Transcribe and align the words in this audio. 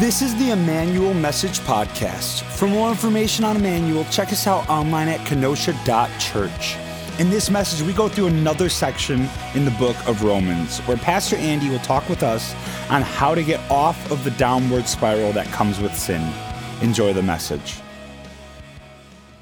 This 0.00 0.22
is 0.22 0.34
the 0.36 0.52
Emmanuel 0.52 1.12
Message 1.12 1.58
Podcast. 1.58 2.40
For 2.56 2.66
more 2.66 2.88
information 2.88 3.44
on 3.44 3.54
Emmanuel, 3.54 4.06
check 4.06 4.32
us 4.32 4.46
out 4.46 4.66
online 4.66 5.08
at 5.08 5.20
kenosha.church. 5.26 6.76
In 7.20 7.28
this 7.28 7.50
message, 7.50 7.86
we 7.86 7.92
go 7.92 8.08
through 8.08 8.28
another 8.28 8.70
section 8.70 9.28
in 9.54 9.66
the 9.66 9.70
book 9.72 9.96
of 10.08 10.24
Romans 10.24 10.78
where 10.86 10.96
Pastor 10.96 11.36
Andy 11.36 11.68
will 11.68 11.80
talk 11.80 12.08
with 12.08 12.22
us 12.22 12.54
on 12.88 13.02
how 13.02 13.34
to 13.34 13.44
get 13.44 13.60
off 13.70 14.10
of 14.10 14.24
the 14.24 14.30
downward 14.30 14.86
spiral 14.86 15.34
that 15.34 15.46
comes 15.48 15.78
with 15.78 15.94
sin. 15.94 16.26
Enjoy 16.80 17.12
the 17.12 17.22
message. 17.22 17.76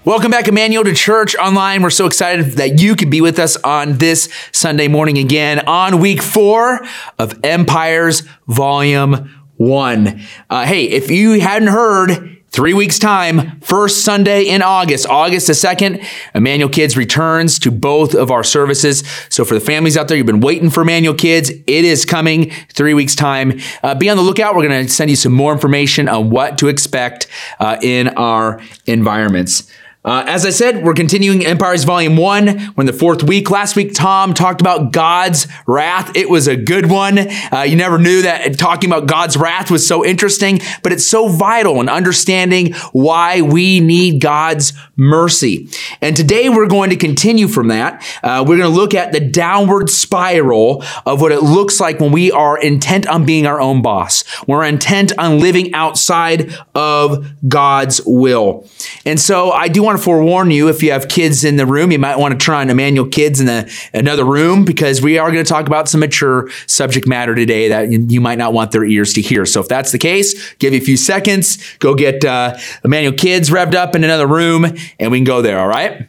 Welcome 0.05 0.33
back, 0.33 0.49
Emmanuel, 0.49 0.83
to 0.85 0.95
Church 0.95 1.37
Online. 1.37 1.83
We're 1.83 1.91
so 1.91 2.07
excited 2.07 2.53
that 2.53 2.81
you 2.81 2.97
could 2.97 3.11
be 3.11 3.21
with 3.21 3.39
us 3.39 3.57
on 3.59 3.99
this 3.99 4.29
Sunday 4.51 4.89
morning 4.89 5.19
again 5.19 5.61
on 5.69 6.01
week 6.01 6.21
four 6.21 6.81
of 7.17 7.39
Empires 7.45 8.23
Volume 8.49 9.38
1. 9.59 10.21
Uh, 10.51 10.65
hey, 10.65 10.85
if 10.85 11.11
you 11.11 11.41
hadn't 11.41 11.69
heard, 11.69 12.39
Three 12.51 12.73
weeks 12.73 12.99
time, 12.99 13.61
first 13.61 14.05
Sunday 14.05 14.45
in 14.45 14.63
August, 14.63 15.07
August 15.07 15.49
the 15.49 15.53
2nd, 15.53 16.05
Emmanuel 16.35 16.71
Kids 16.71 16.97
returns 16.97 17.59
to 17.59 17.71
both 17.71 18.15
of 18.15 18.31
our 18.31 18.43
services. 18.43 19.07
So 19.29 19.45
for 19.45 19.53
the 19.53 19.61
families 19.61 19.99
out 19.99 20.09
there, 20.09 20.17
you've 20.17 20.27
been 20.27 20.41
waiting 20.41 20.71
for 20.71 20.81
Emmanuel 20.81 21.15
Kids. 21.15 21.51
It 21.51 21.85
is 21.85 22.07
coming 22.07 22.51
three 22.73 22.95
weeks 22.95 23.15
time. 23.15 23.61
Uh, 23.83 23.95
be 23.95 24.09
on 24.09 24.17
the 24.17 24.23
lookout. 24.23 24.57
We're 24.57 24.67
going 24.67 24.87
to 24.87 24.91
send 24.91 25.11
you 25.11 25.17
some 25.17 25.33
more 25.35 25.53
information 25.53 26.09
on 26.09 26.31
what 26.31 26.57
to 26.59 26.69
expect 26.69 27.27
uh, 27.61 27.77
in 27.83 28.09
our 28.09 28.63
environments. 28.87 29.71
Uh, 30.09 30.25
as 30.27 30.47
I 30.47 30.51
said, 30.51 30.85
we're 30.85 30.95
continuing 30.95 31.45
Empires 31.45 31.85
Volume 31.85 32.17
1. 32.17 32.47
We're 32.47 32.81
in 32.81 32.87
the 32.87 32.95
fourth 32.95 33.23
week. 33.23 33.51
Last 33.51 33.77
week, 33.77 33.93
Tom 33.93 34.33
talked 34.33 34.63
about 34.63 34.91
God's 34.91 35.47
wrath. 35.67 36.17
It 36.17 36.31
was 36.31 36.49
a 36.49 36.57
good 36.57 36.87
one. 36.87 37.19
Uh, 37.53 37.67
you 37.69 37.77
never 37.77 37.99
knew 37.99 38.23
that 38.23 38.59
talking 38.59 38.91
about 38.91 39.07
God's 39.07 39.37
wrath 39.37 39.71
was 39.71 39.87
so 39.87 40.03
interesting, 40.03 40.61
but 40.83 40.93
it's 40.93 41.07
so 41.07 41.29
vital 41.29 41.79
in 41.83 41.91
understanding 41.91 42.73
why 42.93 43.43
we 43.43 43.81
need 43.81 44.23
God's 44.23 44.73
mercy. 44.97 45.69
And 46.01 46.17
today 46.17 46.49
we're 46.49 46.69
going 46.69 46.89
to 46.89 46.97
continue 46.97 47.47
from 47.47 47.69
that. 47.69 48.03
Uh, 48.23 48.43
we're 48.49 48.57
going 48.57 48.71
to 48.71 48.75
look 48.75 48.95
at 48.95 49.13
the 49.13 49.21
downward 49.21 49.91
spiral 49.91 50.83
of 51.05 51.21
what 51.21 51.33
it 51.33 51.43
looks 51.43 51.81
like 51.81 52.01
when 52.01 52.13
we 52.13 52.33
are 52.33 52.59
intent 52.59 53.07
on 53.07 53.27
being 53.27 53.47
our 53.47 53.61
own 53.61 53.83
boss. 53.83 54.25
We're 54.47 54.65
intent 54.65 55.13
on 55.19 55.39
living 55.39 55.75
outside 55.75 56.57
of 56.75 57.31
God's 57.47 58.01
will. 58.07 58.67
And 59.05 59.21
so 59.21 59.51
I 59.53 59.69
do 59.69 59.83
want 59.83 59.98
to 59.99 60.05
forewarn 60.05 60.51
you 60.51 60.69
if 60.69 60.83
you 60.83 60.93
have 60.93 61.09
kids 61.09 61.45
in 61.45 61.57
the 61.57 61.67
room, 61.67 61.93
you 61.93 61.99
might 61.99 62.19
want 62.19 62.39
to 62.39 62.45
try 62.45 62.63
and 62.63 62.71
Emmanuel 62.71 63.07
Kids 63.07 63.41
in 63.41 63.47
the, 63.47 63.71
another 63.93 64.25
room 64.25 64.65
because 64.65 65.03
we 65.03 65.19
are 65.19 65.31
going 65.31 65.45
to 65.45 65.49
talk 65.49 65.67
about 65.67 65.89
some 65.89 66.01
mature 66.01 66.51
subject 66.67 67.07
matter 67.07 67.35
today 67.35 67.69
that 67.69 67.91
you 67.91 68.21
might 68.21 68.39
not 68.39 68.53
want 68.53 68.73
their 68.73 68.85
ears 68.85 69.13
to 69.15 69.21
hear. 69.21 69.47
So 69.47 69.61
if 69.61 69.69
that's 69.69 69.93
the 69.93 69.99
case, 69.99 70.55
give 70.55 70.73
you 70.73 70.81
a 70.81 70.85
few 70.85 70.97
seconds, 70.97 71.59
go 71.79 71.95
get 71.95 72.25
uh, 72.25 72.57
Emmanuel 72.85 73.13
Kids 73.13 73.51
revved 73.51 73.75
up 73.75 73.95
in 73.95 74.05
another 74.05 74.27
room, 74.27 74.65
and 74.99 75.11
we 75.11 75.19
can 75.19 75.25
go 75.25 75.43
there. 75.43 75.59
All 75.59 75.69
right. 75.69 76.09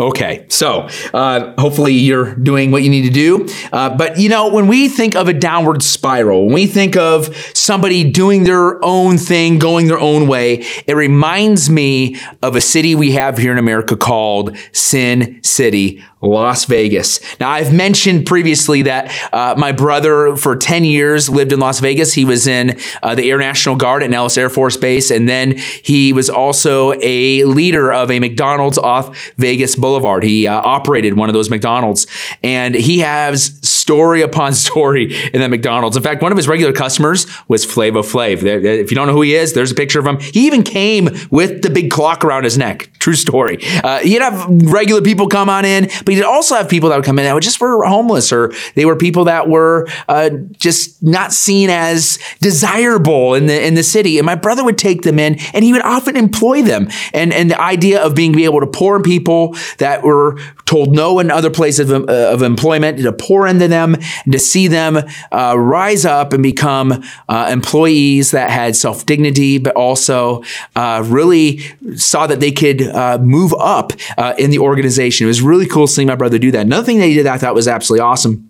Okay, 0.00 0.46
so 0.48 0.88
uh, 1.12 1.52
hopefully 1.60 1.92
you're 1.92 2.34
doing 2.34 2.70
what 2.70 2.82
you 2.82 2.88
need 2.88 3.02
to 3.02 3.10
do. 3.10 3.46
Uh, 3.70 3.94
but 3.94 4.18
you 4.18 4.30
know, 4.30 4.48
when 4.48 4.66
we 4.66 4.88
think 4.88 5.14
of 5.14 5.28
a 5.28 5.34
downward 5.34 5.82
spiral, 5.82 6.46
when 6.46 6.54
we 6.54 6.66
think 6.66 6.96
of 6.96 7.36
somebody 7.54 8.10
doing 8.10 8.44
their 8.44 8.82
own 8.82 9.18
thing, 9.18 9.58
going 9.58 9.88
their 9.88 10.00
own 10.00 10.26
way, 10.26 10.64
it 10.86 10.94
reminds 10.94 11.68
me 11.68 12.16
of 12.40 12.56
a 12.56 12.62
city 12.62 12.94
we 12.94 13.12
have 13.12 13.36
here 13.36 13.52
in 13.52 13.58
America 13.58 13.94
called 13.94 14.56
Sin 14.72 15.38
City, 15.42 16.02
Las 16.22 16.66
Vegas. 16.66 17.20
Now, 17.38 17.50
I've 17.50 17.72
mentioned 17.72 18.26
previously 18.26 18.82
that 18.82 19.10
uh, 19.32 19.54
my 19.56 19.72
brother, 19.72 20.36
for 20.36 20.56
10 20.56 20.84
years, 20.84 21.28
lived 21.28 21.52
in 21.52 21.60
Las 21.60 21.80
Vegas. 21.80 22.12
He 22.12 22.24
was 22.24 22.46
in 22.46 22.78
uh, 23.02 23.14
the 23.14 23.30
Air 23.30 23.38
National 23.38 23.76
Guard 23.76 24.02
at 24.02 24.10
Nellis 24.10 24.36
Air 24.36 24.50
Force 24.50 24.76
Base, 24.76 25.10
and 25.10 25.28
then 25.28 25.56
he 25.82 26.12
was 26.12 26.28
also 26.28 26.92
a 27.00 27.44
leader 27.44 27.92
of 27.92 28.10
a 28.10 28.20
McDonald's 28.20 28.78
off 28.78 29.32
Vegas 29.36 29.76
Boulevard. 29.76 30.22
He 30.22 30.46
uh, 30.46 30.60
operated 30.60 31.14
one 31.14 31.28
of 31.28 31.32
those 31.32 31.48
McDonald's, 31.48 32.06
and 32.42 32.74
he 32.74 32.98
has 32.98 33.58
story 33.62 34.22
upon 34.30 34.52
story 34.52 35.14
in 35.32 35.40
that 35.40 35.50
McDonald's. 35.50 35.96
In 35.96 36.02
fact, 36.02 36.22
one 36.22 36.32
of 36.32 36.36
his 36.36 36.48
regular 36.48 36.72
customers 36.72 37.26
was 37.48 37.64
Flavor 37.64 38.00
Flav. 38.00 38.42
If 38.42 38.90
you 38.90 38.94
don't 38.94 39.06
know 39.06 39.14
who 39.14 39.22
he 39.22 39.34
is, 39.34 39.54
there's 39.54 39.72
a 39.72 39.74
picture 39.74 39.98
of 39.98 40.06
him. 40.06 40.20
He 40.20 40.46
even 40.46 40.62
came 40.62 41.08
with 41.30 41.62
the 41.62 41.70
big 41.70 41.90
clock 41.90 42.24
around 42.24 42.44
his 42.44 42.58
neck. 42.58 42.90
True 42.98 43.14
story. 43.14 43.58
Uh, 43.82 43.98
he'd 44.00 44.20
have 44.22 44.46
regular 44.70 45.00
people 45.00 45.26
come 45.26 45.48
on 45.48 45.64
in, 45.64 45.88
but 46.04 46.09
but 46.10 46.16
he'd 46.16 46.24
also 46.24 46.56
have 46.56 46.68
people 46.68 46.88
that 46.88 46.96
would 46.96 47.04
come 47.04 47.20
in 47.20 47.24
that 47.24 47.34
were 47.34 47.40
just 47.40 47.60
were 47.60 47.84
homeless 47.84 48.32
or 48.32 48.52
they 48.74 48.84
were 48.84 48.96
people 48.96 49.26
that 49.26 49.48
were 49.48 49.86
uh, 50.08 50.30
just 50.58 51.00
not 51.00 51.32
seen 51.32 51.70
as 51.70 52.18
desirable 52.40 53.34
in 53.34 53.46
the 53.46 53.64
in 53.64 53.74
the 53.74 53.84
city. 53.84 54.18
And 54.18 54.26
my 54.26 54.34
brother 54.34 54.64
would 54.64 54.76
take 54.76 55.02
them 55.02 55.20
in, 55.20 55.38
and 55.54 55.64
he 55.64 55.72
would 55.72 55.82
often 55.82 56.16
employ 56.16 56.62
them. 56.62 56.88
And 57.14 57.32
and 57.32 57.48
the 57.48 57.60
idea 57.60 58.02
of 58.02 58.16
being 58.16 58.36
able 58.40 58.58
to 58.58 58.66
pour 58.66 59.00
people 59.00 59.54
that 59.78 60.02
were 60.02 60.36
told 60.70 60.94
no 60.94 61.18
in 61.18 61.32
other 61.32 61.50
places 61.50 61.90
of, 61.90 62.08
uh, 62.08 62.32
of 62.32 62.42
employment 62.42 62.96
to 62.98 63.12
pour 63.12 63.44
into 63.44 63.66
them 63.66 63.96
and 64.24 64.32
to 64.32 64.38
see 64.38 64.68
them 64.68 64.96
uh, 65.32 65.56
rise 65.58 66.04
up 66.04 66.32
and 66.32 66.44
become 66.44 67.02
uh, 67.28 67.48
employees 67.50 68.30
that 68.30 68.50
had 68.50 68.76
self 68.76 69.04
dignity, 69.04 69.58
but 69.58 69.74
also 69.74 70.44
uh, 70.76 71.02
really 71.06 71.58
saw 71.96 72.28
that 72.28 72.38
they 72.38 72.52
could 72.52 72.82
uh, 72.82 73.18
move 73.18 73.52
up 73.58 73.92
in 74.38 74.50
the 74.50 74.58
organization. 74.60 75.26
It 75.26 75.28
was 75.28 75.42
really 75.42 75.66
cool 75.66 75.88
seeing 75.88 76.06
my 76.06 76.14
brother 76.14 76.38
do 76.38 76.52
that. 76.52 76.66
Another 76.66 76.86
thing 76.86 76.98
that 77.00 77.06
he 77.06 77.14
did 77.14 77.26
that 77.26 77.34
I 77.34 77.38
thought 77.38 77.54
was 77.54 77.66
absolutely 77.66 78.02
awesome 78.02 78.49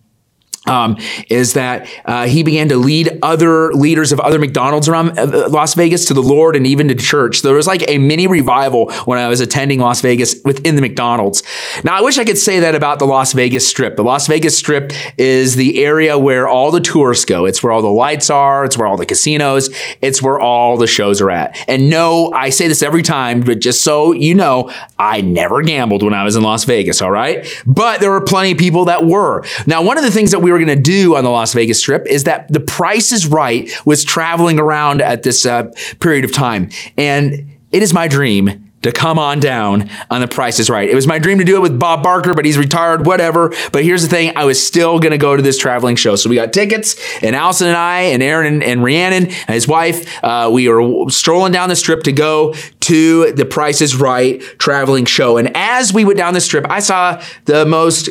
um, 0.71 0.97
is 1.29 1.55
that 1.55 1.89
uh, 2.05 2.27
he 2.27 2.43
began 2.43 2.69
to 2.69 2.77
lead 2.77 3.19
other 3.23 3.73
leaders 3.73 4.13
of 4.13 4.21
other 4.21 4.39
McDonald's 4.39 4.89
around 4.89 5.19
uh, 5.19 5.49
Las 5.49 5.75
Vegas 5.75 6.05
to 6.07 6.15
the 6.15 6.23
Lord 6.23 6.57
and 6.57 6.67
even 6.67 6.89
to 6.89 6.95
church. 6.95 7.43
There 7.43 7.55
was 7.55 7.67
like 7.67 7.87
a 7.89 7.99
mini 7.99 8.27
revival 8.27 8.91
when 9.05 9.19
I 9.19 9.29
was 9.29 9.41
attending 9.41 9.81
Las 9.81 10.01
Vegas 10.01 10.37
within 10.45 10.77
the 10.77 10.83
McDonald's. 10.83 11.43
Now, 11.85 11.97
I 11.97 12.03
wish 12.03 12.19
I 12.19 12.25
could 12.25 12.39
say 12.39 12.61
that 12.61 12.75
about 12.75 12.99
the 12.99 13.07
Las 13.07 13.33
Vegas 13.33 13.67
Strip. 13.67 13.97
The 13.97 14.05
Las 14.05 14.27
Vegas 14.27 14.57
Strip 14.57 14.93
is 15.19 15.57
the 15.57 15.83
area 15.85 16.19
where 16.19 16.47
all 16.47 16.71
the 16.71 16.81
tourists 16.81 17.25
go. 17.25 17.47
It's 17.47 17.63
where 17.63 17.73
all 17.73 17.83
the 17.83 17.89
lights 17.89 18.31
are. 18.31 18.65
It's 18.65 18.79
where 18.79 18.87
all 18.87 18.97
the 18.97 19.07
casinos. 19.07 19.71
It's 20.01 20.23
where 20.23 20.39
all 20.39 20.77
the 20.77 20.87
shows 20.87 21.21
are 21.21 21.31
at. 21.31 21.57
And 21.69 21.91
no, 21.91 22.33
I 22.33 22.51
say 22.51 22.69
this 22.69 22.83
every 22.83 23.03
time, 23.03 23.41
but 23.41 23.61
just 23.61 23.83
so 23.83 24.13
you 24.13 24.35
know, 24.35 24.73
I 24.99 25.21
never 25.21 25.63
gambled 25.63 26.03
when 26.03 26.15
I 26.15 26.23
was 26.23 26.37
in 26.37 26.43
Las 26.43 26.65
Vegas. 26.65 27.03
All 27.03 27.11
right. 27.11 27.47
But 27.67 28.01
there 28.01 28.11
were 28.11 28.21
plenty 28.21 28.53
of 28.53 28.59
people 28.59 28.85
that 28.85 29.05
were. 29.05 29.45
Now, 29.67 29.83
one 29.83 29.99
of 29.99 30.05
the 30.05 30.11
things 30.11 30.31
that 30.31 30.41
we 30.41 30.51
we 30.51 30.53
were 30.53 30.59
going 30.65 30.77
to 30.77 30.83
do 30.83 31.17
on 31.17 31.25
the 31.25 31.31
Las 31.31 31.53
Vegas 31.53 31.81
Strip 31.81 32.07
is 32.07 32.25
that 32.25 32.53
the 32.53 32.61
Price 32.61 33.13
is 33.13 33.27
Right 33.27 33.71
was 33.85 34.05
traveling 34.05 34.59
around 34.59 35.03
at 35.03 35.23
this 35.23 35.47
uh, 35.47 35.71
period 36.01 36.25
of 36.25 36.33
time, 36.33 36.71
and 36.97 37.51
it 37.73 37.83
is 37.83 37.93
my 37.93 38.09
dream 38.09 38.71
to 38.83 38.93
come 38.93 39.19
on 39.19 39.41
down 39.41 39.91
on 40.11 40.21
the 40.21 40.29
Price 40.29 40.59
is 40.59 40.71
Right. 40.71 40.89
It 40.89 40.95
was 40.95 41.07
my 41.07 41.19
dream 41.19 41.39
to 41.39 41.45
do 41.45 41.57
it 41.57 41.61
with 41.61 41.79
Bob 41.79 42.03
Barker, 42.03 42.35
but 42.35 42.45
he's 42.45 42.57
retired, 42.57 43.05
whatever. 43.05 43.53
But 43.73 43.85
here's 43.85 44.03
the 44.03 44.09
thing 44.09 44.37
I 44.37 44.45
was 44.45 44.65
still 44.65 44.99
going 44.99 45.13
to 45.13 45.19
go 45.19 45.37
to 45.37 45.43
this 45.43 45.59
traveling 45.59 45.97
show. 45.97 46.17
So 46.17 46.31
we 46.31 46.37
got 46.37 46.53
tickets, 46.53 46.97
and 47.23 47.37
Allison 47.37 47.69
and 47.69 47.77
I, 47.77 48.01
and 48.03 48.23
Aaron 48.23 48.47
and, 48.47 48.63
and 48.63 48.83
Rhiannon 48.83 49.27
and 49.27 49.55
his 49.55 49.69
wife, 49.69 50.23
uh, 50.25 50.49
we 50.53 50.69
were 50.69 51.11
strolling 51.11 51.53
down 51.53 51.69
the 51.69 51.77
strip 51.77 52.05
to 52.05 52.13
go 52.13 52.55
to 52.81 53.33
the 53.33 53.45
Price 53.45 53.83
is 53.83 53.97
Right 53.97 54.41
traveling 54.59 55.05
show. 55.05 55.37
And 55.37 55.55
as 55.57 55.93
we 55.93 56.05
went 56.05 56.17
down 56.17 56.35
the 56.35 56.41
strip, 56.41 56.67
I 56.71 56.81
saw 56.81 57.23
the 57.45 57.67
most 57.67 58.09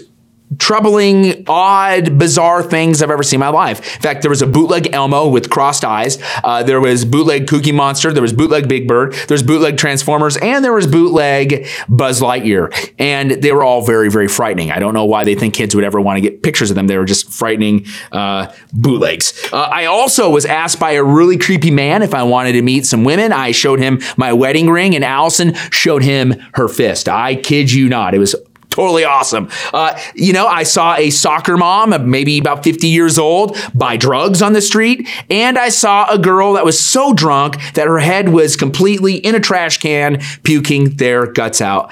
troubling, 0.58 1.44
odd, 1.48 2.18
bizarre 2.18 2.64
things 2.64 3.02
I've 3.02 3.12
ever 3.12 3.24
seen 3.24 3.38
in 3.38 3.42
my 3.42 3.50
life. 3.50 3.96
In 3.96 4.02
fact, 4.02 4.22
there 4.24 4.30
was 4.30 4.42
a 4.42 4.48
bootleg 4.48 4.94
Elmo 4.94 5.28
with 5.28 5.50
crossed 5.50 5.86
eyes. 5.86 6.18
Uh, 6.44 6.64
there 6.64 6.82
was 6.82 7.06
bootleg 7.06 7.48
Cookie 7.48 7.72
Monster. 7.72 8.12
There 8.12 8.22
was 8.22 8.34
bootleg 8.34 8.68
Big 8.68 8.88
Bird. 8.88 9.14
There's 9.28 9.44
bootleg 9.44 9.78
Transformers, 9.78 10.38
and 10.38 10.66
there 10.66 10.74
was 10.74 10.88
bootleg 10.88 11.68
Buzz 11.88 12.22
Lightyear. 12.22 12.74
And 12.98 13.32
they 13.32 13.52
were 13.52 13.64
all 13.64 13.86
very, 13.86 14.10
very 14.10 14.28
frightening. 14.28 14.72
I 14.72 14.80
don't 14.80 14.94
know 14.94 15.06
why 15.06 15.24
they 15.24 15.36
think 15.36 15.54
kids 15.54 15.76
would 15.76 15.84
ever 15.84 16.02
want 16.02 16.18
to 16.18 16.22
get 16.22 16.42
pictures 16.42 16.72
of 16.72 16.76
them. 16.76 16.88
They 16.88 16.98
were 16.98 17.06
just 17.06 17.32
frightening 17.32 17.86
uh, 18.12 18.52
bootlegs. 18.74 19.50
Uh, 19.54 19.58
I 19.58 19.86
also 19.86 20.30
was 20.30 20.46
asked 20.46 20.80
by 20.80 20.92
a 20.92 21.04
really 21.04 21.38
creepy 21.38 21.72
man 21.72 22.02
if 22.02 22.14
I 22.14 22.24
wanted 22.24 22.54
to 22.54 22.62
meet 22.62 22.86
some 22.86 23.04
women. 23.04 23.32
I 23.32 23.52
showed 23.52 23.80
him 23.80 24.02
my 24.18 24.34
wedding 24.34 24.70
ring, 24.70 24.96
and 24.96 25.04
Allison 25.04 25.54
showed 25.70 26.02
him 26.02 26.32
her 26.54 26.68
fist. 26.68 27.08
I 27.08 27.36
kid 27.36 27.72
you 27.72 27.88
not. 27.88 28.14
It 28.16 28.20
was 28.20 28.36
totally 28.80 29.04
awesome. 29.04 29.50
Uh, 29.74 30.00
you 30.16 30.32
know, 30.32 30.48
I 30.48 30.64
saw 30.64 30.96
a 30.96 31.10
soccer 31.10 31.58
mom, 31.58 32.10
maybe 32.10 32.38
about 32.38 32.64
50 32.64 32.88
years 32.88 33.20
old, 33.20 33.58
buy 33.76 33.98
drugs 33.98 34.42
on 34.42 34.54
the 34.54 34.62
street. 34.62 35.10
And 35.30 35.58
I 35.58 35.68
saw 35.68 36.10
a 36.10 36.18
girl 36.18 36.54
that 36.54 36.64
was 36.64 36.80
so 36.80 37.14
drunk 37.14 37.58
that 37.74 37.88
her 37.88 38.00
head 38.00 38.30
was 38.30 38.56
completely 38.56 39.16
in 39.18 39.36
a 39.36 39.40
trash 39.42 39.80
can, 39.80 40.22
puking 40.44 40.96
their 40.96 41.30
guts 41.30 41.60
out. 41.60 41.92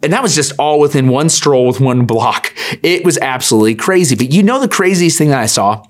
And 0.00 0.12
that 0.12 0.22
was 0.22 0.36
just 0.36 0.52
all 0.60 0.78
within 0.78 1.08
one 1.08 1.28
stroll 1.28 1.66
with 1.66 1.80
one 1.80 2.06
block. 2.06 2.54
It 2.84 3.04
was 3.04 3.18
absolutely 3.18 3.74
crazy. 3.74 4.14
But 4.14 4.30
you 4.30 4.44
know, 4.44 4.60
the 4.60 4.68
craziest 4.68 5.18
thing 5.18 5.30
that 5.30 5.40
I 5.40 5.46
saw, 5.46 5.84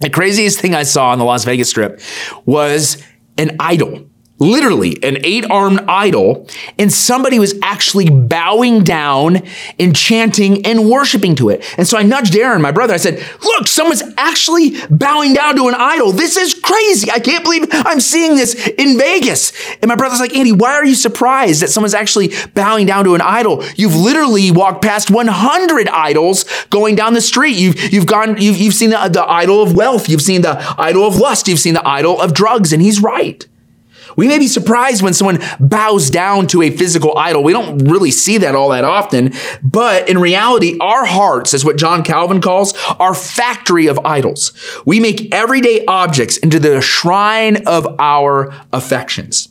the 0.00 0.08
craziest 0.08 0.58
thing 0.58 0.74
I 0.74 0.84
saw 0.84 1.10
on 1.10 1.18
the 1.18 1.26
Las 1.26 1.44
Vegas 1.44 1.68
Strip 1.68 2.00
was 2.46 3.02
an 3.36 3.56
idol 3.60 4.08
literally 4.38 5.02
an 5.02 5.18
eight 5.24 5.44
armed 5.50 5.80
idol, 5.88 6.46
and 6.78 6.92
somebody 6.92 7.38
was 7.38 7.54
actually 7.62 8.10
bowing 8.10 8.84
down 8.84 9.42
and 9.78 9.96
chanting 9.96 10.64
and 10.66 10.88
worshiping 10.88 11.34
to 11.36 11.48
it. 11.48 11.64
And 11.78 11.86
so 11.86 11.98
I 11.98 12.02
nudged 12.02 12.36
Aaron, 12.36 12.60
my 12.62 12.72
brother. 12.72 12.94
I 12.94 12.98
said, 12.98 13.24
Look, 13.42 13.68
someone's 13.68 14.02
actually 14.16 14.76
bowing 14.90 15.34
down 15.34 15.56
to 15.56 15.68
an 15.68 15.74
idol. 15.74 16.12
This 16.12 16.36
is 16.36 16.54
crazy. 16.54 17.10
I 17.10 17.18
can't 17.18 17.44
believe 17.44 17.66
I'm 17.72 18.00
seeing 18.00 18.36
this 18.36 18.54
in 18.66 18.98
Vegas. 18.98 19.52
And 19.80 19.88
my 19.88 19.96
brother's 19.96 20.20
like, 20.20 20.34
Andy, 20.34 20.52
why 20.52 20.72
are 20.72 20.84
you 20.84 20.94
surprised 20.94 21.62
that 21.62 21.68
someone's 21.70 21.94
actually 21.94 22.32
bowing 22.54 22.86
down 22.86 23.04
to 23.04 23.14
an 23.14 23.20
idol? 23.20 23.64
You've 23.76 23.96
literally 23.96 24.50
walked 24.50 24.82
past 24.82 25.10
100 25.10 25.88
idols 25.88 26.44
going 26.70 26.94
down 26.94 27.14
the 27.14 27.20
street. 27.20 27.56
You've, 27.56 27.92
you've 27.92 28.06
gone, 28.06 28.40
you've, 28.40 28.56
you've 28.56 28.74
seen 28.74 28.90
the, 28.90 29.08
the 29.08 29.24
idol 29.24 29.62
of 29.62 29.74
wealth. 29.74 30.08
You've 30.08 30.22
seen 30.22 30.42
the 30.42 30.62
idol 30.78 31.06
of 31.06 31.16
lust. 31.16 31.48
You've 31.48 31.58
seen 31.58 31.74
the 31.74 31.86
idol 31.86 32.20
of 32.20 32.34
drugs. 32.34 32.72
And 32.72 32.82
he's 32.82 33.00
right. 33.02 33.46
We 34.16 34.28
may 34.28 34.38
be 34.38 34.48
surprised 34.48 35.02
when 35.02 35.14
someone 35.14 35.38
bows 35.60 36.10
down 36.10 36.46
to 36.48 36.62
a 36.62 36.70
physical 36.70 37.16
idol. 37.16 37.44
We 37.44 37.52
don't 37.52 37.78
really 37.78 38.10
see 38.10 38.38
that 38.38 38.54
all 38.54 38.70
that 38.70 38.84
often. 38.84 39.32
But 39.62 40.08
in 40.08 40.18
reality, 40.18 40.78
our 40.80 41.04
hearts, 41.04 41.54
is 41.54 41.64
what 41.64 41.76
John 41.76 42.02
Calvin 42.02 42.40
calls, 42.40 42.74
our 42.98 43.14
factory 43.14 43.86
of 43.86 43.98
idols. 44.04 44.52
We 44.84 45.00
make 45.00 45.32
everyday 45.34 45.84
objects 45.86 46.36
into 46.38 46.58
the 46.58 46.80
shrine 46.80 47.66
of 47.66 47.86
our 47.98 48.54
affections. 48.72 49.48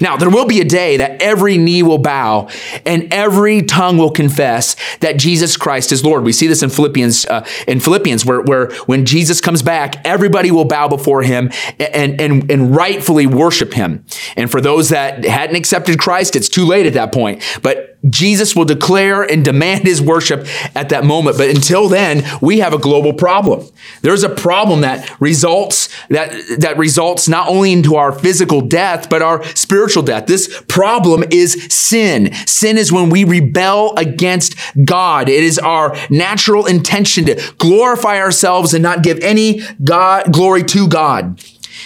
Now, 0.00 0.16
there 0.16 0.28
will 0.28 0.46
be 0.46 0.60
a 0.60 0.64
day 0.64 0.96
that 0.96 1.22
every 1.22 1.56
knee 1.56 1.84
will 1.84 1.98
bow 1.98 2.48
and 2.84 3.12
every 3.14 3.62
tongue 3.62 3.96
will 3.96 4.10
confess 4.10 4.74
that 4.98 5.18
Jesus 5.18 5.56
Christ 5.56 5.92
is 5.92 6.04
Lord. 6.04 6.24
We 6.24 6.32
see 6.32 6.48
this 6.48 6.64
in 6.64 6.70
Philippians, 6.70 7.26
uh, 7.26 7.46
in 7.68 7.78
Philippians, 7.78 8.26
where, 8.26 8.40
where 8.40 8.72
when 8.86 9.06
Jesus 9.06 9.40
comes 9.40 9.62
back, 9.62 10.04
everybody 10.04 10.50
will 10.50 10.64
bow 10.64 10.88
before 10.88 11.22
him 11.22 11.50
and, 11.78 12.20
and, 12.20 12.50
and 12.50 12.74
rightfully 12.74 13.26
worship 13.26 13.72
him. 13.72 14.04
And 14.36 14.50
for 14.50 14.60
those 14.60 14.88
that 14.88 15.24
hadn't 15.24 15.54
accepted 15.54 15.98
Christ, 15.98 16.34
it's 16.34 16.48
too 16.48 16.66
late 16.66 16.86
at 16.86 16.94
that 16.94 17.12
point. 17.12 17.42
But 17.62 17.93
Jesus 18.08 18.54
will 18.54 18.64
declare 18.64 19.22
and 19.22 19.44
demand 19.44 19.84
his 19.84 20.00
worship 20.00 20.46
at 20.74 20.90
that 20.90 21.04
moment. 21.04 21.38
But 21.38 21.50
until 21.50 21.88
then, 21.88 22.22
we 22.40 22.58
have 22.58 22.72
a 22.72 22.78
global 22.78 23.12
problem. 23.12 23.66
There's 24.02 24.22
a 24.22 24.28
problem 24.28 24.82
that 24.82 25.20
results, 25.20 25.88
that, 26.08 26.32
that 26.58 26.76
results 26.76 27.28
not 27.28 27.48
only 27.48 27.72
into 27.72 27.96
our 27.96 28.12
physical 28.12 28.60
death, 28.60 29.08
but 29.08 29.22
our 29.22 29.42
spiritual 29.54 30.02
death. 30.02 30.26
This 30.26 30.62
problem 30.68 31.24
is 31.30 31.66
sin. 31.70 32.32
Sin 32.46 32.76
is 32.76 32.92
when 32.92 33.08
we 33.08 33.24
rebel 33.24 33.94
against 33.96 34.54
God. 34.84 35.28
It 35.28 35.42
is 35.42 35.58
our 35.58 35.96
natural 36.10 36.66
intention 36.66 37.24
to 37.26 37.54
glorify 37.58 38.18
ourselves 38.18 38.74
and 38.74 38.82
not 38.82 39.02
give 39.02 39.18
any 39.20 39.62
God, 39.82 40.32
glory 40.32 40.62
to 40.64 40.88
God. 40.88 41.42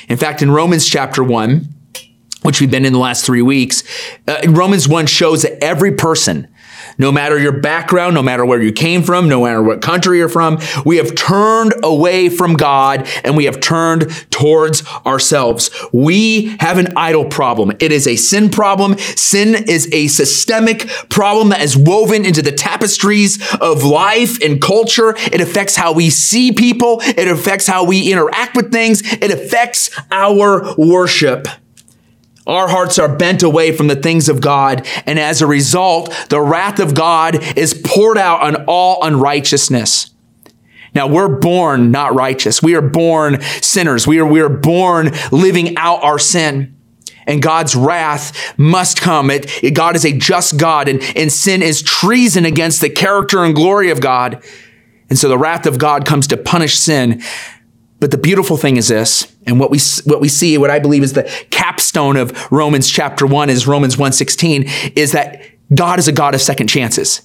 In 0.09 0.17
fact, 0.17 0.43
in 0.43 0.51
Romans 0.51 0.87
chapter 0.87 1.23
1, 1.23 1.78
which 2.43 2.61
we've 2.61 2.71
been 2.71 2.85
in 2.85 2.93
the 2.93 2.99
last 2.99 3.25
three 3.25 3.43
weeks, 3.43 3.83
uh, 4.27 4.39
Romans 4.49 4.89
1 4.89 5.07
shows 5.07 5.43
that 5.43 5.63
every 5.63 5.93
person, 5.93 6.49
no 6.97 7.11
matter 7.11 7.39
your 7.39 7.53
background, 7.53 8.15
no 8.15 8.23
matter 8.23 8.45
where 8.45 8.63
you 8.63 8.73
came 8.73 9.03
from, 9.03 9.29
no 9.29 9.45
matter 9.45 9.63
what 9.63 9.83
country 9.83 10.19
you're 10.19 10.29
from, 10.29 10.59
we 10.85 10.97
have 10.99 11.15
turned 11.15 11.75
away 11.83 12.29
from 12.29 12.55
God 12.55 13.09
and 13.25 13.37
we 13.37 13.45
have 13.47 13.61
turned 13.61 14.09
towards 14.31 14.87
ourselves. 15.05 15.71
We 15.93 16.57
have 16.61 16.79
an 16.79 16.97
idol 16.97 17.25
problem. 17.25 17.73
It 17.81 17.93
is 17.93 18.07
a 18.07 18.17
sin 18.17 18.51
problem. 18.51 18.97
Sin 18.99 19.55
is 19.69 19.93
a 19.93 20.07
systemic 20.07 20.89
problem 21.09 21.51
that 21.51 21.61
is 21.61 21.77
woven 21.77 22.25
into 22.25 22.43
the 22.43 22.53
tapestries 22.53 23.39
of 23.61 23.83
life 23.83 24.41
and 24.43 24.61
culture. 24.61 25.15
It 25.17 25.41
affects 25.41 25.77
how 25.77 25.93
we 25.93 26.11
see 26.11 26.53
people. 26.53 27.01
It 27.03 27.29
affects 27.29 27.67
how 27.67 27.85
we 27.85 28.11
interact 28.11 28.57
with 28.57 28.73
things. 28.73 29.03
It 29.05 29.31
affects 29.31 29.91
our 30.11 30.75
worship. 30.77 31.49
Our 32.49 32.69
hearts 32.69 32.99
are 32.99 33.15
bent 33.15 33.43
away 33.43 33.73
from 33.73 33.89
the 33.89 33.97
things 33.97 34.29
of 34.29 34.41
God, 34.41 34.87
and 35.05 35.19
as 35.19 35.43
a 35.43 35.47
result, 35.47 36.13
the 36.31 36.41
wrath 36.41 36.81
of 36.81 36.95
God 36.95 37.59
is 37.59 37.81
poured 37.85 38.17
out 38.17 38.41
on 38.41 38.65
all 38.67 39.05
unrighteousness. 39.05 40.11
Now 40.95 41.07
we're 41.07 41.29
born 41.29 41.91
not 41.91 42.15
righteous. 42.15 42.63
We 42.63 42.75
are 42.75 42.83
born 42.83 43.43
sinners. 43.43 44.07
We 44.07 44.19
are, 44.19 44.27
we 44.27 44.41
are 44.41 44.49
born 44.49 45.11
living 45.31 45.77
out 45.77 46.03
our 46.03 46.19
sin. 46.19 46.75
And 47.27 47.43
God's 47.43 47.77
wrath 47.77 48.59
must 48.59 49.03
come. 49.03 49.29
It, 49.29 49.63
it, 49.63 49.73
God 49.73 49.97
is 49.97 50.07
a 50.07 50.17
just 50.17 50.57
God, 50.57 50.89
and, 50.89 51.03
and 51.15 51.31
sin 51.31 51.61
is 51.61 51.83
treason 51.83 52.47
against 52.47 52.81
the 52.81 52.89
character 52.89 53.45
and 53.45 53.55
glory 53.55 53.91
of 53.91 54.01
God. 54.01 54.43
And 55.11 55.19
so 55.19 55.29
the 55.29 55.37
wrath 55.37 55.67
of 55.67 55.79
God 55.79 56.07
comes 56.07 56.27
to 56.29 56.39
punish 56.39 56.79
sin. 56.79 57.23
But 58.01 58.13
the 58.13 58.19
beautiful 58.19 58.57
thing 58.57 58.77
is 58.77 58.89
this, 58.89 59.27
and 59.47 59.59
what 59.59 59.71
we 59.71 59.79
what 60.05 60.21
we 60.21 60.29
see, 60.29 60.57
what 60.57 60.71
I 60.71 60.79
believe 60.79 61.03
is 61.03 61.15
the 61.15 61.25
capstone 61.51 62.17
of 62.17 62.51
Romans 62.53 62.89
chapter 62.89 63.27
1 63.27 63.51
is 63.51 63.67
Romans 63.67 63.97
1:16 63.97 64.93
is 64.97 65.13
that 65.13 65.43
God 65.75 65.99
is 65.99 66.07
a 66.09 66.13
God 66.13 66.35
of 66.35 66.41
second 66.41 66.69
chances. 66.69 67.23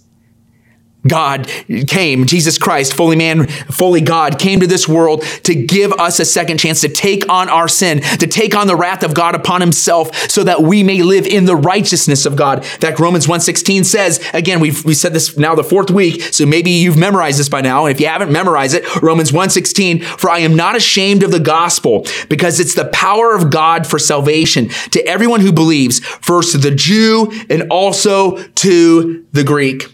God 1.08 1.48
came, 1.88 2.26
Jesus 2.26 2.58
Christ, 2.58 2.94
fully 2.94 3.16
man, 3.16 3.48
fully 3.48 4.02
God, 4.02 4.40
came 4.40 4.60
to 4.62 4.68
this 4.68 4.88
world 4.88 5.24
to 5.44 5.54
give 5.54 5.92
us 5.94 6.20
a 6.20 6.26
second 6.26 6.60
chance 6.60 6.82
to 6.82 6.90
take 6.90 7.28
on 7.30 7.50
our 7.50 7.68
sin, 7.68 8.02
to 8.02 8.28
take 8.28 8.56
on 8.56 8.68
the 8.68 8.76
wrath 8.76 9.04
of 9.04 9.14
God 9.14 9.36
upon 9.36 9.62
himself 9.62 10.16
so 10.30 10.44
that 10.44 10.62
we 10.62 10.84
may 10.84 11.02
live 11.04 11.26
in 11.26 11.46
the 11.46 11.56
righteousness 11.56 12.26
of 12.26 12.36
God. 12.36 12.60
In 12.60 12.64
fact, 12.64 13.00
Romans 13.00 13.28
1.16 13.28 13.86
says, 13.86 14.30
again, 14.34 14.60
we've 14.60 14.84
we 14.86 14.94
said 14.94 15.14
this 15.14 15.38
now 15.38 15.56
the 15.56 15.64
fourth 15.64 15.92
week, 15.92 16.22
so 16.22 16.46
maybe 16.46 16.72
you've 16.72 16.98
memorized 16.98 17.40
this 17.40 17.50
by 17.50 17.62
now. 17.62 17.86
And 17.86 17.96
if 17.96 18.00
you 18.00 18.08
haven't 18.08 18.32
memorized 18.32 18.76
it, 18.76 19.02
Romans 19.02 19.32
1.16, 19.32 20.04
for 20.04 20.30
I 20.30 20.40
am 20.40 20.56
not 20.56 20.76
ashamed 20.76 21.24
of 21.24 21.32
the 21.32 21.40
gospel 21.40 22.06
because 22.30 22.60
it's 22.60 22.76
the 22.76 22.86
power 22.86 23.36
of 23.36 23.50
God 23.50 23.86
for 23.88 24.00
salvation 24.00 24.70
to 24.92 25.06
everyone 25.06 25.42
who 25.42 25.52
believes, 25.52 26.00
first 26.00 26.54
to 26.54 26.58
the 26.58 26.72
Jew 26.72 27.32
and 27.50 27.70
also 27.70 28.38
to 28.38 29.26
the 29.32 29.44
Greek. 29.44 29.93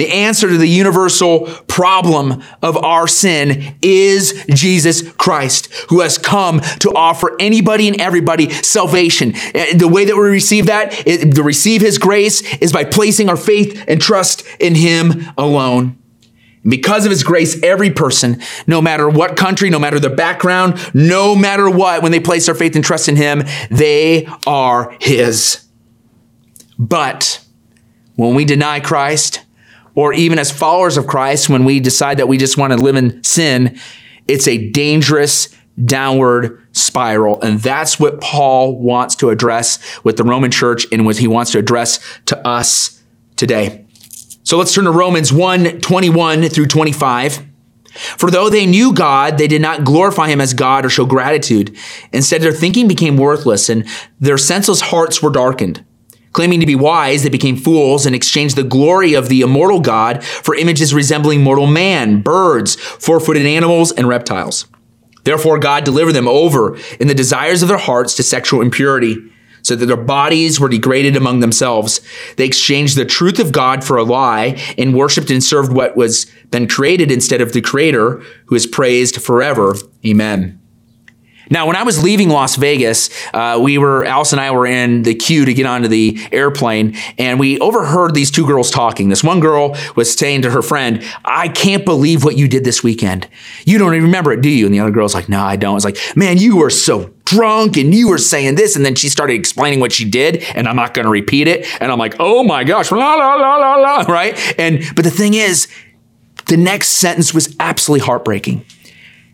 The 0.00 0.10
answer 0.12 0.48
to 0.48 0.56
the 0.56 0.66
universal 0.66 1.40
problem 1.68 2.42
of 2.62 2.74
our 2.78 3.06
sin 3.06 3.76
is 3.82 4.46
Jesus 4.48 5.02
Christ, 5.12 5.70
who 5.90 6.00
has 6.00 6.16
come 6.16 6.60
to 6.78 6.90
offer 6.94 7.36
anybody 7.38 7.86
and 7.86 8.00
everybody 8.00 8.48
salvation. 8.48 9.34
Uh, 9.54 9.66
the 9.74 9.90
way 9.92 10.06
that 10.06 10.16
we 10.16 10.22
receive 10.22 10.64
that, 10.66 10.92
to 10.92 11.42
receive 11.42 11.82
his 11.82 11.98
grace, 11.98 12.40
is 12.62 12.72
by 12.72 12.84
placing 12.84 13.28
our 13.28 13.36
faith 13.36 13.84
and 13.86 14.00
trust 14.00 14.42
in 14.58 14.74
him 14.74 15.26
alone. 15.36 15.98
Because 16.66 17.04
of 17.04 17.10
his 17.10 17.22
grace, 17.22 17.62
every 17.62 17.90
person, 17.90 18.40
no 18.66 18.80
matter 18.80 19.06
what 19.06 19.36
country, 19.36 19.68
no 19.68 19.78
matter 19.78 20.00
their 20.00 20.16
background, 20.16 20.80
no 20.94 21.36
matter 21.36 21.68
what, 21.68 22.02
when 22.02 22.10
they 22.10 22.20
place 22.20 22.46
their 22.46 22.54
faith 22.54 22.74
and 22.74 22.82
trust 22.82 23.06
in 23.06 23.16
him, 23.16 23.42
they 23.70 24.26
are 24.46 24.96
his. 24.98 25.68
But 26.78 27.44
when 28.16 28.34
we 28.34 28.46
deny 28.46 28.80
Christ, 28.80 29.44
or 29.94 30.12
even 30.12 30.38
as 30.38 30.50
followers 30.50 30.96
of 30.96 31.06
Christ, 31.06 31.48
when 31.48 31.64
we 31.64 31.80
decide 31.80 32.18
that 32.18 32.28
we 32.28 32.38
just 32.38 32.56
want 32.56 32.72
to 32.72 32.78
live 32.78 32.96
in 32.96 33.22
sin, 33.24 33.78
it's 34.28 34.46
a 34.46 34.70
dangerous 34.70 35.54
downward 35.84 36.62
spiral. 36.72 37.40
And 37.40 37.60
that's 37.60 37.98
what 37.98 38.20
Paul 38.20 38.78
wants 38.78 39.14
to 39.16 39.30
address 39.30 39.78
with 40.04 40.16
the 40.16 40.24
Roman 40.24 40.50
church 40.50 40.86
and 40.92 41.04
what 41.04 41.16
he 41.16 41.26
wants 41.26 41.52
to 41.52 41.58
address 41.58 41.98
to 42.26 42.46
us 42.46 43.02
today. 43.36 43.86
So 44.42 44.58
let's 44.58 44.74
turn 44.74 44.84
to 44.84 44.90
Romans 44.90 45.32
1 45.32 45.80
21 45.80 46.48
through 46.48 46.66
25. 46.66 47.46
For 47.92 48.30
though 48.30 48.48
they 48.48 48.66
knew 48.66 48.92
God, 48.92 49.36
they 49.36 49.48
did 49.48 49.60
not 49.60 49.84
glorify 49.84 50.28
him 50.28 50.40
as 50.40 50.54
God 50.54 50.84
or 50.84 50.90
show 50.90 51.06
gratitude. 51.06 51.76
Instead, 52.12 52.40
their 52.40 52.52
thinking 52.52 52.86
became 52.86 53.16
worthless 53.16 53.68
and 53.68 53.86
their 54.20 54.38
senseless 54.38 54.80
hearts 54.80 55.22
were 55.22 55.30
darkened. 55.30 55.84
Claiming 56.32 56.60
to 56.60 56.66
be 56.66 56.76
wise, 56.76 57.22
they 57.22 57.28
became 57.28 57.56
fools 57.56 58.06
and 58.06 58.14
exchanged 58.14 58.56
the 58.56 58.62
glory 58.62 59.14
of 59.14 59.28
the 59.28 59.40
immortal 59.40 59.80
God 59.80 60.22
for 60.22 60.54
images 60.54 60.94
resembling 60.94 61.42
mortal 61.42 61.66
man, 61.66 62.22
birds, 62.22 62.76
four 62.76 63.18
footed 63.18 63.46
animals, 63.46 63.90
and 63.90 64.06
reptiles. 64.06 64.66
Therefore, 65.24 65.58
God 65.58 65.84
delivered 65.84 66.12
them 66.12 66.28
over 66.28 66.78
in 66.98 67.08
the 67.08 67.14
desires 67.14 67.62
of 67.62 67.68
their 67.68 67.78
hearts 67.78 68.14
to 68.16 68.22
sexual 68.22 68.62
impurity, 68.62 69.16
so 69.62 69.76
that 69.76 69.86
their 69.86 69.96
bodies 69.96 70.58
were 70.58 70.68
degraded 70.68 71.16
among 71.16 71.40
themselves. 71.40 72.00
They 72.36 72.46
exchanged 72.46 72.96
the 72.96 73.04
truth 73.04 73.38
of 73.38 73.52
God 73.52 73.84
for 73.84 73.98
a 73.98 74.04
lie 74.04 74.58
and 74.78 74.94
worshiped 74.94 75.30
and 75.30 75.44
served 75.44 75.72
what 75.72 75.96
was 75.96 76.26
been 76.50 76.66
created 76.66 77.10
instead 77.10 77.40
of 77.40 77.52
the 77.52 77.60
Creator, 77.60 78.22
who 78.46 78.54
is 78.54 78.66
praised 78.66 79.20
forever. 79.20 79.74
Amen. 80.06 80.59
Now, 81.50 81.66
when 81.66 81.74
I 81.74 81.82
was 81.82 82.02
leaving 82.02 82.28
Las 82.28 82.54
Vegas, 82.54 83.10
uh, 83.34 83.58
we 83.60 83.76
were, 83.76 84.04
Alice 84.04 84.32
and 84.32 84.40
I 84.40 84.52
were 84.52 84.66
in 84.66 85.02
the 85.02 85.16
queue 85.16 85.44
to 85.44 85.52
get 85.52 85.66
onto 85.66 85.88
the 85.88 86.16
airplane, 86.30 86.96
and 87.18 87.40
we 87.40 87.58
overheard 87.58 88.14
these 88.14 88.30
two 88.30 88.46
girls 88.46 88.70
talking. 88.70 89.08
This 89.08 89.24
one 89.24 89.40
girl 89.40 89.76
was 89.96 90.14
saying 90.14 90.42
to 90.42 90.50
her 90.50 90.62
friend, 90.62 91.04
I 91.24 91.48
can't 91.48 91.84
believe 91.84 92.22
what 92.22 92.36
you 92.36 92.46
did 92.46 92.62
this 92.62 92.84
weekend. 92.84 93.28
You 93.64 93.78
don't 93.78 93.94
even 93.94 94.06
remember 94.06 94.32
it, 94.32 94.42
do 94.42 94.48
you? 94.48 94.64
And 94.64 94.72
the 94.72 94.78
other 94.78 94.92
girl's 94.92 95.12
like, 95.12 95.28
No, 95.28 95.42
I 95.42 95.56
don't. 95.56 95.74
It's 95.74 95.84
like, 95.84 95.98
Man, 96.14 96.38
you 96.38 96.56
were 96.56 96.70
so 96.70 97.12
drunk 97.24 97.76
and 97.76 97.92
you 97.92 98.08
were 98.08 98.18
saying 98.18 98.54
this. 98.54 98.76
And 98.76 98.84
then 98.84 98.94
she 98.94 99.08
started 99.08 99.34
explaining 99.34 99.80
what 99.80 99.90
she 99.90 100.08
did, 100.08 100.44
and 100.54 100.68
I'm 100.68 100.76
not 100.76 100.94
going 100.94 101.04
to 101.04 101.10
repeat 101.10 101.48
it. 101.48 101.66
And 101.80 101.90
I'm 101.90 101.98
like, 101.98 102.14
Oh 102.20 102.44
my 102.44 102.62
gosh, 102.62 102.92
la, 102.92 103.14
la, 103.14 103.34
la, 103.34 103.56
la, 103.56 103.74
la, 103.74 103.96
right? 104.08 104.38
And, 104.56 104.84
but 104.94 105.04
the 105.04 105.10
thing 105.10 105.34
is, 105.34 105.66
the 106.46 106.56
next 106.56 106.90
sentence 106.90 107.34
was 107.34 107.56
absolutely 107.58 108.06
heartbreaking. 108.06 108.64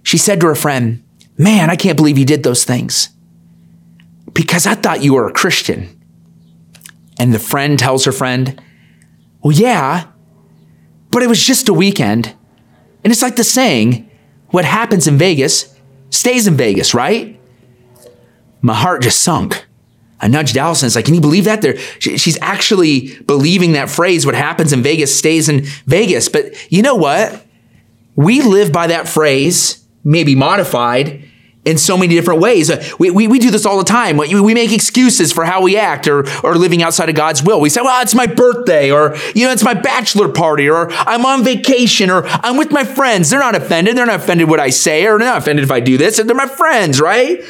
She 0.03 0.19
said 0.19 0.41
to 0.41 0.47
her 0.47 0.55
friend, 0.55 1.03
Man, 1.39 1.71
I 1.71 1.77
can't 1.77 1.97
believe 1.97 2.19
you 2.19 2.25
did 2.25 2.43
those 2.43 2.65
things. 2.65 3.11
because 4.33 4.67
I 4.67 4.75
thought 4.75 5.03
you 5.03 5.15
were 5.15 5.29
a 5.29 5.33
Christian. 5.33 5.99
And 7.19 7.33
the 7.33 7.39
friend 7.39 7.79
tells 7.79 8.05
her 8.05 8.13
friend, 8.13 8.61
Well, 9.43 9.53
yeah, 9.53 10.09
but 11.11 11.23
it 11.23 11.29
was 11.29 11.43
just 11.43 11.71
a 11.71 11.75
weekend. 11.75 12.35
And 13.03 13.11
it's 13.11 13.23
like 13.23 13.37
the 13.37 13.45
saying, 13.45 14.11
what 14.49 14.65
happens 14.67 15.07
in 15.07 15.17
Vegas 15.17 15.75
stays 16.11 16.47
in 16.47 16.55
Vegas, 16.57 16.93
right? 16.93 17.41
My 18.61 18.75
heart 18.75 19.03
just 19.03 19.23
sunk. 19.23 19.65
I 20.21 20.29
nudged 20.29 20.57
Allison. 20.57 20.87
It's 20.87 20.97
like, 20.97 21.05
can 21.05 21.15
you 21.15 21.21
believe 21.21 21.45
that? 21.45 21.63
There, 21.63 21.79
she's 21.99 22.39
actually 22.43 23.15
believing 23.23 23.73
that 23.73 23.89
phrase, 23.89 24.27
what 24.27 24.35
happens 24.35 24.73
in 24.73 24.83
Vegas 24.83 25.17
stays 25.17 25.49
in 25.49 25.63
Vegas. 25.87 26.29
But 26.29 26.71
you 26.71 26.83
know 26.83 26.97
what? 26.97 27.45
We 28.17 28.43
live 28.43 28.73
by 28.73 28.89
that 28.89 29.09
phrase, 29.09 29.86
maybe 30.07 30.35
modified, 30.35 31.25
in 31.67 31.77
so 31.77 31.99
many 31.99 32.15
different 32.15 32.41
ways. 32.41 32.71
Uh, 32.71 32.83
we, 32.99 33.11
we, 33.11 33.27
we 33.27 33.41
do 33.41 33.51
this 33.51 33.67
all 33.67 33.77
the 33.77 33.85
time. 33.85 34.17
We, 34.17 34.41
we 34.41 34.55
make 34.55 34.73
excuses 34.73 35.33
for 35.33 35.45
how 35.45 35.63
we 35.63 35.77
act 35.77 36.07
or, 36.07 36.25
or 36.45 36.55
living 36.55 36.81
outside 36.81 37.09
of 37.09 37.17
God's 37.17 37.43
will. 37.43 37.61
We 37.61 37.69
say, 37.69 37.81
well, 37.83 38.01
it's 38.03 38.15
my 38.15 38.27
birthday 38.27 38.93
or, 38.93 39.17
you 39.35 39.45
know, 39.45 39.53
it's 39.53 39.65
my 39.65 39.75
bachelor 39.75 40.29
party 40.29 40.71
or 40.71 40.93
I'm 40.93 41.27
on 41.27 41.43
vacation 41.43 42.09
or 42.09 42.25
I'm 42.25 42.57
with 42.57 42.71
my 42.71 42.85
friends. 42.85 43.31
They're 43.31 43.41
not 43.41 43.57
offended. 43.57 43.97
They're 43.97 44.07
not 44.07 44.21
offended 44.21 44.49
what 44.49 44.61
I 44.61 44.71
say 44.71 45.07
or 45.07 45.19
they're 45.19 45.27
not 45.27 45.39
offended 45.39 45.65
if 45.65 45.73
I 45.73 45.81
do 45.81 45.99
this. 45.99 46.19
They're 46.19 46.37
my 46.37 46.47
friends, 46.47 47.01
right? 47.01 47.45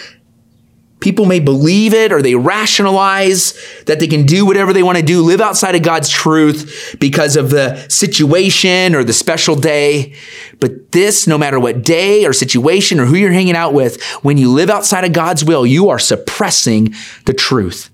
People 1.07 1.27
may 1.27 1.39
believe 1.39 1.95
it 1.95 2.11
or 2.11 2.21
they 2.21 2.35
rationalize 2.35 3.55
that 3.85 4.01
they 4.01 4.09
can 4.09 4.27
do 4.27 4.45
whatever 4.45 4.73
they 4.73 4.83
want 4.83 4.99
to 4.99 5.05
do, 5.05 5.23
live 5.23 5.41
outside 5.41 5.77
of 5.77 5.85
God's 5.85 6.11
truth 6.11 6.97
because 6.99 7.37
of 7.37 7.51
the 7.51 7.87
situation 7.89 8.93
or 8.93 9.05
the 9.05 9.13
special 9.13 9.55
day. 9.55 10.17
But 10.59 10.91
this, 10.91 11.29
no 11.29 11.39
matter 11.39 11.61
what 11.61 11.85
day 11.85 12.27
or 12.27 12.33
situation 12.33 12.99
or 12.99 13.05
who 13.05 13.15
you're 13.15 13.31
hanging 13.31 13.55
out 13.55 13.73
with, 13.73 14.03
when 14.25 14.37
you 14.37 14.51
live 14.51 14.69
outside 14.69 15.05
of 15.05 15.13
God's 15.13 15.45
will, 15.45 15.65
you 15.65 15.91
are 15.91 16.01
suppressing 16.01 16.93
the 17.25 17.35
truth. 17.35 17.89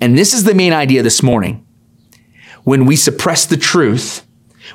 And 0.00 0.18
this 0.18 0.34
is 0.34 0.42
the 0.42 0.52
main 0.52 0.72
idea 0.72 1.04
this 1.04 1.22
morning. 1.22 1.64
When 2.64 2.86
we 2.86 2.96
suppress 2.96 3.46
the 3.46 3.56
truth, 3.56 4.26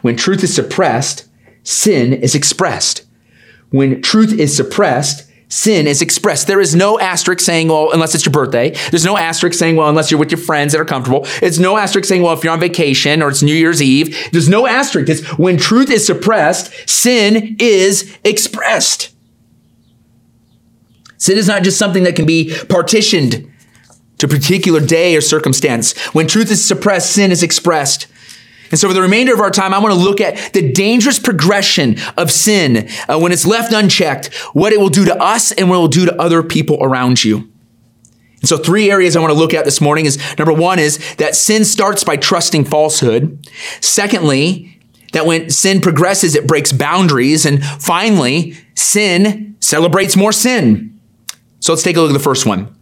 when 0.03 0.15
truth 0.15 0.41
is 0.41 0.55
suppressed, 0.55 1.27
sin 1.63 2.13
is 2.13 2.33
expressed. 2.33 3.05
When 3.71 4.01
truth 4.01 4.31
is 4.31 4.55
suppressed, 4.55 5.26
sin 5.49 5.87
is 5.87 6.01
expressed. 6.01 6.47
There 6.47 6.59
is 6.59 6.75
no 6.75 6.99
asterisk 6.99 7.43
saying, 7.43 7.69
well, 7.69 7.91
unless 7.91 8.13
it's 8.13 8.25
your 8.25 8.31
birthday. 8.31 8.71
There's 8.91 9.05
no 9.05 9.17
asterisk 9.17 9.57
saying, 9.57 9.75
well, 9.75 9.89
unless 9.89 10.11
you're 10.11 10.19
with 10.19 10.31
your 10.31 10.39
friends 10.39 10.73
that 10.73 10.81
are 10.81 10.85
comfortable. 10.85 11.25
It's 11.41 11.59
no 11.59 11.77
asterisk 11.77 12.07
saying, 12.07 12.21
well, 12.21 12.33
if 12.33 12.43
you're 12.43 12.53
on 12.53 12.59
vacation 12.59 13.21
or 13.21 13.29
it's 13.29 13.41
New 13.41 13.53
Year's 13.53 13.81
Eve. 13.81 14.29
There's 14.31 14.49
no 14.49 14.67
asterisk. 14.67 15.09
It's 15.09 15.37
when 15.37 15.57
truth 15.57 15.89
is 15.89 16.05
suppressed, 16.05 16.89
sin 16.89 17.55
is 17.59 18.17
expressed. 18.23 19.13
Sin 21.17 21.37
is 21.37 21.47
not 21.47 21.63
just 21.63 21.79
something 21.79 22.03
that 22.03 22.15
can 22.15 22.25
be 22.25 22.53
partitioned 22.69 23.51
to 24.19 24.25
a 24.25 24.29
particular 24.29 24.79
day 24.79 25.15
or 25.15 25.21
circumstance. 25.21 25.97
When 26.13 26.27
truth 26.27 26.51
is 26.51 26.63
suppressed, 26.63 27.11
sin 27.11 27.31
is 27.31 27.43
expressed. 27.43 28.07
And 28.69 28.79
so, 28.79 28.87
for 28.87 28.93
the 28.93 29.01
remainder 29.01 29.33
of 29.33 29.39
our 29.39 29.51
time, 29.51 29.73
I 29.73 29.79
want 29.79 29.93
to 29.93 29.99
look 29.99 30.19
at 30.19 30.53
the 30.53 30.71
dangerous 30.71 31.19
progression 31.19 31.97
of 32.17 32.31
sin 32.31 32.89
uh, 33.07 33.19
when 33.19 33.31
it's 33.31 33.45
left 33.45 33.71
unchecked, 33.71 34.33
what 34.53 34.73
it 34.73 34.79
will 34.79 34.89
do 34.89 35.05
to 35.05 35.15
us 35.21 35.51
and 35.51 35.69
what 35.69 35.75
it 35.75 35.79
will 35.79 35.87
do 35.87 36.05
to 36.05 36.21
other 36.21 36.43
people 36.43 36.77
around 36.81 37.23
you. 37.23 37.49
And 38.41 38.49
so, 38.49 38.57
three 38.57 38.91
areas 38.91 39.15
I 39.15 39.19
want 39.19 39.33
to 39.33 39.39
look 39.39 39.53
at 39.53 39.65
this 39.65 39.81
morning 39.81 40.05
is 40.05 40.17
number 40.37 40.53
one 40.53 40.79
is 40.79 40.97
that 41.15 41.35
sin 41.35 41.65
starts 41.65 42.03
by 42.03 42.17
trusting 42.17 42.65
falsehood. 42.65 43.47
Secondly, 43.81 44.79
that 45.13 45.25
when 45.25 45.49
sin 45.49 45.81
progresses, 45.81 46.35
it 46.35 46.47
breaks 46.47 46.71
boundaries. 46.71 47.45
And 47.45 47.63
finally, 47.63 48.55
sin 48.75 49.55
celebrates 49.59 50.15
more 50.15 50.31
sin. 50.31 50.99
So, 51.59 51.73
let's 51.73 51.83
take 51.83 51.97
a 51.97 52.01
look 52.01 52.11
at 52.11 52.13
the 52.13 52.19
first 52.19 52.45
one. 52.45 52.75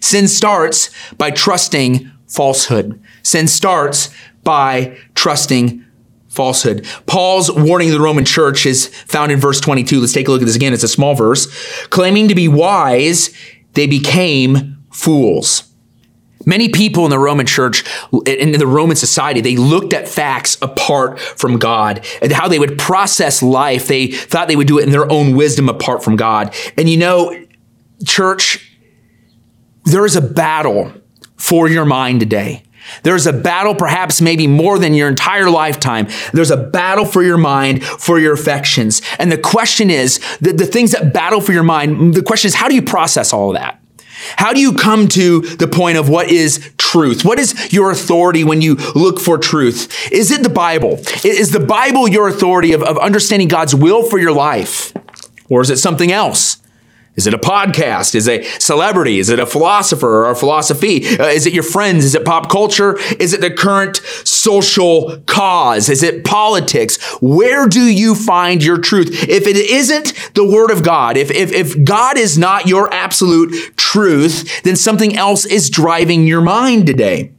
Sin 0.00 0.26
starts 0.26 0.90
by 1.14 1.30
trusting 1.30 2.10
falsehood. 2.26 3.00
Sin 3.22 3.46
starts 3.46 4.10
by 4.42 4.96
trusting 5.18 5.84
falsehood. 6.28 6.86
Paul's 7.06 7.50
warning 7.50 7.90
the 7.90 8.00
Roman 8.00 8.24
church 8.24 8.64
is 8.66 8.86
found 8.86 9.32
in 9.32 9.40
verse 9.40 9.60
22. 9.60 10.00
Let's 10.00 10.12
take 10.12 10.28
a 10.28 10.30
look 10.30 10.40
at 10.40 10.44
this 10.44 10.54
again. 10.54 10.72
It's 10.72 10.84
a 10.84 10.88
small 10.88 11.16
verse. 11.16 11.46
Claiming 11.88 12.28
to 12.28 12.36
be 12.36 12.46
wise, 12.46 13.34
they 13.72 13.88
became 13.88 14.78
fools. 14.92 15.64
Many 16.46 16.68
people 16.68 17.04
in 17.04 17.10
the 17.10 17.18
Roman 17.18 17.46
church, 17.46 17.84
in 18.26 18.52
the 18.52 18.66
Roman 18.66 18.94
society, 18.94 19.40
they 19.40 19.56
looked 19.56 19.92
at 19.92 20.08
facts 20.08 20.56
apart 20.62 21.18
from 21.18 21.58
God 21.58 22.06
and 22.22 22.30
how 22.30 22.46
they 22.46 22.60
would 22.60 22.78
process 22.78 23.42
life. 23.42 23.88
They 23.88 24.06
thought 24.06 24.46
they 24.46 24.56
would 24.56 24.68
do 24.68 24.78
it 24.78 24.84
in 24.84 24.92
their 24.92 25.10
own 25.10 25.34
wisdom 25.34 25.68
apart 25.68 26.04
from 26.04 26.14
God. 26.14 26.54
And 26.76 26.88
you 26.88 26.96
know, 26.96 27.44
church, 28.06 28.78
there 29.84 30.06
is 30.06 30.14
a 30.14 30.22
battle 30.22 30.92
for 31.36 31.68
your 31.68 31.84
mind 31.84 32.20
today. 32.20 32.62
There's 33.02 33.26
a 33.26 33.32
battle, 33.32 33.74
perhaps 33.74 34.20
maybe 34.20 34.46
more 34.46 34.78
than 34.78 34.94
your 34.94 35.08
entire 35.08 35.50
lifetime. 35.50 36.08
There's 36.32 36.50
a 36.50 36.56
battle 36.56 37.04
for 37.04 37.22
your 37.22 37.38
mind, 37.38 37.84
for 37.84 38.18
your 38.18 38.32
affections. 38.32 39.02
And 39.18 39.30
the 39.30 39.38
question 39.38 39.90
is 39.90 40.20
the, 40.40 40.52
the 40.52 40.66
things 40.66 40.92
that 40.92 41.12
battle 41.12 41.40
for 41.40 41.52
your 41.52 41.62
mind, 41.62 42.14
the 42.14 42.22
question 42.22 42.48
is, 42.48 42.54
how 42.54 42.68
do 42.68 42.74
you 42.74 42.82
process 42.82 43.32
all 43.32 43.50
of 43.50 43.56
that? 43.56 43.80
How 44.36 44.52
do 44.52 44.60
you 44.60 44.72
come 44.72 45.08
to 45.08 45.40
the 45.40 45.68
point 45.68 45.96
of 45.96 46.08
what 46.08 46.28
is 46.28 46.72
truth? 46.76 47.24
What 47.24 47.38
is 47.38 47.72
your 47.72 47.90
authority 47.90 48.42
when 48.42 48.60
you 48.60 48.74
look 48.94 49.20
for 49.20 49.38
truth? 49.38 50.10
Is 50.10 50.30
it 50.30 50.42
the 50.42 50.48
Bible? 50.48 51.00
Is 51.24 51.52
the 51.52 51.60
Bible 51.60 52.08
your 52.08 52.28
authority 52.28 52.72
of, 52.72 52.82
of 52.82 52.98
understanding 52.98 53.48
God's 53.48 53.74
will 53.74 54.02
for 54.02 54.18
your 54.18 54.32
life? 54.32 54.92
Or 55.48 55.60
is 55.60 55.70
it 55.70 55.78
something 55.78 56.10
else? 56.10 56.58
Is 57.18 57.26
it 57.26 57.34
a 57.34 57.38
podcast? 57.38 58.14
Is 58.14 58.28
it 58.28 58.46
a 58.46 58.60
celebrity? 58.60 59.18
Is 59.18 59.28
it 59.28 59.40
a 59.40 59.44
philosopher 59.44 60.24
or 60.24 60.30
a 60.30 60.36
philosophy? 60.36 61.04
Uh, 61.18 61.26
is 61.26 61.46
it 61.46 61.52
your 61.52 61.64
friends? 61.64 62.04
Is 62.04 62.14
it 62.14 62.24
pop 62.24 62.48
culture? 62.48 62.96
Is 63.18 63.32
it 63.32 63.40
the 63.40 63.50
current 63.50 63.96
social 64.22 65.20
cause? 65.26 65.88
Is 65.88 66.04
it 66.04 66.24
politics? 66.24 66.96
Where 67.20 67.66
do 67.66 67.82
you 67.82 68.14
find 68.14 68.62
your 68.62 68.78
truth? 68.78 69.28
If 69.28 69.48
it 69.48 69.56
isn't 69.56 70.14
the 70.34 70.48
word 70.48 70.70
of 70.70 70.84
God, 70.84 71.16
if, 71.16 71.32
if, 71.32 71.50
if 71.50 71.84
God 71.84 72.16
is 72.16 72.38
not 72.38 72.68
your 72.68 72.94
absolute 72.94 73.76
truth, 73.76 74.62
then 74.62 74.76
something 74.76 75.16
else 75.16 75.44
is 75.44 75.70
driving 75.70 76.24
your 76.24 76.40
mind 76.40 76.86
today. 76.86 77.32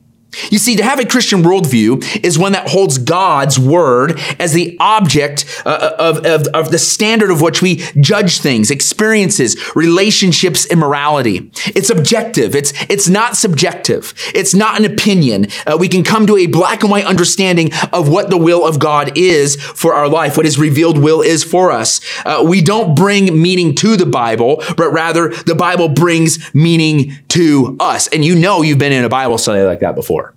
You 0.50 0.58
see, 0.58 0.76
to 0.76 0.84
have 0.84 1.00
a 1.00 1.06
Christian 1.06 1.44
worldview 1.44 2.24
is 2.24 2.38
one 2.38 2.54
that 2.54 2.70
holds 2.70 2.98
God's 2.98 3.60
word 3.60 4.20
as 4.40 4.54
the 4.54 4.78
object 4.80 5.46
uh, 5.66 5.96
of, 5.98 6.26
of, 6.26 6.48
of, 6.48 6.72
the 6.72 6.80
standard 6.80 7.32
of 7.32 7.42
which 7.42 7.62
we 7.62 7.78
judge 8.00 8.40
things, 8.40 8.72
experiences, 8.72 9.58
relationships, 9.76 10.66
and 10.66 10.80
morality. 10.80 11.52
It's 11.68 11.90
objective. 11.90 12.56
It's, 12.56 12.74
it's 12.90 13.10
not 13.10 13.36
subjective. 13.36 14.14
It's 14.34 14.54
not 14.54 14.80
an 14.80 14.86
opinion. 14.86 15.48
Uh, 15.66 15.78
we 15.80 15.88
can 15.88 16.04
come 16.04 16.28
to 16.28 16.38
a 16.38 16.48
black 16.48 16.82
and 16.82 16.92
white 16.92 17.06
understanding 17.06 17.72
of 17.92 18.10
what 18.10 18.30
the 18.30 18.38
will 18.38 18.66
of 18.66 18.80
God 18.80 19.18
is 19.18 19.56
for 19.56 19.94
our 19.94 20.08
life, 20.08 20.38
what 20.38 20.46
his 20.46 20.60
revealed 20.60 20.98
will 20.98 21.22
is 21.22 21.44
for 21.44 21.72
us. 21.72 22.02
Uh, 22.26 22.44
we 22.48 22.62
don't 22.62 22.96
bring 22.96 23.42
meaning 23.42 23.76
to 23.76 23.98
the 23.98 24.06
Bible, 24.06 24.64
but 24.78 24.92
rather 24.92 25.30
the 25.30 25.56
Bible 25.56 25.90
brings 25.90 26.54
meaning 26.54 27.18
to 27.30 27.76
us. 27.80 28.08
And 28.08 28.24
you 28.24 28.36
know 28.36 28.62
you've 28.62 28.78
been 28.78 28.94
in 28.94 29.04
a 29.04 29.10
Bible 29.10 29.38
study 29.38 29.64
like 29.64 29.80
that 29.80 29.96
before 29.96 30.29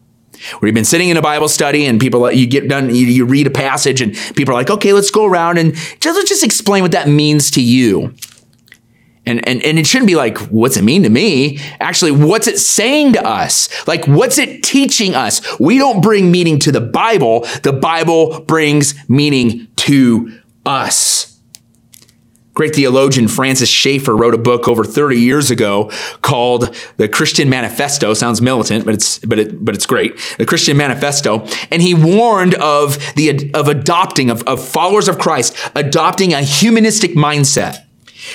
where 0.59 0.69
you've 0.69 0.75
been 0.75 0.85
sitting 0.85 1.09
in 1.09 1.17
a 1.17 1.23
Bible 1.23 1.49
study 1.49 1.87
and 1.87 2.01
people, 2.01 2.31
you 2.31 2.47
get 2.47 2.69
done, 2.69 2.95
you, 2.95 3.07
you 3.07 3.25
read 3.25 3.47
a 3.47 3.51
passage 3.51 4.01
and 4.01 4.15
people 4.35 4.55
are 4.55 4.59
like, 4.59 4.71
okay, 4.71 4.93
let's 4.93 5.11
go 5.11 5.25
around 5.25 5.59
and 5.59 5.75
just, 5.75 6.17
let's 6.17 6.29
just 6.29 6.45
explain 6.45 6.83
what 6.83 6.93
that 6.93 7.09
means 7.09 7.51
to 7.53 7.63
you. 7.63 8.15
And, 9.25 9.47
and, 9.49 9.63
and 9.63 9.79
it 9.79 9.87
shouldn't 9.87 10.09
be 10.09 10.17
like, 10.17 10.39
what's 10.49 10.77
it 10.77 10.83
mean 10.83 11.05
to 11.05 11.09
me? 11.09 11.61
Actually, 11.79 12.11
what's 12.11 12.49
it 12.49 12.59
saying 12.59 13.13
to 13.13 13.25
us? 13.25 13.69
Like, 13.87 14.07
what's 14.09 14.37
it 14.37 14.65
teaching 14.65 15.15
us? 15.15 15.61
We 15.61 15.79
don't 15.79 16.03
bring 16.03 16.33
meaning 16.33 16.59
to 16.61 16.73
the 16.73 16.81
Bible. 16.81 17.47
The 17.63 17.73
Bible 17.73 18.41
brings 18.41 18.95
meaning 19.09 19.69
to 19.77 20.41
us. 20.67 21.32
Great 22.55 22.75
theologian 22.75 23.29
Francis 23.29 23.71
Schaeffer 23.71 24.15
wrote 24.15 24.35
a 24.35 24.39
book 24.39 24.69
over 24.69 24.85
30 24.85 25.17
years 25.17 25.51
ago 25.51 25.91
called 26.21 26.77
The 26.99 27.09
Christian 27.09 27.49
Manifesto. 27.49 28.13
Sounds 28.13 28.43
militant, 28.43 28.85
but 28.85 28.93
it's 28.93 29.19
but 29.21 29.39
it 29.39 29.65
but 29.65 29.75
it's 29.75 29.87
great. 29.87 30.19
The 30.37 30.45
Christian 30.45 30.77
Manifesto, 30.77 31.47
and 31.71 31.81
he 31.81 31.95
warned 31.95 32.55
of 32.55 32.99
the 33.15 33.51
of 33.55 33.69
adopting 33.69 34.29
of, 34.29 34.43
of 34.43 34.63
followers 34.67 35.09
of 35.09 35.19
Christ 35.19 35.57
adopting 35.75 36.35
a 36.35 36.43
humanistic 36.43 37.13
mindset. 37.13 37.87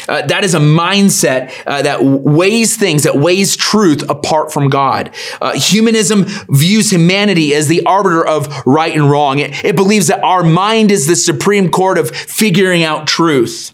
Uh, 0.09 0.25
that 0.25 0.43
is 0.43 0.53
a 0.53 0.59
mindset 0.59 1.53
uh, 1.65 1.81
that 1.81 2.03
weighs 2.03 2.75
things, 2.75 3.03
that 3.03 3.15
weighs 3.15 3.55
truth 3.55 4.03
apart 4.09 4.51
from 4.51 4.69
God. 4.69 5.13
Uh, 5.39 5.53
humanism 5.53 6.25
views 6.49 6.91
humanity 6.91 7.53
as 7.53 7.67
the 7.67 7.85
arbiter 7.85 8.25
of 8.25 8.65
right 8.65 8.93
and 8.93 9.09
wrong. 9.09 9.39
It, 9.39 9.63
it 9.63 9.75
believes 9.75 10.07
that 10.07 10.23
our 10.23 10.43
mind 10.43 10.91
is 10.91 11.07
the 11.07 11.15
supreme 11.15 11.69
court 11.69 11.97
of 11.97 12.09
figuring 12.09 12.83
out 12.83 13.07
truth. 13.07 13.71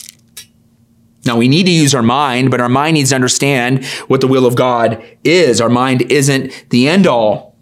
Now, 1.25 1.37
we 1.37 1.47
need 1.47 1.65
to 1.65 1.71
use 1.71 1.95
our 1.95 2.03
mind, 2.03 2.51
but 2.51 2.59
our 2.59 2.69
mind 2.69 2.95
needs 2.95 3.09
to 3.09 3.15
understand 3.15 3.85
what 4.07 4.21
the 4.21 4.27
will 4.27 4.45
of 4.45 4.55
God 4.55 5.03
is. 5.23 5.61
Our 5.61 5.69
mind 5.69 6.01
isn't 6.11 6.65
the 6.69 6.87
end 6.87 7.07
all. 7.07 7.53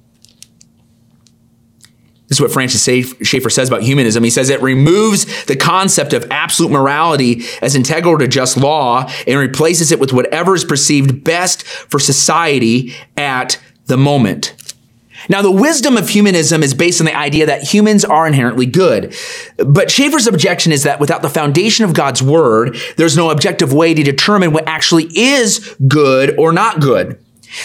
This 2.27 2.37
is 2.37 2.41
what 2.41 2.51
Francis 2.51 2.81
Schaeffer 3.21 3.49
says 3.49 3.67
about 3.67 3.83
humanism. 3.83 4.23
He 4.23 4.29
says 4.29 4.49
it 4.49 4.61
removes 4.61 5.45
the 5.47 5.55
concept 5.57 6.13
of 6.13 6.25
absolute 6.31 6.71
morality 6.71 7.43
as 7.61 7.75
integral 7.75 8.17
to 8.19 8.27
just 8.27 8.55
law 8.55 9.11
and 9.27 9.37
replaces 9.37 9.91
it 9.91 9.99
with 9.99 10.13
whatever 10.13 10.55
is 10.55 10.63
perceived 10.63 11.25
best 11.25 11.63
for 11.63 11.99
society 11.99 12.93
at 13.17 13.59
the 13.87 13.97
moment. 13.97 14.55
Now, 15.29 15.41
the 15.41 15.51
wisdom 15.51 15.97
of 15.97 16.09
humanism 16.09 16.63
is 16.63 16.73
based 16.73 17.01
on 17.01 17.05
the 17.05 17.15
idea 17.15 17.45
that 17.45 17.63
humans 17.63 18.03
are 18.05 18.27
inherently 18.27 18.65
good. 18.65 19.15
But 19.57 19.91
Schaeffer's 19.91 20.27
objection 20.27 20.71
is 20.71 20.83
that 20.83 20.99
without 20.99 21.21
the 21.21 21.29
foundation 21.29 21.85
of 21.85 21.93
God's 21.93 22.21
word, 22.21 22.77
there's 22.97 23.17
no 23.17 23.29
objective 23.29 23.73
way 23.73 23.93
to 23.93 24.03
determine 24.03 24.51
what 24.51 24.67
actually 24.67 25.05
is 25.17 25.75
good 25.87 26.37
or 26.37 26.51
not 26.51 26.79
good. 26.79 27.19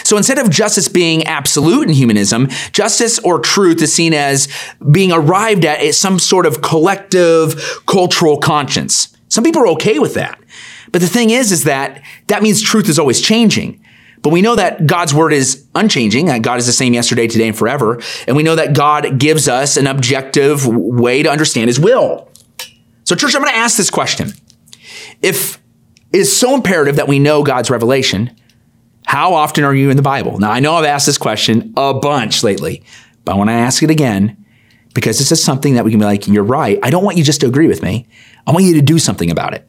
So 0.04 0.16
instead 0.16 0.38
of 0.38 0.50
justice 0.50 0.88
being 0.88 1.25
absolute 1.25 1.88
in 1.88 1.94
humanism, 1.94 2.48
justice 2.72 3.18
or 3.20 3.38
truth 3.38 3.80
is 3.82 3.94
seen 3.94 4.14
as 4.14 4.48
being 4.90 5.12
arrived 5.12 5.64
at 5.64 5.80
at 5.80 5.94
some 5.94 6.18
sort 6.18 6.44
of 6.44 6.60
collective 6.60 7.82
cultural 7.86 8.38
conscience. 8.38 9.16
Some 9.28 9.44
people 9.44 9.62
are 9.62 9.68
okay 9.68 9.98
with 9.98 10.14
that. 10.14 10.40
But 10.92 11.00
the 11.00 11.06
thing 11.08 11.30
is, 11.30 11.52
is 11.52 11.64
that 11.64 12.02
that 12.28 12.42
means 12.42 12.62
truth 12.62 12.88
is 12.88 12.98
always 12.98 13.20
changing. 13.20 13.80
But 14.26 14.33
we 14.33 14.42
know 14.42 14.56
that 14.56 14.88
God's 14.88 15.14
word 15.14 15.33
is 15.33 15.68
unchanging, 15.76 16.26
that 16.26 16.42
God 16.42 16.59
is 16.59 16.66
the 16.66 16.73
same 16.73 16.92
yesterday, 16.92 17.28
today, 17.28 17.47
and 17.47 17.56
forever. 17.56 18.02
And 18.26 18.37
we 18.37 18.42
know 18.42 18.56
that 18.56 18.75
God 18.75 19.21
gives 19.21 19.47
us 19.47 19.76
an 19.76 19.87
objective 19.87 20.66
way 20.66 21.23
to 21.23 21.30
understand 21.30 21.68
his 21.68 21.78
will. 21.78 22.28
So, 23.04 23.14
church, 23.14 23.37
I'm 23.37 23.42
going 23.42 23.54
to 23.54 23.59
ask 23.59 23.76
this 23.76 23.88
question. 23.88 24.33
If 25.23 25.62
it 26.12 26.18
is 26.18 26.37
so 26.37 26.56
imperative 26.56 26.97
that 26.97 27.06
we 27.06 27.21
know 27.21 27.45
God's 27.45 27.71
revelation, 27.71 28.37
how 29.06 29.33
often 29.33 29.62
are 29.62 29.73
you 29.73 29.90
in 29.90 29.97
the 29.97 30.02
Bible? 30.02 30.40
Now, 30.40 30.50
I 30.50 30.59
know 30.59 30.75
I've 30.75 30.87
asked 30.87 31.06
this 31.06 31.18
question 31.18 31.73
a 31.76 31.95
bunch 31.95 32.42
lately, 32.42 32.83
but 33.25 33.37
I 33.37 33.38
want 33.38 33.50
to 33.50 33.54
ask 33.54 33.80
it 33.85 33.90
again 33.90 34.45
because 34.92 35.21
this 35.21 35.30
is 35.30 35.40
something 35.40 35.75
that 35.75 35.85
we 35.85 35.92
can 35.92 36.00
be 36.00 36.04
like, 36.04 36.26
you're 36.26 36.42
right. 36.42 36.80
I 36.83 36.90
don't 36.90 37.04
want 37.04 37.16
you 37.16 37.23
just 37.23 37.42
to 37.42 37.47
agree 37.47 37.68
with 37.68 37.80
me. 37.80 38.09
I 38.45 38.50
want 38.50 38.64
you 38.64 38.75
to 38.75 38.83
do 38.83 38.99
something 38.99 39.30
about 39.30 39.54
it. 39.54 39.68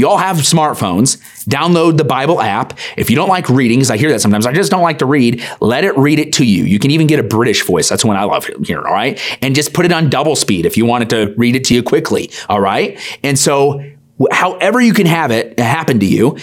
You 0.00 0.08
all 0.08 0.16
have 0.16 0.38
smartphones. 0.38 1.18
Download 1.44 1.98
the 1.98 2.04
Bible 2.04 2.40
app. 2.40 2.78
If 2.96 3.10
you 3.10 3.16
don't 3.16 3.28
like 3.28 3.50
reading, 3.50 3.80
because 3.80 3.90
I 3.90 3.98
hear 3.98 4.10
that 4.12 4.20
sometimes, 4.20 4.46
I 4.46 4.54
just 4.54 4.70
don't 4.70 4.80
like 4.80 5.00
to 5.00 5.06
read, 5.06 5.46
let 5.60 5.84
it 5.84 5.94
read 5.98 6.18
it 6.18 6.32
to 6.34 6.44
you. 6.46 6.64
You 6.64 6.78
can 6.78 6.90
even 6.90 7.06
get 7.06 7.18
a 7.18 7.22
British 7.22 7.66
voice. 7.66 7.90
That's 7.90 8.02
one 8.02 8.16
I 8.16 8.24
love 8.24 8.48
here, 8.64 8.78
all 8.78 8.94
right? 8.94 9.20
And 9.42 9.54
just 9.54 9.74
put 9.74 9.84
it 9.84 9.92
on 9.92 10.08
double 10.08 10.36
speed 10.36 10.64
if 10.64 10.78
you 10.78 10.86
want 10.86 11.02
it 11.02 11.10
to 11.10 11.34
read 11.36 11.54
it 11.54 11.64
to 11.64 11.74
you 11.74 11.82
quickly, 11.82 12.30
all 12.48 12.62
right? 12.62 12.98
And 13.22 13.38
so, 13.38 13.84
however 14.32 14.80
you 14.80 14.94
can 14.94 15.04
have 15.04 15.30
it 15.30 15.58
happen 15.58 16.00
to 16.00 16.06
you, 16.06 16.38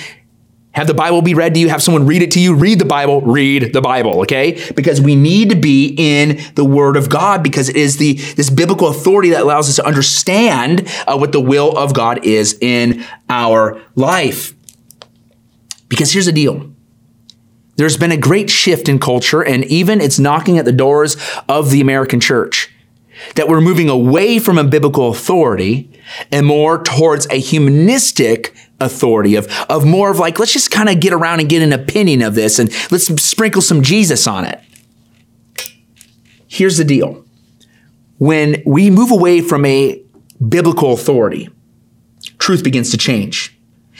have 0.77 0.85
the 0.85 0.93
Bible 0.93 1.23
be 1.23 1.33
read 1.33 1.55
to 1.55 1.59
you, 1.59 1.69
have 1.69 1.81
someone 1.81 2.05
read 2.05 2.21
it 2.21 2.29
to 2.29 2.39
you, 2.39 2.53
read 2.53 2.77
the 2.77 2.85
Bible, 2.85 3.21
read 3.21 3.73
the 3.73 3.81
Bible, 3.81 4.21
okay? 4.21 4.61
Because 4.75 5.01
we 5.01 5.15
need 5.15 5.49
to 5.49 5.55
be 5.55 5.95
in 5.97 6.39
the 6.53 6.63
Word 6.63 6.95
of 6.95 7.09
God 7.09 7.41
because 7.41 7.67
it 7.67 7.75
is 7.75 7.97
the 7.97 8.13
this 8.13 8.51
biblical 8.51 8.87
authority 8.87 9.31
that 9.31 9.41
allows 9.41 9.67
us 9.69 9.77
to 9.77 9.85
understand 9.87 10.87
uh, 11.07 11.17
what 11.17 11.31
the 11.31 11.41
will 11.41 11.75
of 11.75 11.95
God 11.95 12.23
is 12.23 12.59
in 12.61 13.03
our 13.27 13.81
life. 13.95 14.53
Because 15.89 16.11
here's 16.11 16.27
the 16.27 16.31
deal. 16.31 16.71
There's 17.77 17.97
been 17.97 18.11
a 18.11 18.17
great 18.17 18.51
shift 18.51 18.87
in 18.87 18.99
culture, 18.99 19.41
and 19.41 19.65
even 19.65 19.99
it's 19.99 20.19
knocking 20.19 20.59
at 20.59 20.65
the 20.65 20.71
doors 20.71 21.17
of 21.49 21.71
the 21.71 21.81
American 21.81 22.19
church. 22.19 22.71
That 23.33 23.47
we're 23.47 23.61
moving 23.61 23.89
away 23.89 24.37
from 24.37 24.59
a 24.59 24.63
biblical 24.63 25.09
authority 25.09 25.89
and 26.31 26.45
more 26.45 26.83
towards 26.83 27.25
a 27.31 27.39
humanistic 27.39 28.53
authority 28.79 29.35
of, 29.35 29.47
of 29.69 29.85
more 29.85 30.11
of 30.11 30.19
like, 30.19 30.39
let's 30.39 30.53
just 30.53 30.71
kind 30.71 30.89
of 30.89 30.99
get 30.99 31.13
around 31.13 31.39
and 31.39 31.49
get 31.49 31.61
an 31.61 31.73
opinion 31.73 32.21
of 32.21 32.35
this 32.35 32.59
and 32.59 32.69
let's 32.91 33.05
sprinkle 33.21 33.61
some 33.61 33.81
Jesus 33.81 34.27
on 34.27 34.45
it. 34.45 34.61
Here's 36.47 36.77
the 36.77 36.85
deal. 36.85 37.25
When 38.17 38.63
we 38.65 38.89
move 38.89 39.11
away 39.11 39.41
from 39.41 39.65
a 39.65 40.01
biblical 40.47 40.93
authority, 40.93 41.49
truth 42.39 42.63
begins 42.63 42.91
to 42.91 42.97
change. 42.97 43.53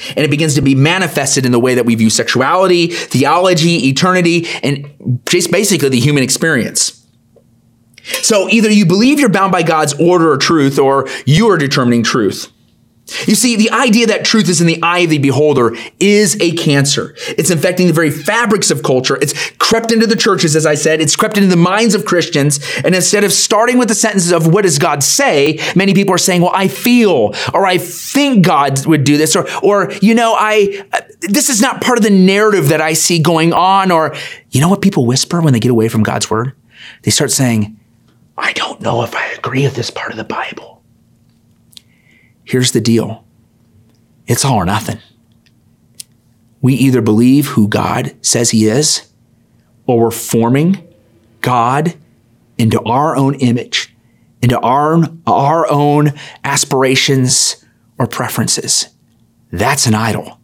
And 0.10 0.20
it 0.20 0.30
begins 0.30 0.54
to 0.56 0.62
be 0.62 0.76
manifested 0.76 1.46
in 1.46 1.52
the 1.52 1.60
way 1.60 1.74
that 1.74 1.86
we 1.86 1.96
view 1.96 2.12
sexuality, 2.12 2.88
theology, 2.88 3.88
eternity, 3.90 4.48
and 4.62 5.20
just 5.28 5.52
basically 5.52 5.90
the 5.90 6.00
human 6.00 6.22
experience. 6.24 7.04
So 8.04 8.48
either 8.50 8.72
you 8.72 8.86
believe 8.86 9.20
you're 9.20 9.30
bound 9.30 9.52
by 9.52 9.64
God's 9.64 9.94
order 10.00 10.32
or 10.32 10.38
truth, 10.38 10.78
or 10.78 11.08
you 11.26 11.50
are 11.50 11.58
determining 11.58 12.04
truth. 12.04 12.52
You 13.26 13.36
see, 13.36 13.56
the 13.56 13.72
idea 13.72 14.08
that 14.08 14.26
truth 14.26 14.50
is 14.50 14.60
in 14.60 14.68
the 14.68 14.82
eye 14.82 15.00
of 15.00 15.10
the 15.10 15.18
beholder 15.18 15.76
is 16.00 16.38
a 16.42 16.52
cancer. 16.52 17.16
It's 17.30 17.50
infecting 17.50 17.88
the 17.88 17.94
very 17.94 18.12
fabrics 18.12 18.70
of 18.70 18.84
culture. 18.84 19.18
It's 19.22 19.52
crept 19.52 19.94
into 19.94 20.06
the 20.08 20.16
churches, 20.16 20.58
as 20.58 20.66
I 20.66 20.76
said. 20.76 21.00
It's 21.00 21.16
crept 21.16 21.38
into 21.38 21.50
the 21.50 21.56
minds 21.56 21.96
of 21.96 22.06
Christians. 22.06 22.60
And 22.84 22.94
instead 22.94 23.24
of 23.24 23.32
starting 23.32 23.78
with 23.78 23.88
the 23.88 23.96
sentences 23.96 24.34
of 24.34 24.48
what 24.48 24.64
does 24.64 24.78
God 24.78 25.04
say, 25.04 25.60
many 25.74 25.94
people 25.94 26.14
are 26.14 26.18
saying, 26.18 26.42
well, 26.42 26.52
I 26.54 26.68
feel, 26.68 27.34
or 27.54 27.66
I 27.66 27.78
think 27.78 28.46
God 28.46 28.86
would 28.86 29.06
do 29.06 29.18
this, 29.18 29.38
or, 29.38 29.48
or, 29.64 29.92
you 30.02 30.14
know, 30.14 30.36
I, 30.38 30.86
uh, 30.92 31.02
this 31.22 31.50
is 31.50 31.62
not 31.62 31.82
part 31.82 31.98
of 31.98 32.04
the 32.04 32.10
narrative 32.10 32.70
that 32.70 32.82
I 32.82 32.92
see 32.92 33.20
going 33.20 33.54
on. 33.54 33.90
Or, 33.90 34.16
you 34.52 34.60
know 34.60 34.70
what 34.70 34.82
people 34.82 35.06
whisper 35.06 35.42
when 35.42 35.54
they 35.54 35.62
get 35.62 35.72
away 35.72 35.88
from 35.88 36.04
God's 36.04 36.30
word? 36.30 36.54
They 37.04 37.12
start 37.12 37.32
saying, 37.32 37.80
I 38.38 38.52
don't 38.54 38.82
know 38.82 39.04
if 39.04 39.16
I 39.16 39.26
agree 39.32 39.64
with 39.64 39.76
this 39.76 39.90
part 39.90 40.12
of 40.12 40.18
the 40.18 40.24
Bible. 40.24 40.77
Here's 42.48 42.72
the 42.72 42.80
deal 42.80 43.26
it's 44.26 44.46
all 44.46 44.56
or 44.56 44.66
nothing. 44.66 45.00
We 46.62 46.74
either 46.74 47.02
believe 47.02 47.48
who 47.48 47.68
God 47.68 48.16
says 48.22 48.52
He 48.52 48.68
is, 48.68 49.12
or 49.86 50.00
we're 50.00 50.12
forming 50.12 50.88
God 51.42 51.96
into 52.58 52.82
our 52.84 53.16
own 53.16 53.36
image, 53.36 53.94
into 54.42 54.60
our, 54.60 55.04
our 55.26 55.70
own 55.70 56.14
aspirations 56.44 57.66
or 58.00 58.08
preferences. 58.08 58.90
That's 59.52 59.86
an 59.86 59.94
idol. 59.94 60.40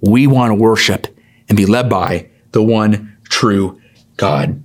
We 0.00 0.26
want 0.28 0.50
to 0.50 0.54
worship 0.54 1.08
and 1.48 1.56
be 1.56 1.66
led 1.66 1.88
by 1.88 2.30
the 2.52 2.62
one 2.62 3.16
true 3.24 3.80
God. 4.16 4.62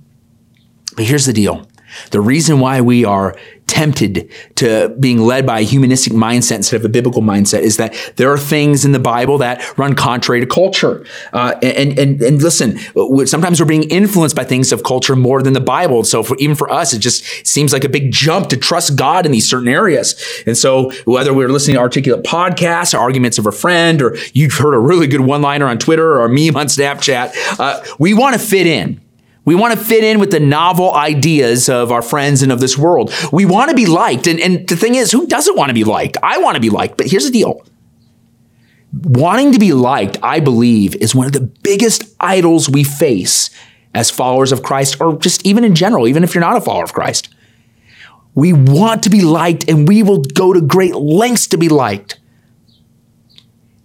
But 0.94 1.06
here's 1.06 1.26
the 1.26 1.32
deal. 1.32 1.68
The 2.10 2.20
reason 2.20 2.60
why 2.60 2.80
we 2.80 3.04
are 3.04 3.36
tempted 3.68 4.28
to 4.56 4.88
being 4.98 5.18
led 5.18 5.46
by 5.46 5.60
a 5.60 5.62
humanistic 5.62 6.12
mindset 6.12 6.56
instead 6.56 6.76
of 6.76 6.84
a 6.84 6.88
biblical 6.88 7.22
mindset 7.22 7.60
is 7.60 7.76
that 7.76 7.94
there 8.16 8.32
are 8.32 8.38
things 8.38 8.84
in 8.84 8.92
the 8.92 8.98
Bible 8.98 9.38
that 9.38 9.62
run 9.78 9.94
contrary 9.94 10.40
to 10.40 10.46
culture. 10.46 11.04
Uh, 11.32 11.54
and, 11.62 11.96
and, 11.98 12.20
and 12.20 12.42
listen, 12.42 12.78
sometimes 13.26 13.60
we're 13.60 13.66
being 13.66 13.88
influenced 13.90 14.34
by 14.34 14.42
things 14.42 14.72
of 14.72 14.82
culture 14.82 15.14
more 15.14 15.42
than 15.42 15.52
the 15.52 15.60
Bible. 15.60 16.02
So 16.02 16.22
for, 16.22 16.36
even 16.38 16.56
for 16.56 16.70
us, 16.72 16.92
it 16.92 16.98
just 16.98 17.46
seems 17.46 17.72
like 17.72 17.84
a 17.84 17.88
big 17.88 18.10
jump 18.10 18.48
to 18.48 18.56
trust 18.56 18.96
God 18.96 19.26
in 19.26 19.32
these 19.32 19.48
certain 19.48 19.68
areas. 19.68 20.20
And 20.46 20.56
so 20.56 20.90
whether 21.04 21.32
we're 21.32 21.48
listening 21.48 21.76
to 21.76 21.80
articulate 21.80 22.24
podcasts 22.24 22.94
or 22.94 22.98
arguments 22.98 23.38
of 23.38 23.46
a 23.46 23.52
friend, 23.52 24.02
or 24.02 24.16
you've 24.32 24.54
heard 24.54 24.74
a 24.74 24.78
really 24.78 25.06
good 25.06 25.20
one 25.20 25.42
liner 25.42 25.66
on 25.66 25.78
Twitter 25.78 26.18
or 26.18 26.24
a 26.24 26.28
meme 26.28 26.56
on 26.56 26.66
Snapchat, 26.66 27.60
uh, 27.60 27.84
we 27.98 28.14
want 28.14 28.34
to 28.34 28.40
fit 28.40 28.66
in. 28.66 29.00
We 29.48 29.54
want 29.54 29.78
to 29.78 29.82
fit 29.82 30.04
in 30.04 30.20
with 30.20 30.30
the 30.30 30.40
novel 30.40 30.92
ideas 30.92 31.70
of 31.70 31.90
our 31.90 32.02
friends 32.02 32.42
and 32.42 32.52
of 32.52 32.60
this 32.60 32.76
world. 32.76 33.10
We 33.32 33.46
want 33.46 33.70
to 33.70 33.74
be 33.74 33.86
liked. 33.86 34.26
And, 34.26 34.38
and 34.38 34.68
the 34.68 34.76
thing 34.76 34.94
is, 34.94 35.10
who 35.10 35.26
doesn't 35.26 35.56
want 35.56 35.70
to 35.70 35.74
be 35.74 35.84
liked? 35.84 36.18
I 36.22 36.36
want 36.36 36.56
to 36.56 36.60
be 36.60 36.68
liked. 36.68 36.98
But 36.98 37.06
here's 37.06 37.24
the 37.24 37.30
deal 37.30 37.64
wanting 38.92 39.52
to 39.52 39.58
be 39.58 39.72
liked, 39.72 40.18
I 40.22 40.40
believe, 40.40 40.96
is 40.96 41.14
one 41.14 41.26
of 41.26 41.32
the 41.32 41.40
biggest 41.40 42.14
idols 42.20 42.68
we 42.68 42.84
face 42.84 43.48
as 43.94 44.10
followers 44.10 44.52
of 44.52 44.62
Christ, 44.62 45.00
or 45.00 45.16
just 45.16 45.46
even 45.46 45.64
in 45.64 45.74
general, 45.74 46.06
even 46.06 46.24
if 46.24 46.34
you're 46.34 46.44
not 46.44 46.58
a 46.58 46.60
follower 46.60 46.84
of 46.84 46.92
Christ. 46.92 47.30
We 48.34 48.52
want 48.52 49.02
to 49.04 49.08
be 49.08 49.22
liked 49.22 49.66
and 49.66 49.88
we 49.88 50.02
will 50.02 50.24
go 50.24 50.52
to 50.52 50.60
great 50.60 50.94
lengths 50.94 51.46
to 51.46 51.56
be 51.56 51.70
liked. 51.70 52.20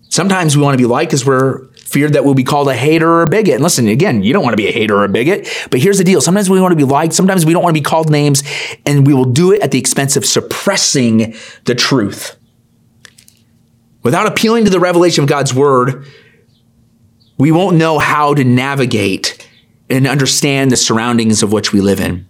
Sometimes 0.09 0.57
we 0.57 0.61
want 0.63 0.73
to 0.73 0.77
be 0.77 0.85
liked 0.85 1.11
because 1.11 1.25
we're 1.25 1.69
feared 1.93 2.13
that 2.13 2.25
we'll 2.25 2.33
be 2.33 2.43
called 2.43 2.67
a 2.67 2.75
hater 2.75 3.07
or 3.07 3.21
a 3.21 3.27
bigot. 3.27 3.53
And 3.53 3.63
listen, 3.63 3.87
again, 3.87 4.23
you 4.23 4.33
don't 4.33 4.43
want 4.43 4.53
to 4.53 4.57
be 4.57 4.67
a 4.67 4.71
hater 4.71 4.97
or 4.97 5.05
a 5.05 5.09
bigot, 5.09 5.47
but 5.69 5.79
here's 5.79 5.99
the 5.99 6.03
deal. 6.03 6.19
Sometimes 6.19 6.49
we 6.49 6.59
want 6.59 6.71
to 6.71 6.75
be 6.75 6.83
liked. 6.83 7.13
Sometimes 7.13 7.45
we 7.45 7.53
don't 7.53 7.61
want 7.61 7.75
to 7.75 7.79
be 7.79 7.83
called 7.83 8.09
names 8.09 8.43
and 8.85 9.05
we 9.05 9.13
will 9.13 9.25
do 9.25 9.53
it 9.53 9.61
at 9.61 9.71
the 9.71 9.77
expense 9.77 10.17
of 10.17 10.25
suppressing 10.25 11.35
the 11.65 11.75
truth. 11.75 12.35
Without 14.01 14.27
appealing 14.27 14.65
to 14.65 14.71
the 14.71 14.79
revelation 14.79 15.23
of 15.23 15.29
God's 15.29 15.53
word, 15.53 16.05
we 17.37 17.51
won't 17.51 17.77
know 17.77 17.99
how 17.99 18.33
to 18.33 18.43
navigate 18.43 19.47
and 19.89 20.07
understand 20.07 20.71
the 20.71 20.77
surroundings 20.77 21.43
of 21.43 21.51
which 21.51 21.71
we 21.71 21.79
live 21.79 21.99
in. 21.99 22.27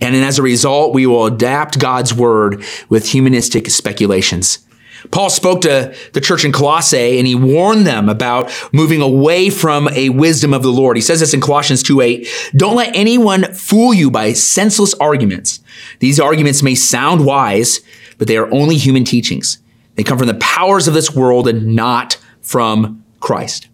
And 0.00 0.14
as 0.14 0.38
a 0.38 0.42
result, 0.42 0.94
we 0.94 1.06
will 1.06 1.26
adapt 1.26 1.80
God's 1.80 2.14
word 2.14 2.64
with 2.88 3.08
humanistic 3.08 3.68
speculations. 3.70 4.64
Paul 5.10 5.30
spoke 5.30 5.60
to 5.62 5.94
the 6.12 6.20
church 6.20 6.44
in 6.44 6.52
Colossae 6.52 7.18
and 7.18 7.26
he 7.26 7.34
warned 7.34 7.86
them 7.86 8.08
about 8.08 8.52
moving 8.72 9.00
away 9.00 9.50
from 9.50 9.88
a 9.88 10.08
wisdom 10.08 10.54
of 10.54 10.62
the 10.62 10.72
Lord. 10.72 10.96
He 10.96 11.02
says 11.02 11.20
this 11.20 11.34
in 11.34 11.40
Colossians 11.40 11.82
2 11.82 12.00
8. 12.00 12.28
Don't 12.56 12.76
let 12.76 12.94
anyone 12.96 13.52
fool 13.54 13.92
you 13.92 14.10
by 14.10 14.32
senseless 14.32 14.94
arguments. 14.94 15.60
These 15.98 16.20
arguments 16.20 16.62
may 16.62 16.74
sound 16.74 17.24
wise, 17.24 17.80
but 18.18 18.28
they 18.28 18.36
are 18.36 18.52
only 18.52 18.76
human 18.76 19.04
teachings. 19.04 19.58
They 19.94 20.02
come 20.02 20.18
from 20.18 20.26
the 20.26 20.34
powers 20.34 20.88
of 20.88 20.94
this 20.94 21.14
world 21.14 21.46
and 21.46 21.74
not 21.74 22.18
from 22.40 23.04
Christ. 23.20 23.68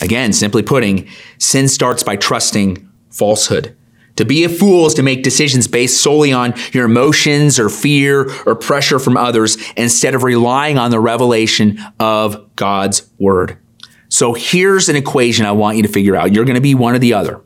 Again, 0.00 0.32
simply 0.32 0.62
putting, 0.62 1.08
sin 1.38 1.68
starts 1.68 2.02
by 2.02 2.16
trusting 2.16 2.88
falsehood. 3.10 3.76
To 4.16 4.24
be 4.24 4.44
a 4.44 4.48
fool 4.48 4.86
is 4.86 4.94
to 4.94 5.02
make 5.02 5.22
decisions 5.22 5.66
based 5.66 6.02
solely 6.02 6.32
on 6.32 6.54
your 6.72 6.84
emotions 6.84 7.58
or 7.58 7.68
fear 7.68 8.30
or 8.44 8.54
pressure 8.54 8.98
from 8.98 9.16
others 9.16 9.56
instead 9.76 10.14
of 10.14 10.22
relying 10.22 10.78
on 10.78 10.90
the 10.90 11.00
revelation 11.00 11.78
of 11.98 12.54
God's 12.56 13.10
word. 13.18 13.58
So 14.08 14.34
here's 14.34 14.90
an 14.90 14.96
equation 14.96 15.46
I 15.46 15.52
want 15.52 15.78
you 15.78 15.82
to 15.84 15.88
figure 15.88 16.14
out. 16.14 16.34
You're 16.34 16.44
going 16.44 16.56
to 16.56 16.60
be 16.60 16.74
one 16.74 16.94
or 16.94 16.98
the 16.98 17.14
other. 17.14 17.40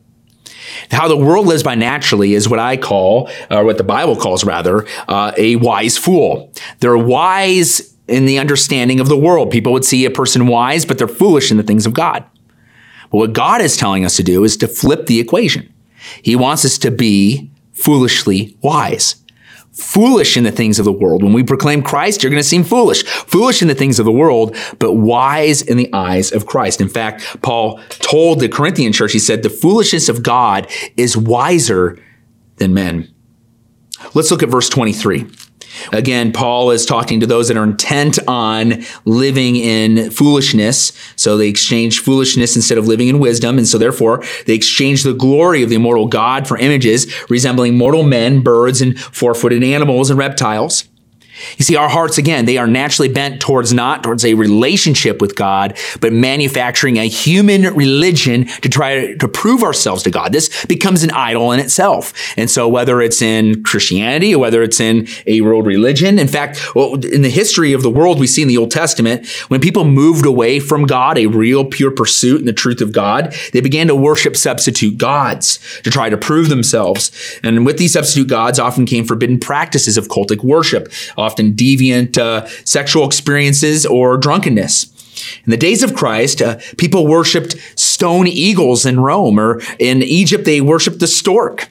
How 0.91 1.07
the 1.07 1.17
world 1.17 1.47
lives 1.47 1.63
by 1.63 1.75
naturally 1.75 2.33
is 2.33 2.49
what 2.49 2.59
I 2.59 2.77
call, 2.77 3.29
or 3.49 3.63
what 3.63 3.77
the 3.77 3.83
Bible 3.83 4.15
calls 4.15 4.43
rather, 4.43 4.85
uh, 5.07 5.31
a 5.37 5.55
wise 5.55 5.97
fool. 5.97 6.51
They're 6.79 6.97
wise 6.97 7.95
in 8.07 8.25
the 8.25 8.39
understanding 8.39 8.99
of 8.99 9.09
the 9.09 9.17
world. 9.17 9.51
People 9.51 9.73
would 9.73 9.85
see 9.85 10.05
a 10.05 10.11
person 10.11 10.47
wise, 10.47 10.85
but 10.85 10.97
they're 10.97 11.07
foolish 11.07 11.51
in 11.51 11.57
the 11.57 11.63
things 11.63 11.85
of 11.85 11.93
God. 11.93 12.23
But 13.11 13.17
what 13.17 13.33
God 13.33 13.61
is 13.61 13.77
telling 13.77 14.05
us 14.05 14.17
to 14.17 14.23
do 14.23 14.43
is 14.43 14.57
to 14.57 14.67
flip 14.67 15.07
the 15.07 15.19
equation. 15.19 15.73
He 16.21 16.35
wants 16.35 16.65
us 16.65 16.77
to 16.79 16.91
be 16.91 17.51
foolishly 17.73 18.57
wise. 18.61 19.23
Foolish 19.71 20.35
in 20.35 20.43
the 20.43 20.51
things 20.51 20.79
of 20.79 20.85
the 20.85 20.91
world. 20.91 21.21
When 21.21 21.33
we 21.33 21.43
proclaim 21.43 21.83
Christ, 21.83 22.23
you're 22.23 22.31
going 22.31 22.41
to 22.41 22.47
seem 22.47 22.63
foolish. 22.63 23.03
Foolish 23.03 23.61
in 23.61 23.67
the 23.67 23.75
things 23.75 23.99
of 23.99 24.05
the 24.05 24.11
world, 24.11 24.55
but 24.79 24.93
wise 24.93 25.61
in 25.61 25.77
the 25.77 25.93
eyes 25.93 26.31
of 26.31 26.47
Christ. 26.47 26.81
In 26.81 26.89
fact, 26.89 27.41
Paul 27.43 27.79
told 27.89 28.39
the 28.39 28.49
Corinthian 28.49 28.91
church, 28.91 29.11
he 29.11 29.19
said, 29.19 29.43
the 29.43 29.51
foolishness 29.51 30.09
of 30.09 30.23
God 30.23 30.67
is 30.95 31.15
wiser 31.15 31.99
than 32.55 32.73
men. 32.73 33.13
Let's 34.15 34.31
look 34.31 34.41
at 34.41 34.49
verse 34.49 34.67
23. 34.69 35.27
Again, 35.91 36.31
Paul 36.31 36.71
is 36.71 36.85
talking 36.85 37.19
to 37.19 37.27
those 37.27 37.47
that 37.47 37.57
are 37.57 37.63
intent 37.63 38.19
on 38.27 38.83
living 39.05 39.55
in 39.55 40.11
foolishness. 40.11 40.91
So 41.15 41.37
they 41.37 41.47
exchange 41.47 41.99
foolishness 41.99 42.55
instead 42.55 42.77
of 42.77 42.87
living 42.87 43.07
in 43.07 43.19
wisdom. 43.19 43.57
And 43.57 43.67
so 43.67 43.77
therefore 43.77 44.23
they 44.45 44.53
exchange 44.53 45.03
the 45.03 45.13
glory 45.13 45.63
of 45.63 45.69
the 45.69 45.75
immortal 45.75 46.07
God 46.07 46.47
for 46.47 46.57
images 46.57 47.13
resembling 47.29 47.77
mortal 47.77 48.03
men, 48.03 48.41
birds, 48.41 48.81
and 48.81 48.99
four 48.99 49.33
footed 49.33 49.63
animals 49.63 50.09
and 50.09 50.19
reptiles. 50.19 50.87
You 51.57 51.65
see, 51.65 51.75
our 51.75 51.89
hearts, 51.89 52.17
again, 52.17 52.45
they 52.45 52.57
are 52.57 52.67
naturally 52.67 53.09
bent 53.09 53.41
towards 53.41 53.73
not 53.73 54.03
towards 54.03 54.25
a 54.25 54.33
relationship 54.33 55.21
with 55.21 55.35
God, 55.35 55.77
but 56.01 56.13
manufacturing 56.13 56.97
a 56.97 57.07
human 57.07 57.73
religion 57.75 58.45
to 58.61 58.69
try 58.69 59.13
to, 59.15 59.27
prove 59.27 59.61
ourselves 59.61 60.03
to 60.03 60.09
God. 60.09 60.31
This 60.31 60.65
becomes 60.65 61.03
an 61.03 61.11
idol 61.11 61.51
in 61.51 61.59
itself. 61.59 62.13
And 62.37 62.49
so 62.49 62.67
whether 62.67 63.01
it's 63.01 63.21
in 63.21 63.61
Christianity 63.63 64.33
or 64.33 64.39
whether 64.39 64.63
it's 64.63 64.79
in 64.79 65.05
a 65.27 65.41
world 65.41 65.67
religion, 65.67 66.17
in 66.17 66.29
fact, 66.29 66.59
in 66.75 67.21
the 67.21 67.29
history 67.29 67.73
of 67.73 67.83
the 67.83 67.89
world, 67.89 68.19
we 68.19 68.25
see 68.25 68.41
in 68.41 68.47
the 68.47 68.57
Old 68.57 68.71
Testament, 68.71 69.27
when 69.49 69.59
people 69.59 69.83
moved 69.83 70.25
away 70.25 70.59
from 70.59 70.85
God, 70.85 71.17
a 71.17 71.27
real 71.27 71.65
pure 71.65 71.91
pursuit 71.91 72.39
in 72.39 72.45
the 72.45 72.53
truth 72.53 72.81
of 72.81 72.93
God, 72.93 73.35
they 73.51 73.59
began 73.59 73.87
to 73.87 73.95
worship 73.95 74.37
substitute 74.37 74.97
gods 74.97 75.59
to 75.83 75.91
try 75.91 76.09
to 76.09 76.17
prove 76.17 76.49
themselves. 76.49 77.11
And 77.43 77.65
with 77.65 77.77
these 77.77 77.93
substitute 77.93 78.29
gods 78.29 78.59
often 78.59 78.85
came 78.85 79.05
forbidden 79.05 79.39
practices 79.39 79.97
of 79.97 80.07
cultic 80.07 80.43
worship 80.43 80.91
uh, 81.17 81.26
often 81.27 81.53
deviant 81.53 82.17
uh, 82.17 82.47
sexual 82.63 83.05
experiences 83.05 83.85
or 83.85 84.17
drunkenness. 84.17 84.93
In 85.45 85.51
the 85.51 85.57
days 85.57 85.83
of 85.83 85.93
Christ, 85.93 86.41
uh, 86.41 86.59
people 86.77 87.05
worshiped 87.05 87.55
stone 87.75 88.27
eagles 88.27 88.85
in 88.85 88.99
Rome, 88.99 89.39
or 89.39 89.61
in 89.79 90.03
Egypt, 90.03 90.45
they 90.45 90.61
worshiped 90.61 90.99
the 90.99 91.07
stork. 91.07 91.69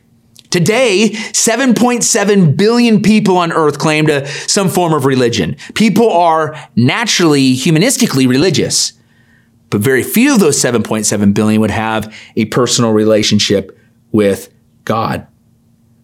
Today, 0.50 1.10
7.7 1.12 2.56
billion 2.56 3.02
people 3.02 3.36
on 3.36 3.52
earth 3.52 3.78
claim 3.78 4.06
to 4.06 4.26
some 4.26 4.68
form 4.68 4.92
of 4.92 5.04
religion. 5.04 5.56
People 5.74 6.10
are 6.10 6.56
naturally, 6.76 7.54
humanistically 7.54 8.28
religious, 8.28 8.92
but 9.70 9.80
very 9.80 10.02
few 10.02 10.34
of 10.34 10.40
those 10.40 10.60
7.7 10.60 11.34
billion 11.34 11.60
would 11.60 11.70
have 11.70 12.14
a 12.36 12.44
personal 12.46 12.92
relationship 12.92 13.78
with 14.12 14.52
God. 14.84 15.26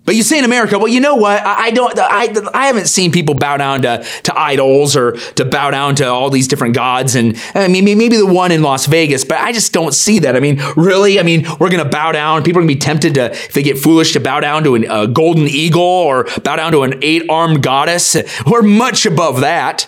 But 0.04 0.16
you 0.16 0.24
say 0.24 0.38
in 0.38 0.44
America, 0.44 0.78
well, 0.78 0.88
you 0.88 0.98
know 0.98 1.14
what? 1.14 1.40
I, 1.44 1.70
don't, 1.70 1.96
I, 1.96 2.34
I 2.52 2.66
haven't 2.66 2.88
seen 2.88 3.12
people 3.12 3.36
bow 3.36 3.56
down 3.56 3.82
to, 3.82 4.04
to 4.24 4.36
idols 4.38 4.96
or 4.96 5.12
to 5.12 5.44
bow 5.44 5.70
down 5.70 5.94
to 5.96 6.06
all 6.08 6.28
these 6.28 6.48
different 6.48 6.74
gods. 6.74 7.14
And 7.14 7.40
I 7.54 7.68
mean, 7.68 7.84
maybe 7.84 8.16
the 8.16 8.26
one 8.26 8.50
in 8.50 8.62
Las 8.62 8.86
Vegas, 8.86 9.24
but 9.24 9.38
I 9.38 9.52
just 9.52 9.72
don't 9.72 9.94
see 9.94 10.18
that. 10.18 10.34
I 10.34 10.40
mean, 10.40 10.60
really? 10.76 11.20
I 11.20 11.22
mean, 11.22 11.46
we're 11.60 11.70
going 11.70 11.84
to 11.84 11.88
bow 11.88 12.10
down. 12.10 12.42
People 12.42 12.58
are 12.58 12.62
going 12.62 12.68
to 12.68 12.74
be 12.74 12.80
tempted 12.80 13.14
to, 13.14 13.30
if 13.30 13.52
they 13.52 13.62
get 13.62 13.78
foolish, 13.78 14.12
to 14.14 14.20
bow 14.20 14.40
down 14.40 14.64
to 14.64 14.74
a 14.74 15.06
golden 15.06 15.46
eagle 15.46 15.82
or 15.82 16.24
bow 16.42 16.56
down 16.56 16.72
to 16.72 16.82
an 16.82 16.98
eight 17.02 17.22
armed 17.30 17.62
goddess. 17.62 18.16
We're 18.44 18.62
much 18.62 19.06
above 19.06 19.40
that. 19.40 19.86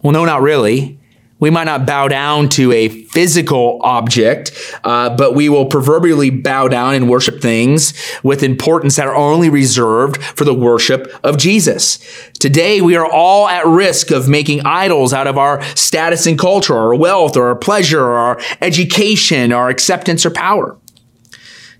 Well, 0.00 0.12
no, 0.12 0.24
not 0.24 0.40
really. 0.40 0.98
We 1.42 1.50
might 1.50 1.64
not 1.64 1.86
bow 1.86 2.06
down 2.06 2.50
to 2.50 2.70
a 2.70 2.88
physical 2.88 3.80
object, 3.82 4.52
uh, 4.84 5.16
but 5.16 5.34
we 5.34 5.48
will 5.48 5.66
proverbially 5.66 6.30
bow 6.30 6.68
down 6.68 6.94
and 6.94 7.10
worship 7.10 7.42
things 7.42 7.94
with 8.22 8.44
importance 8.44 8.94
that 8.94 9.08
are 9.08 9.16
only 9.16 9.50
reserved 9.50 10.22
for 10.22 10.44
the 10.44 10.54
worship 10.54 11.12
of 11.24 11.38
Jesus. 11.38 11.98
Today, 12.38 12.80
we 12.80 12.94
are 12.94 13.10
all 13.10 13.48
at 13.48 13.66
risk 13.66 14.12
of 14.12 14.28
making 14.28 14.64
idols 14.64 15.12
out 15.12 15.26
of 15.26 15.36
our 15.36 15.60
status 15.74 16.28
and 16.28 16.38
culture, 16.38 16.76
our 16.76 16.94
wealth, 16.94 17.36
or 17.36 17.48
our 17.48 17.56
pleasure, 17.56 18.02
or 18.02 18.18
our 18.18 18.40
education, 18.60 19.52
our 19.52 19.68
acceptance 19.68 20.24
or 20.24 20.30
power. 20.30 20.78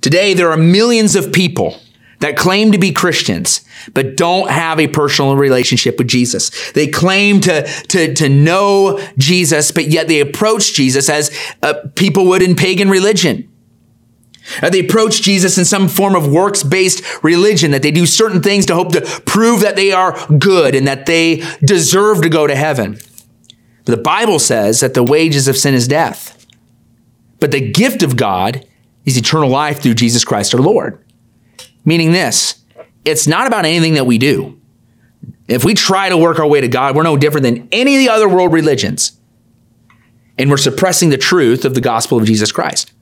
Today, 0.01 0.35
there 0.35 0.51
are 0.51 0.57
millions 0.57 1.15
of 1.15 1.33
people 1.33 1.79
that 2.23 2.37
claim 2.37 2.71
to 2.71 2.79
be 2.79 2.93
Christians, 2.93 3.63
but 3.95 4.17
don't 4.17 4.49
have 4.49 4.79
a 4.79 4.87
personal 4.87 5.35
relationship 5.37 5.99
with 5.99 6.07
Jesus. 6.07 6.71
They 6.71 6.87
claim 6.87 7.41
to, 7.41 7.65
to, 7.89 8.15
to 8.15 8.29
know 8.29 9.05
Jesus, 9.19 9.73
but 9.73 9.89
yet 9.89 10.07
they 10.07 10.21
approach 10.21 10.73
Jesus 10.73 11.09
as 11.09 11.37
uh, 11.63 11.75
people 11.97 12.27
would 12.27 12.41
in 12.41 12.55
pagan 12.55 12.89
religion. 12.89 13.49
Uh, 14.63 14.71
they 14.71 14.79
approach 14.79 15.23
Jesus 15.23 15.59
in 15.59 15.65
some 15.65 15.89
form 15.89 16.15
of 16.15 16.31
works 16.31 16.63
based 16.63 17.25
religion, 17.25 17.73
that 17.73 17.83
they 17.83 17.91
do 17.91 18.07
certain 18.07 18.41
things 18.41 18.67
to 18.67 18.75
hope 18.77 18.93
to 18.93 19.01
prove 19.27 19.61
that 19.61 19.75
they 19.75 19.91
are 19.91 20.17
good 20.39 20.77
and 20.77 20.87
that 20.87 21.07
they 21.07 21.43
deserve 21.65 22.23
to 22.23 22.29
go 22.29 22.47
to 22.47 22.55
heaven. 22.55 22.99
But 23.85 23.97
the 23.97 24.03
Bible 24.03 24.39
says 24.39 24.79
that 24.79 24.95
the 24.95 25.03
wages 25.03 25.49
of 25.49 25.57
sin 25.57 25.75
is 25.75 25.89
death. 25.89 26.47
But 27.41 27.51
the 27.51 27.73
gift 27.73 28.05
of 28.05 28.17
God 28.17 28.65
is 29.05 29.17
eternal 29.17 29.51
life 29.51 29.83
through 29.83 29.95
Jesus 29.95 30.25
Christ 30.25 30.55
our 30.55 30.61
Lord. 30.61 31.05
Meaning 31.85 32.13
this, 32.13 32.63
it's 33.05 33.27
not 33.27 33.47
about 33.47 33.65
anything 33.65 33.95
that 33.95 34.07
we 34.07 34.19
do. 34.19 34.61
If 35.49 35.65
we 35.65 35.75
try 35.75 36.09
to 36.09 36.17
work 36.17 36.39
our 36.39 36.47
way 36.47 36.61
to 36.61 36.69
God, 36.69 36.95
we're 36.95 37.03
no 37.03 37.17
different 37.17 37.45
than 37.45 37.69
any 37.73 37.97
of 37.97 37.99
the 37.99 38.09
other 38.09 38.29
world 38.29 38.53
religions. 38.53 39.19
And 40.39 40.49
we're 40.51 40.57
suppressing 40.57 41.11
the 41.11 41.19
truth 41.19 41.65
of 41.65 41.75
the 41.75 41.81
gospel 41.81 42.19
of 42.19 42.25
Jesus 42.25 42.53
Christ. 42.53 42.93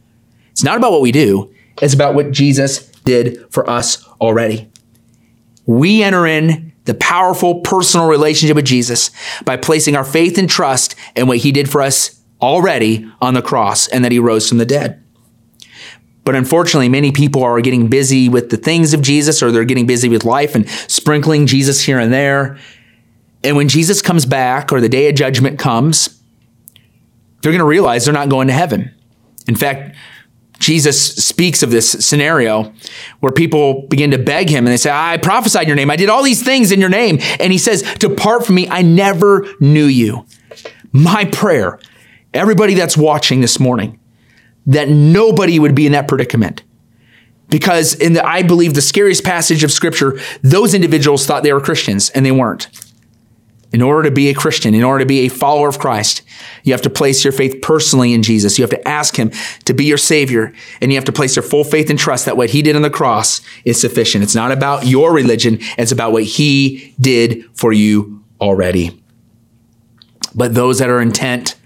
It's 0.51 0.65
not 0.65 0.77
about 0.77 0.93
what 0.93 1.01
we 1.01 1.13
do, 1.13 1.55
it's 1.81 1.95
about 1.95 2.15
what 2.15 2.33
Jesus 2.33 2.89
did 3.05 3.53
for 3.53 3.69
us 3.69 4.07
already. 4.21 4.71
We 5.67 6.03
enter 6.03 6.27
in 6.27 6.73
the 6.85 6.95
powerful 6.95 7.61
personal 7.61 8.09
relationship 8.09 8.57
with 8.57 8.65
Jesus 8.65 9.11
by 9.45 9.57
placing 9.57 9.95
our 9.95 10.05
faith 10.05 10.39
and 10.39 10.49
trust 10.49 10.97
in 11.15 11.29
what 11.29 11.39
he 11.39 11.53
did 11.53 11.71
for 11.71 11.83
us 11.83 12.21
already 12.41 13.09
on 13.21 13.35
the 13.35 13.43
cross 13.43 13.87
and 13.87 14.05
that 14.05 14.13
he 14.13 14.19
rose 14.19 14.49
from 14.49 14.59
the 14.59 14.67
dead. 14.67 15.03
But 16.31 16.37
unfortunately, 16.37 16.89
many 16.89 17.11
people 17.11 17.43
are 17.43 17.61
getting 17.61 17.89
busy 17.89 18.29
with 18.29 18.51
the 18.51 18.57
things 18.57 18.95
of 18.95 19.03
Jesus 19.03 19.43
or 19.43 19.51
they're 19.51 19.65
getting 19.65 19.89
busy 19.89 20.09
with 20.09 20.25
life 20.25 20.55
and 20.55 20.71
sprinkling 20.71 21.49
Jesus 21.49 21.83
here 21.83 21.99
and 21.99 22.13
there. 22.13 22.57
And 23.43 23.57
when 23.57 23.67
Jesus 23.67 24.01
comes 24.01 24.27
back 24.27 24.71
or 24.71 24.81
the 24.81 24.89
day 24.89 25.09
of 25.09 25.17
judgment 25.17 25.59
comes, 25.59 26.23
they're 27.43 27.51
going 27.51 27.59
to 27.59 27.65
realize 27.65 28.05
they're 28.05 28.15
not 28.15 28.29
going 28.29 28.47
to 28.47 28.53
heaven. 28.53 28.95
In 29.49 29.57
fact, 29.57 29.97
Jesus 30.61 31.17
speaks 31.17 31.65
of 31.65 31.73
this 31.73 31.91
scenario 31.91 32.73
where 33.19 33.33
people 33.33 33.89
begin 33.89 34.13
to 34.13 34.19
beg 34.19 34.49
him 34.49 34.59
and 34.59 34.69
they 34.69 34.77
say, 34.77 34.93
I 34.93 35.17
prophesied 35.17 35.67
your 35.67 35.75
name. 35.75 35.91
I 35.91 35.97
did 35.97 36.11
all 36.11 36.23
these 36.23 36.45
things 36.45 36.71
in 36.71 36.79
your 36.79 36.91
name. 36.91 37.19
And 37.41 37.51
he 37.51 37.59
says, 37.59 37.83
Depart 37.95 38.47
from 38.47 38.55
me. 38.55 38.69
I 38.69 38.83
never 38.83 39.49
knew 39.59 39.87
you. 39.87 40.27
My 40.93 41.25
prayer, 41.25 41.81
everybody 42.33 42.75
that's 42.75 42.97
watching 42.97 43.41
this 43.41 43.59
morning, 43.59 44.00
that 44.67 44.89
nobody 44.89 45.59
would 45.59 45.75
be 45.75 45.87
in 45.87 45.93
that 45.93 46.09
predicament. 46.09 46.63
Because 47.49 47.95
in 47.95 48.13
the, 48.13 48.25
I 48.25 48.43
believe 48.43 48.75
the 48.75 48.83
scariest 48.83 49.25
passage 49.25 49.65
of 49.65 49.73
scripture, 49.73 50.21
those 50.43 50.73
individuals 50.73 51.27
thought 51.27 51.43
they 51.43 51.53
were 51.53 51.61
Christians 51.61 52.09
and 52.11 52.25
they 52.25 52.31
weren't. 52.31 52.69
In 53.73 53.83
order 53.83 54.09
to 54.09 54.15
be 54.15 54.29
a 54.29 54.35
Christian, 54.35 54.75
in 54.75 54.83
order 54.83 55.05
to 55.05 55.07
be 55.07 55.21
a 55.21 55.29
follower 55.29 55.69
of 55.69 55.79
Christ, 55.79 56.23
you 56.65 56.73
have 56.73 56.83
to 56.83 56.91
place 56.91 57.23
your 57.23 57.33
faith 57.33 57.63
personally 57.63 58.13
in 58.13 58.23
Jesus. 58.23 58.59
You 58.59 58.63
have 58.63 58.71
to 58.71 58.89
ask 58.89 59.17
Him 59.17 59.31
to 59.65 59.73
be 59.73 59.85
your 59.85 59.97
Savior, 59.97 60.53
and 60.81 60.91
you 60.91 60.97
have 60.97 61.05
to 61.05 61.13
place 61.13 61.37
your 61.37 61.45
full 61.45 61.63
faith 61.63 61.89
and 61.89 61.99
trust 61.99 62.25
that 62.25 62.37
what 62.37 62.51
He 62.51 62.63
did 62.63 62.75
on 62.75 62.83
the 62.83 62.91
cross 62.91 63.41
is 63.65 63.81
sufficient. 63.81 64.25
It's 64.25 64.35
not 64.35 64.51
about 64.51 64.87
your 64.87 65.13
religion, 65.13 65.59
it's 65.79 65.93
about 65.93 66.11
what 66.11 66.25
He 66.25 66.95
did 67.01 67.45
for 67.57 67.73
you 67.73 68.25
already. 68.41 69.01
But 70.35 70.55
those 70.55 70.81
that 70.81 70.91
are 70.91 71.01
intent 71.01 71.57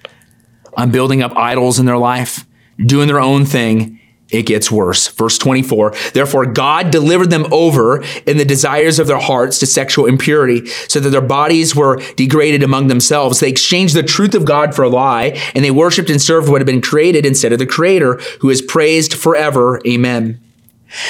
on 0.76 0.90
building 0.90 1.22
up 1.22 1.34
idols 1.36 1.78
in 1.78 1.86
their 1.86 1.98
life, 1.98 2.44
doing 2.78 3.06
their 3.06 3.20
own 3.20 3.44
thing, 3.44 4.00
it 4.30 4.46
gets 4.46 4.70
worse. 4.70 5.08
Verse 5.08 5.38
24, 5.38 5.94
therefore 6.14 6.46
God 6.46 6.90
delivered 6.90 7.30
them 7.30 7.46
over 7.52 8.02
in 8.26 8.36
the 8.38 8.44
desires 8.44 8.98
of 8.98 9.06
their 9.06 9.18
hearts 9.18 9.58
to 9.58 9.66
sexual 9.66 10.06
impurity, 10.06 10.66
so 10.88 10.98
that 11.00 11.10
their 11.10 11.20
bodies 11.20 11.76
were 11.76 12.00
degraded 12.16 12.62
among 12.62 12.88
themselves. 12.88 13.40
They 13.40 13.50
exchanged 13.50 13.94
the 13.94 14.02
truth 14.02 14.34
of 14.34 14.44
God 14.44 14.74
for 14.74 14.82
a 14.82 14.88
lie, 14.88 15.40
and 15.54 15.64
they 15.64 15.70
worshiped 15.70 16.10
and 16.10 16.20
served 16.20 16.48
what 16.48 16.60
had 16.60 16.66
been 16.66 16.80
created 16.80 17.26
instead 17.26 17.52
of 17.52 17.58
the 17.58 17.66
Creator, 17.66 18.14
who 18.40 18.50
is 18.50 18.62
praised 18.62 19.14
forever. 19.14 19.80
Amen. 19.86 20.40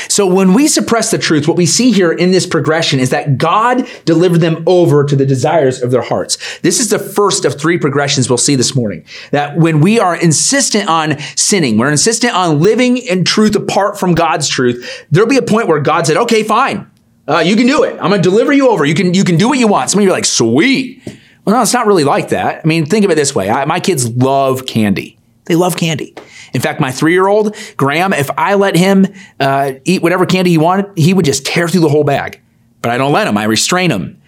So 0.08 0.26
when 0.26 0.54
we 0.54 0.68
suppress 0.68 1.10
the 1.10 1.18
truth, 1.18 1.48
what 1.48 1.56
we 1.56 1.66
see 1.66 1.92
here 1.92 2.12
in 2.12 2.30
this 2.30 2.46
progression 2.46 3.00
is 3.00 3.10
that 3.10 3.38
God 3.38 3.88
delivered 4.04 4.40
them 4.40 4.62
over 4.66 5.04
to 5.04 5.16
the 5.16 5.26
desires 5.26 5.82
of 5.82 5.90
their 5.90 6.02
hearts. 6.02 6.58
This 6.60 6.80
is 6.80 6.90
the 6.90 6.98
first 6.98 7.44
of 7.44 7.58
three 7.58 7.78
progressions 7.78 8.28
we'll 8.28 8.38
see 8.38 8.56
this 8.56 8.74
morning. 8.74 9.04
That 9.30 9.56
when 9.56 9.80
we 9.80 10.00
are 10.00 10.16
insistent 10.16 10.88
on 10.88 11.18
sinning, 11.36 11.78
we're 11.78 11.90
insistent 11.90 12.34
on 12.34 12.60
living 12.60 12.96
in 12.96 13.24
truth 13.24 13.56
apart 13.56 13.98
from 13.98 14.14
God's 14.14 14.48
truth, 14.48 15.06
there'll 15.10 15.28
be 15.28 15.36
a 15.36 15.42
point 15.42 15.68
where 15.68 15.80
God 15.80 16.06
said, 16.06 16.16
okay, 16.16 16.42
fine. 16.42 16.90
Uh, 17.26 17.38
you 17.38 17.56
can 17.56 17.66
do 17.66 17.84
it. 17.84 17.92
I'm 17.94 18.10
going 18.10 18.22
to 18.22 18.28
deliver 18.28 18.52
you 18.52 18.68
over. 18.68 18.84
You 18.84 18.94
can, 18.94 19.14
you 19.14 19.24
can 19.24 19.36
do 19.36 19.48
what 19.48 19.58
you 19.58 19.66
want. 19.66 19.90
Some 19.90 20.00
of 20.00 20.04
you 20.04 20.10
are 20.10 20.12
like, 20.12 20.26
sweet. 20.26 21.02
Well, 21.44 21.56
no, 21.56 21.62
it's 21.62 21.72
not 21.72 21.86
really 21.86 22.04
like 22.04 22.30
that. 22.30 22.62
I 22.64 22.66
mean, 22.66 22.86
think 22.86 23.04
of 23.04 23.10
it 23.10 23.16
this 23.16 23.34
way. 23.34 23.50
I, 23.50 23.64
my 23.64 23.80
kids 23.80 24.08
love 24.10 24.66
candy. 24.66 25.18
They 25.46 25.56
love 25.56 25.76
candy. 25.76 26.14
In 26.54 26.60
fact, 26.60 26.80
my 26.80 26.92
three 26.92 27.12
year 27.12 27.26
old, 27.26 27.56
Graham, 27.76 28.12
if 28.12 28.30
I 28.38 28.54
let 28.54 28.76
him 28.76 29.06
uh, 29.40 29.72
eat 29.84 30.02
whatever 30.02 30.24
candy 30.24 30.50
he 30.50 30.58
wanted, 30.58 30.86
he 30.96 31.12
would 31.12 31.24
just 31.24 31.44
tear 31.44 31.68
through 31.68 31.82
the 31.82 31.88
whole 31.88 32.04
bag. 32.04 32.40
But 32.80 32.92
I 32.92 32.98
don't 32.98 33.12
let 33.12 33.26
him, 33.26 33.36
I 33.36 33.44
restrain 33.44 33.90
him. 33.90 34.20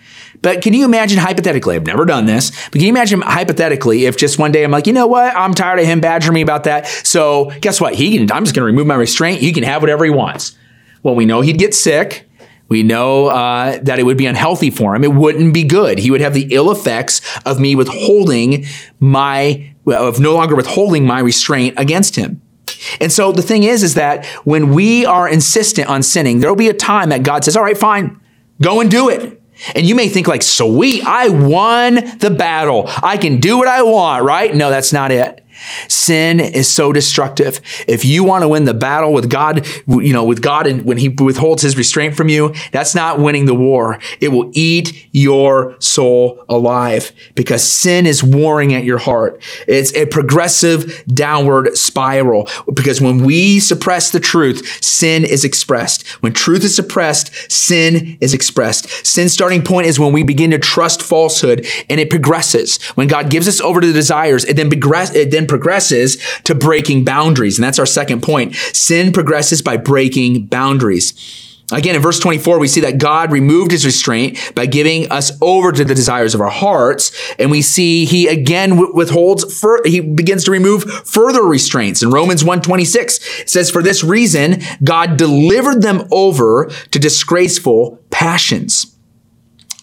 But 0.42 0.62
can 0.62 0.74
you 0.74 0.84
imagine 0.84 1.18
hypothetically? 1.18 1.76
I've 1.76 1.86
never 1.86 2.04
done 2.04 2.26
this, 2.26 2.50
but 2.66 2.72
can 2.72 2.82
you 2.82 2.88
imagine 2.88 3.22
hypothetically 3.22 4.04
if 4.04 4.16
just 4.16 4.38
one 4.38 4.52
day 4.52 4.64
I'm 4.64 4.70
like, 4.70 4.86
you 4.86 4.92
know 4.92 5.06
what? 5.06 5.34
I'm 5.34 5.54
tired 5.54 5.78
of 5.78 5.86
him 5.86 6.00
badgering 6.00 6.34
me 6.34 6.42
about 6.42 6.64
that. 6.64 6.86
So 6.86 7.50
guess 7.60 7.80
what? 7.80 7.94
He 7.94 8.18
can, 8.18 8.30
I'm 8.30 8.44
just 8.44 8.54
going 8.54 8.62
to 8.62 8.66
remove 8.66 8.86
my 8.86 8.96
restraint. 8.96 9.40
He 9.40 9.52
can 9.52 9.62
have 9.62 9.82
whatever 9.82 10.04
he 10.04 10.10
wants. 10.10 10.56
Well, 11.02 11.14
we 11.14 11.24
know 11.24 11.40
he'd 11.40 11.58
get 11.58 11.74
sick. 11.74 12.28
We 12.68 12.82
know 12.82 13.26
uh, 13.26 13.78
that 13.82 13.98
it 13.98 14.02
would 14.02 14.16
be 14.16 14.26
unhealthy 14.26 14.70
for 14.70 14.94
him. 14.94 15.04
It 15.04 15.12
wouldn't 15.12 15.54
be 15.54 15.64
good. 15.64 15.98
He 15.98 16.10
would 16.10 16.20
have 16.20 16.34
the 16.34 16.48
ill 16.50 16.70
effects 16.70 17.20
of 17.44 17.60
me 17.60 17.76
withholding 17.76 18.66
my, 18.98 19.72
of 19.86 20.18
no 20.18 20.34
longer 20.34 20.56
withholding 20.56 21.06
my 21.06 21.20
restraint 21.20 21.74
against 21.78 22.16
him. 22.16 22.42
And 23.00 23.12
so 23.12 23.32
the 23.32 23.42
thing 23.42 23.62
is, 23.62 23.82
is 23.82 23.94
that 23.94 24.26
when 24.44 24.74
we 24.74 25.06
are 25.06 25.28
insistent 25.28 25.88
on 25.88 26.02
sinning, 26.02 26.40
there 26.40 26.50
will 26.50 26.56
be 26.56 26.68
a 26.68 26.74
time 26.74 27.10
that 27.10 27.22
God 27.22 27.44
says, 27.44 27.56
all 27.56 27.62
right, 27.62 27.78
fine, 27.78 28.20
go 28.60 28.80
and 28.80 28.90
do 28.90 29.08
it. 29.08 29.40
And 29.74 29.86
you 29.86 29.94
may 29.94 30.08
think 30.08 30.26
like, 30.26 30.42
sweet, 30.42 31.02
I 31.04 31.28
won 31.28 31.94
the 32.18 32.30
battle. 32.30 32.84
I 33.02 33.16
can 33.16 33.40
do 33.40 33.56
what 33.56 33.68
I 33.68 33.82
want, 33.82 34.24
right? 34.24 34.54
No, 34.54 34.68
that's 34.68 34.92
not 34.92 35.10
it. 35.10 35.45
Sin 35.88 36.40
is 36.40 36.68
so 36.68 36.92
destructive. 36.92 37.60
If 37.86 38.04
you 38.04 38.24
want 38.24 38.42
to 38.42 38.48
win 38.48 38.64
the 38.64 38.74
battle 38.74 39.12
with 39.12 39.30
God, 39.30 39.66
you 39.86 40.12
know, 40.12 40.24
with 40.24 40.42
God 40.42 40.66
and 40.66 40.84
when 40.84 40.98
he 40.98 41.08
withholds 41.08 41.62
his 41.62 41.76
restraint 41.76 42.16
from 42.16 42.28
you, 42.28 42.54
that's 42.72 42.94
not 42.94 43.18
winning 43.18 43.46
the 43.46 43.54
war. 43.54 43.98
It 44.20 44.28
will 44.28 44.50
eat 44.54 45.08
your 45.12 45.76
soul 45.80 46.44
alive 46.48 47.12
because 47.34 47.62
sin 47.64 48.06
is 48.06 48.22
warring 48.22 48.74
at 48.74 48.84
your 48.84 48.98
heart. 48.98 49.42
It's 49.66 49.94
a 49.94 50.06
progressive 50.06 51.04
downward 51.06 51.76
spiral 51.76 52.48
because 52.72 53.00
when 53.00 53.24
we 53.24 53.60
suppress 53.60 54.10
the 54.10 54.20
truth, 54.20 54.82
sin 54.84 55.24
is 55.24 55.44
expressed. 55.44 56.06
When 56.22 56.32
truth 56.32 56.64
is 56.64 56.76
suppressed, 56.76 57.50
sin 57.50 58.18
is 58.20 58.34
expressed. 58.34 58.88
Sin's 59.06 59.32
starting 59.32 59.62
point 59.62 59.86
is 59.86 59.98
when 59.98 60.12
we 60.12 60.22
begin 60.22 60.50
to 60.50 60.58
trust 60.58 61.02
falsehood 61.02 61.66
and 61.88 62.00
it 62.00 62.10
progresses. 62.10 62.82
When 62.94 63.08
God 63.08 63.30
gives 63.30 63.48
us 63.48 63.60
over 63.60 63.80
to 63.80 63.86
the 63.86 63.92
desires, 63.92 64.44
it 64.44 64.54
then 64.54 64.70
progress, 64.70 65.14
it 65.14 65.30
then 65.30 65.45
progresses 65.46 66.22
to 66.44 66.54
breaking 66.54 67.04
boundaries. 67.04 67.58
And 67.58 67.64
that's 67.64 67.78
our 67.78 67.86
second 67.86 68.22
point. 68.22 68.54
Sin 68.54 69.12
progresses 69.12 69.62
by 69.62 69.76
breaking 69.76 70.46
boundaries. 70.46 71.14
Again, 71.72 71.96
in 71.96 72.02
verse 72.02 72.20
24, 72.20 72.60
we 72.60 72.68
see 72.68 72.82
that 72.82 72.98
God 72.98 73.32
removed 73.32 73.72
his 73.72 73.84
restraint 73.84 74.52
by 74.54 74.66
giving 74.66 75.10
us 75.10 75.32
over 75.42 75.72
to 75.72 75.84
the 75.84 75.96
desires 75.96 76.32
of 76.32 76.40
our 76.40 76.50
hearts. 76.50 77.10
And 77.40 77.50
we 77.50 77.60
see 77.60 78.04
he 78.04 78.28
again 78.28 78.94
withholds, 78.94 79.58
fur- 79.58 79.82
he 79.84 80.00
begins 80.00 80.44
to 80.44 80.52
remove 80.52 80.84
further 80.84 81.42
restraints. 81.42 82.04
In 82.04 82.10
Romans 82.10 82.44
126, 82.44 83.40
it 83.40 83.50
says, 83.50 83.68
for 83.68 83.82
this 83.82 84.04
reason, 84.04 84.60
God 84.84 85.16
delivered 85.16 85.82
them 85.82 86.06
over 86.12 86.70
to 86.92 86.98
disgraceful 87.00 87.98
passions 88.10 88.95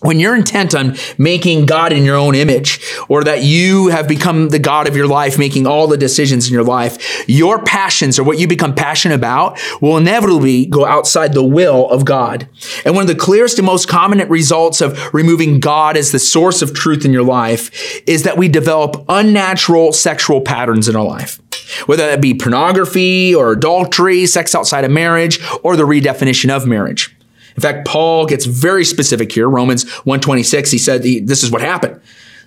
when 0.04 0.20
you're 0.20 0.36
intent 0.36 0.76
on 0.76 0.96
making 1.18 1.66
God 1.66 1.92
in 1.92 2.06
your 2.06 2.16
own 2.16 2.36
image, 2.36 2.80
or 3.10 3.24
that 3.24 3.44
you 3.44 3.88
have 3.88 4.08
become 4.08 4.50
the 4.50 4.60
God 4.60 4.88
of 4.88 4.96
your 4.96 5.08
life, 5.08 5.40
making 5.40 5.66
all 5.66 5.88
the 5.88 5.98
decisions 5.98 6.48
in 6.48 6.54
your 6.54 6.64
life, 6.64 7.28
your 7.28 7.64
passions 7.64 8.20
or 8.20 8.24
what 8.24 8.40
you 8.40 8.48
become 8.48 8.76
passionate 8.76 9.16
about 9.16 9.60
will 9.82 9.98
inevitably 9.98 10.66
go 10.66 10.86
outside 10.86 11.34
the 11.34 11.44
will 11.44 11.90
of 11.90 12.06
God. 12.06 12.48
And 12.86 12.96
one 12.96 13.04
of 13.04 13.08
the 13.08 13.16
clearest 13.16 13.58
and 13.58 13.66
most 13.66 13.88
common 13.88 14.20
results 14.30 14.82
of 14.82 15.14
removing 15.14 15.60
God 15.60 15.98
as 15.98 16.12
the 16.12 16.20
source 16.20 16.62
of 16.62 16.74
truth 16.74 17.06
in 17.06 17.14
your 17.14 17.24
life 17.24 18.02
is 18.08 18.24
that 18.24 18.38
we 18.38 18.48
develop 18.48 19.06
unnatural 19.10 19.92
sexual 19.94 20.42
patterns 20.42 20.88
in 20.88 20.96
our 20.96 21.06
life. 21.06 21.40
Whether 21.86 22.06
that 22.06 22.22
be 22.22 22.34
pornography 22.34 23.34
or 23.34 23.52
adultery, 23.52 24.26
sex 24.26 24.54
outside 24.54 24.84
of 24.84 24.92
marriage, 24.92 25.40
or 25.64 25.76
the 25.76 25.84
redefinition 25.84 26.50
of 26.50 26.68
marriage. 26.68 27.16
In 27.56 27.62
fact, 27.62 27.88
Paul 27.88 28.26
gets 28.26 28.46
very 28.46 28.86
specific 28.86 29.32
here. 29.32 29.50
Romans 29.50 29.90
126, 30.06 30.72
he 30.72 30.78
said 30.78 31.04
this 31.04 31.44
is 31.44 31.52
what 31.52 31.62
happened. 31.62 32.02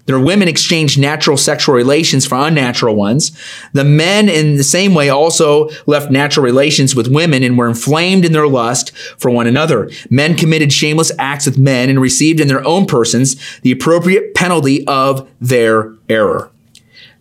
Their 0.06 0.20
women 0.20 0.46
exchanged 0.46 1.00
natural 1.00 1.36
sexual 1.36 1.74
relations 1.74 2.24
for 2.24 2.38
unnatural 2.38 2.94
ones. 2.94 3.36
The 3.72 3.84
men, 3.84 4.28
in 4.28 4.56
the 4.56 4.64
same 4.64 4.94
way, 4.94 5.08
also 5.08 5.68
left 5.86 6.12
natural 6.12 6.44
relations 6.44 6.94
with 6.94 7.08
women 7.08 7.42
and 7.42 7.58
were 7.58 7.68
inflamed 7.68 8.24
in 8.24 8.32
their 8.32 8.46
lust 8.46 8.96
for 9.18 9.30
one 9.30 9.48
another. 9.48 9.90
Men 10.08 10.36
committed 10.36 10.72
shameless 10.72 11.10
acts 11.18 11.46
with 11.46 11.58
men 11.58 11.90
and 11.90 12.00
received 12.00 12.38
in 12.40 12.48
their 12.48 12.64
own 12.64 12.86
persons 12.86 13.36
the 13.60 13.72
appropriate 13.72 14.34
penalty 14.34 14.86
of 14.86 15.28
their 15.40 15.94
error. 16.08 16.52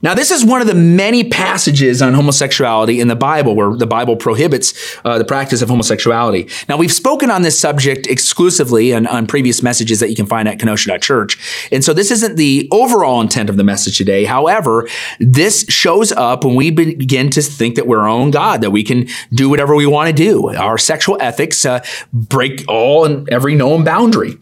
Now, 0.06 0.14
this 0.14 0.30
is 0.30 0.46
one 0.46 0.62
of 0.62 0.68
the 0.68 0.76
many 0.76 1.24
passages 1.24 2.00
on 2.00 2.14
homosexuality 2.14 3.00
in 3.00 3.08
the 3.08 3.16
Bible 3.16 3.56
where 3.56 3.76
the 3.76 3.88
Bible 3.88 4.16
prohibits 4.16 5.00
uh, 5.04 5.18
the 5.18 5.26
practice 5.26 5.64
of 5.64 5.70
homosexuality. 5.70 6.48
Now, 6.70 6.78
we've 6.78 6.94
spoken 6.94 7.32
on 7.32 7.42
this 7.42 7.60
subject 7.60 8.06
exclusively 8.06 8.94
on, 8.94 9.08
on 9.08 9.26
previous 9.26 9.64
messages 9.64 10.00
that 10.02 10.12
you 10.12 10.16
can 10.16 10.28
find 10.28 10.48
at 10.48 10.60
Kenosha.church. 10.60 11.70
And 11.72 11.84
so 11.84 11.92
this 11.92 12.12
isn't 12.12 12.36
the 12.36 12.70
overall 12.72 13.20
intent 13.20 13.50
of 13.50 13.58
the 13.58 13.64
message 13.64 13.98
today. 13.98 14.26
However, 14.26 14.88
this 15.20 15.66
shows 15.70 16.12
up 16.12 16.46
when 16.46 16.54
we 16.54 16.70
begin 16.70 17.32
to 17.32 17.42
think 17.42 17.74
that 17.74 17.88
we're 17.88 18.02
our 18.02 18.08
own 18.08 18.30
God, 18.30 18.62
that 18.62 18.70
we 18.70 18.84
can 18.84 19.08
do 19.34 19.50
whatever 19.50 19.74
we 19.74 19.88
want 19.88 20.08
to 20.10 20.14
do. 20.14 20.50
Our 20.50 20.78
sexual 20.78 21.18
ethics 21.20 21.66
uh, 21.66 21.84
break 22.14 22.64
all 22.68 23.06
and 23.06 23.28
every 23.30 23.56
known 23.56 23.84
boundary. 23.84 24.38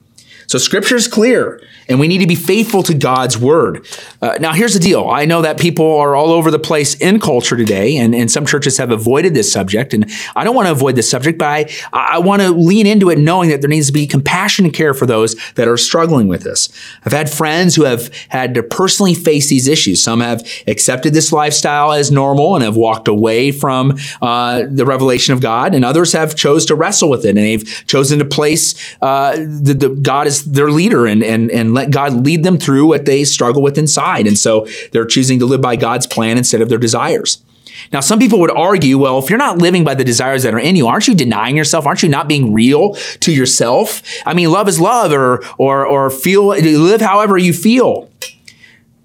So 0.54 0.60
scripture 0.60 0.96
is 0.96 1.08
clear 1.08 1.60
and 1.90 2.00
we 2.00 2.08
need 2.08 2.20
to 2.20 2.28
be 2.28 2.36
faithful 2.36 2.84
to 2.84 2.94
God's 2.94 3.38
word. 3.38 3.88
Uh, 4.22 4.38
now, 4.40 4.54
here's 4.54 4.74
the 4.74 4.80
deal. 4.80 5.10
I 5.10 5.26
know 5.26 5.42
that 5.42 5.60
people 5.60 5.98
are 5.98 6.16
all 6.16 6.30
over 6.32 6.52
the 6.52 6.60
place 6.60 6.96
in 6.96 7.20
culture 7.20 7.58
today, 7.58 7.98
and, 7.98 8.14
and 8.16 8.32
some 8.32 8.46
churches 8.46 8.78
have 8.78 8.92
avoided 8.92 9.34
this 9.34 9.52
subject. 9.52 9.94
And 9.94 10.06
I 10.36 10.44
don't 10.44 10.56
want 10.56 10.68
to 10.68 10.72
avoid 10.72 10.96
this 10.96 11.10
subject, 11.10 11.40
but 11.40 11.48
I, 11.48 11.66
I 11.92 12.20
want 12.20 12.42
to 12.42 12.52
lean 12.52 12.88
into 12.88 13.10
it 13.10 13.18
knowing 13.18 13.50
that 13.50 13.62
there 13.62 13.70
needs 13.70 13.88
to 13.88 13.94
be 13.94 14.08
compassion 14.08 14.66
and 14.66 14.74
care 14.74 14.94
for 14.94 15.06
those 15.06 15.36
that 15.56 15.68
are 15.68 15.76
struggling 15.76 16.28
with 16.28 16.44
this. 16.44 16.70
I've 17.06 17.14
had 17.14 17.30
friends 17.30 17.76
who 17.76 17.84
have 17.84 18.14
had 18.30 18.54
to 18.54 18.64
personally 18.64 19.14
face 19.14 19.50
these 19.50 19.68
issues. 19.68 20.04
Some 20.04 20.22
have 20.22 20.48
accepted 20.68 21.14
this 21.14 21.34
lifestyle 21.34 21.92
as 21.92 22.12
normal 22.12 22.56
and 22.56 22.64
have 22.64 22.76
walked 22.76 23.08
away 23.08 23.52
from 23.52 23.98
uh, 24.22 24.64
the 24.70 24.86
revelation 24.86 25.34
of 25.34 25.42
God, 25.42 25.74
and 25.74 25.84
others 25.84 26.14
have 26.14 26.36
chose 26.36 26.66
to 26.68 26.76
wrestle 26.76 27.10
with 27.10 27.26
it, 27.26 27.30
and 27.30 27.38
they've 27.40 27.84
chosen 27.88 28.20
to 28.20 28.26
place 28.26 28.96
uh, 29.02 29.36
the, 29.36 29.74
the 29.74 29.90
God 29.90 30.28
as 30.28 30.43
their 30.46 30.70
leader 30.70 31.06
and, 31.06 31.24
and, 31.24 31.52
and 31.52 31.74
let 31.74 31.92
God 31.92 32.26
lead 32.26 32.44
them 32.44 32.58
through 32.58 32.86
what 32.86 33.06
they 33.06 33.24
struggle 33.24 33.62
with 33.62 33.78
inside. 33.78 34.28
And 34.28 34.38
so 34.38 34.68
they're 34.92 35.06
choosing 35.06 35.40
to 35.40 35.46
live 35.46 35.62
by 35.62 35.76
God's 35.76 36.08
plan 36.08 36.38
instead 36.38 36.62
of 36.62 36.70
their 36.70 36.78
desires. 36.78 37.44
Now, 37.92 38.00
some 38.00 38.20
people 38.20 38.40
would 38.40 38.52
argue, 38.52 38.98
well, 38.98 39.20
if 39.20 39.30
you're 39.30 39.40
not 39.40 39.58
living 39.58 39.84
by 39.84 39.96
the 39.96 40.04
desires 40.04 40.44
that 40.44 40.54
are 40.54 40.60
in 40.60 40.76
you, 40.76 40.88
aren't 40.88 41.08
you 41.08 41.16
denying 41.16 41.58
yourself? 41.58 41.86
Aren't 41.86 42.04
you 42.04 42.10
not 42.10 42.28
being 42.28 42.54
real 42.54 42.94
to 43.22 43.32
yourself? 43.32 44.02
I 44.26 44.34
mean, 44.34 44.52
love 44.52 44.68
is 44.68 44.80
love 44.80 45.12
or, 45.12 45.44
or, 45.58 45.86
or 45.86 46.10
feel, 46.10 46.48
live 46.48 47.02
however 47.02 47.38
you 47.38 47.52
feel. 47.52 48.10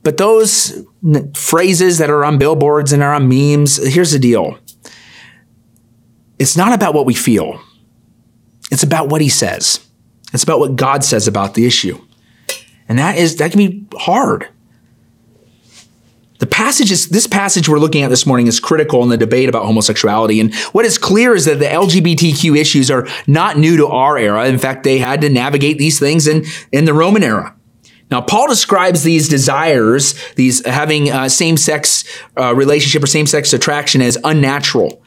But 0.02 0.16
those 0.16 0.84
phrases 1.34 1.98
that 1.98 2.10
are 2.10 2.24
on 2.24 2.38
billboards 2.38 2.92
and 2.92 3.02
are 3.02 3.14
on 3.14 3.28
memes, 3.28 3.76
here's 3.76 4.12
the 4.12 4.18
deal. 4.18 4.58
It's 6.38 6.56
not 6.56 6.72
about 6.72 6.94
what 6.94 7.06
we 7.06 7.14
feel. 7.14 7.60
It's 8.70 8.82
about 8.82 9.08
what 9.08 9.20
he 9.20 9.28
says. 9.28 9.84
It's 10.32 10.42
about 10.42 10.60
what 10.60 10.76
God 10.76 11.04
says 11.04 11.26
about 11.26 11.54
the 11.54 11.66
issue. 11.66 11.98
And 12.88 12.98
that 12.98 13.16
is 13.18 13.36
that 13.36 13.52
can 13.52 13.58
be 13.58 13.86
hard. 13.96 14.48
The 16.38 16.46
passage 16.46 16.92
is, 16.92 17.08
this 17.08 17.26
passage 17.26 17.68
we're 17.68 17.80
looking 17.80 18.02
at 18.02 18.10
this 18.10 18.24
morning 18.24 18.46
is 18.46 18.60
critical 18.60 19.02
in 19.02 19.08
the 19.08 19.16
debate 19.16 19.48
about 19.48 19.66
homosexuality. 19.66 20.40
And 20.40 20.54
what 20.72 20.84
is 20.84 20.96
clear 20.96 21.34
is 21.34 21.46
that 21.46 21.58
the 21.58 21.64
LGBTQ 21.64 22.56
issues 22.56 22.92
are 22.92 23.08
not 23.26 23.58
new 23.58 23.76
to 23.76 23.88
our 23.88 24.16
era. 24.16 24.46
In 24.46 24.58
fact, 24.58 24.84
they 24.84 24.98
had 24.98 25.20
to 25.22 25.28
navigate 25.28 25.78
these 25.78 25.98
things 25.98 26.28
in, 26.28 26.44
in 26.70 26.84
the 26.84 26.94
Roman 26.94 27.24
era. 27.24 27.56
Now, 28.10 28.20
Paul 28.20 28.48
describes 28.48 29.02
these 29.02 29.28
desires, 29.28 30.14
these 30.36 30.64
having 30.64 31.10
uh, 31.10 31.28
same-sex 31.28 32.04
uh, 32.38 32.54
relationship 32.54 33.02
or 33.02 33.06
same-sex 33.06 33.52
attraction 33.52 34.00
as 34.00 34.16
unnatural. 34.22 35.02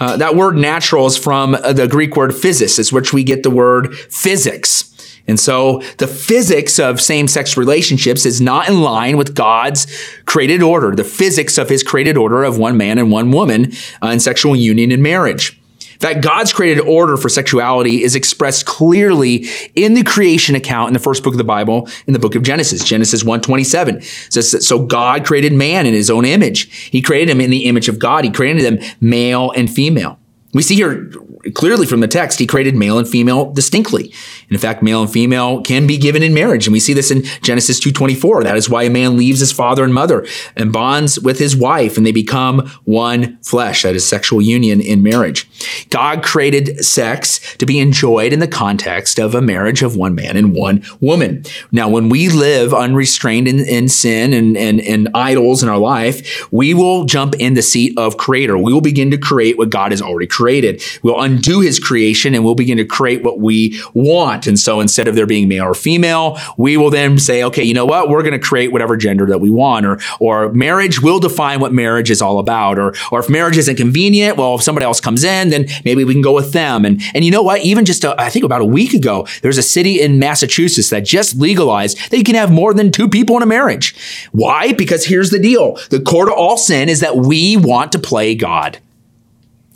Uh, 0.00 0.16
that 0.16 0.34
word 0.34 0.56
natural 0.56 1.06
is 1.06 1.16
from 1.16 1.52
the 1.52 1.86
Greek 1.88 2.16
word 2.16 2.32
physis, 2.32 2.78
is 2.78 2.92
which 2.92 3.12
we 3.12 3.22
get 3.22 3.42
the 3.42 3.50
word 3.50 3.96
physics. 3.96 4.90
And 5.26 5.40
so 5.40 5.80
the 5.98 6.06
physics 6.06 6.78
of 6.78 7.00
same 7.00 7.28
sex 7.28 7.56
relationships 7.56 8.26
is 8.26 8.40
not 8.40 8.68
in 8.68 8.82
line 8.82 9.16
with 9.16 9.34
God's 9.34 9.86
created 10.26 10.62
order, 10.62 10.94
the 10.94 11.04
physics 11.04 11.56
of 11.56 11.68
his 11.68 11.82
created 11.82 12.16
order 12.16 12.44
of 12.44 12.58
one 12.58 12.76
man 12.76 12.98
and 12.98 13.10
one 13.10 13.30
woman 13.30 13.72
uh, 14.02 14.08
in 14.08 14.20
sexual 14.20 14.54
union 14.54 14.92
and 14.92 15.02
marriage. 15.02 15.58
In 15.94 15.98
fact, 16.00 16.22
God's 16.22 16.52
created 16.52 16.80
order 16.80 17.16
for 17.16 17.28
sexuality 17.28 18.02
is 18.02 18.14
expressed 18.14 18.66
clearly 18.66 19.46
in 19.74 19.94
the 19.94 20.02
creation 20.02 20.54
account 20.54 20.88
in 20.88 20.94
the 20.94 21.00
first 21.00 21.22
book 21.22 21.34
of 21.34 21.38
the 21.38 21.44
Bible, 21.44 21.88
in 22.06 22.12
the 22.12 22.18
book 22.18 22.34
of 22.34 22.42
Genesis. 22.42 22.84
Genesis 22.84 23.22
1:27 23.22 24.02
says 24.30 24.50
that 24.50 24.62
so 24.62 24.78
God 24.78 25.24
created 25.24 25.52
man 25.52 25.86
in 25.86 25.94
his 25.94 26.10
own 26.10 26.24
image. 26.24 26.90
He 26.90 27.00
created 27.00 27.30
him 27.30 27.40
in 27.40 27.50
the 27.50 27.64
image 27.64 27.88
of 27.88 27.98
God. 27.98 28.24
He 28.24 28.30
created 28.30 28.64
them 28.64 28.78
male 29.00 29.52
and 29.52 29.70
female. 29.70 30.18
We 30.52 30.62
see 30.62 30.76
here 30.76 31.10
clearly 31.54 31.84
from 31.84 32.00
the 32.00 32.08
text, 32.08 32.38
he 32.38 32.46
created 32.46 32.76
male 32.76 32.96
and 32.96 33.08
female 33.08 33.50
distinctly. 33.50 34.12
In 34.50 34.58
fact, 34.58 34.82
male 34.82 35.02
and 35.02 35.10
female 35.10 35.62
can 35.62 35.86
be 35.86 35.96
given 35.96 36.22
in 36.22 36.34
marriage. 36.34 36.66
And 36.66 36.72
we 36.72 36.80
see 36.80 36.92
this 36.92 37.10
in 37.10 37.22
Genesis 37.42 37.80
2.24. 37.80 38.44
That 38.44 38.56
is 38.56 38.68
why 38.68 38.84
a 38.84 38.90
man 38.90 39.16
leaves 39.16 39.40
his 39.40 39.52
father 39.52 39.84
and 39.84 39.94
mother 39.94 40.26
and 40.56 40.72
bonds 40.72 41.18
with 41.18 41.38
his 41.38 41.56
wife 41.56 41.96
and 41.96 42.06
they 42.06 42.12
become 42.12 42.68
one 42.84 43.38
flesh. 43.38 43.82
That 43.82 43.94
is 43.94 44.06
sexual 44.06 44.42
union 44.42 44.80
in 44.80 45.02
marriage. 45.02 45.48
God 45.90 46.22
created 46.22 46.84
sex 46.84 47.56
to 47.56 47.66
be 47.66 47.78
enjoyed 47.78 48.32
in 48.32 48.40
the 48.40 48.48
context 48.48 49.18
of 49.18 49.34
a 49.34 49.42
marriage 49.42 49.82
of 49.82 49.96
one 49.96 50.14
man 50.14 50.36
and 50.36 50.54
one 50.54 50.84
woman. 51.00 51.44
Now, 51.72 51.88
when 51.88 52.08
we 52.08 52.28
live 52.28 52.74
unrestrained 52.74 53.48
in, 53.48 53.60
in 53.60 53.88
sin 53.88 54.32
and, 54.32 54.56
and, 54.56 54.80
and 54.80 55.08
idols 55.14 55.62
in 55.62 55.68
our 55.68 55.78
life, 55.78 56.50
we 56.52 56.74
will 56.74 57.04
jump 57.04 57.34
in 57.36 57.54
the 57.54 57.62
seat 57.62 57.96
of 57.98 58.16
creator. 58.16 58.56
We 58.58 58.72
will 58.72 58.80
begin 58.80 59.10
to 59.10 59.18
create 59.18 59.58
what 59.58 59.70
God 59.70 59.92
has 59.92 60.02
already 60.02 60.26
created. 60.26 60.82
We'll 61.02 61.20
undo 61.20 61.60
his 61.60 61.78
creation 61.78 62.34
and 62.34 62.44
we'll 62.44 62.54
begin 62.54 62.78
to 62.78 62.84
create 62.84 63.22
what 63.22 63.38
we 63.38 63.80
want. 63.94 64.33
And 64.46 64.58
so 64.58 64.80
instead 64.80 65.08
of 65.08 65.14
there 65.14 65.26
being 65.26 65.48
male 65.48 65.64
or 65.64 65.74
female, 65.74 66.38
we 66.56 66.76
will 66.76 66.90
then 66.90 67.18
say, 67.18 67.42
okay, 67.44 67.62
you 67.62 67.74
know 67.74 67.86
what? 67.86 68.08
We're 68.08 68.22
going 68.22 68.32
to 68.32 68.38
create 68.38 68.72
whatever 68.72 68.96
gender 68.96 69.26
that 69.26 69.38
we 69.38 69.50
want 69.50 69.86
or, 69.86 69.98
or 70.20 70.52
marriage 70.52 71.00
will 71.00 71.20
define 71.20 71.60
what 71.60 71.72
marriage 71.72 72.10
is 72.10 72.20
all 72.20 72.38
about. 72.38 72.78
Or, 72.78 72.94
or 73.10 73.20
if 73.20 73.30
marriage 73.30 73.56
isn't 73.56 73.76
convenient, 73.76 74.36
well, 74.36 74.56
if 74.56 74.62
somebody 74.62 74.84
else 74.84 75.00
comes 75.00 75.24
in, 75.24 75.50
then 75.50 75.66
maybe 75.84 76.04
we 76.04 76.12
can 76.12 76.22
go 76.22 76.34
with 76.34 76.52
them. 76.52 76.84
And, 76.84 77.00
and 77.14 77.24
you 77.24 77.30
know 77.30 77.42
what? 77.42 77.62
Even 77.62 77.84
just, 77.84 78.04
a, 78.04 78.20
I 78.20 78.30
think 78.30 78.44
about 78.44 78.60
a 78.60 78.66
week 78.66 78.92
ago, 78.94 79.26
there's 79.42 79.58
a 79.58 79.62
city 79.62 80.00
in 80.00 80.18
Massachusetts 80.18 80.90
that 80.90 81.04
just 81.04 81.36
legalized 81.36 82.10
that 82.10 82.18
you 82.18 82.24
can 82.24 82.34
have 82.34 82.50
more 82.50 82.74
than 82.74 82.90
two 82.90 83.08
people 83.08 83.36
in 83.36 83.42
a 83.42 83.46
marriage. 83.46 83.94
Why? 84.32 84.72
Because 84.72 85.06
here's 85.06 85.30
the 85.30 85.38
deal. 85.38 85.78
The 85.90 86.00
core 86.00 86.26
to 86.26 86.34
all 86.34 86.56
sin 86.56 86.88
is 86.88 87.00
that 87.00 87.16
we 87.16 87.56
want 87.56 87.92
to 87.92 87.98
play 87.98 88.34
God. 88.34 88.78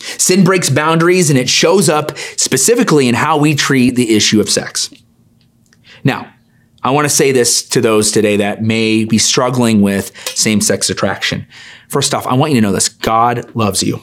Sin 0.01 0.45
breaks 0.45 0.71
boundaries 0.71 1.31
and 1.31 1.39
it 1.39 1.49
shows 1.49 1.89
up 1.89 2.17
specifically 2.37 3.09
in 3.09 3.15
how 3.15 3.39
we 3.39 3.55
treat 3.55 3.91
the 3.97 4.15
issue 4.15 4.41
of 4.41 4.49
sex. 4.49 4.91
Now, 6.05 6.33
I 6.83 6.91
want 6.93 7.07
to 7.07 7.11
say 7.15 7.33
this 7.33 7.69
to 7.71 7.81
those 7.81 8.13
today 8.13 8.37
that 8.37 8.63
may 8.63 9.05
be 9.05 9.19
struggling 9.19 9.83
with 9.83 10.17
same 10.29 10.61
sex 10.61 10.89
attraction. 10.89 11.47
First 11.89 12.15
off, 12.15 12.27
I 12.27 12.35
want 12.35 12.53
you 12.53 12.61
to 12.61 12.67
know 12.67 12.73
this 12.73 12.89
God 12.89 13.55
loves 13.55 13.83
you. 13.83 14.03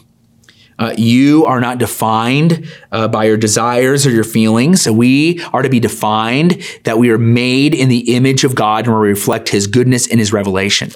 Uh, 0.77 0.93
you 0.97 1.45
are 1.45 1.61
not 1.61 1.77
defined 1.77 2.69
uh, 2.91 3.07
by 3.07 3.23
your 3.23 3.37
desires 3.37 4.05
or 4.05 4.11
your 4.11 4.25
feelings. 4.25 4.89
We 4.89 5.41
are 5.53 5.61
to 5.61 5.69
be 5.69 5.79
defined 5.79 6.61
that 6.83 6.97
we 6.97 7.11
are 7.11 7.17
made 7.17 7.73
in 7.73 7.87
the 7.87 8.13
image 8.13 8.43
of 8.43 8.55
God 8.55 8.85
and 8.85 8.93
we 8.93 9.07
reflect 9.07 9.49
His 9.49 9.67
goodness 9.67 10.07
and 10.07 10.19
His 10.19 10.33
revelation. 10.33 10.91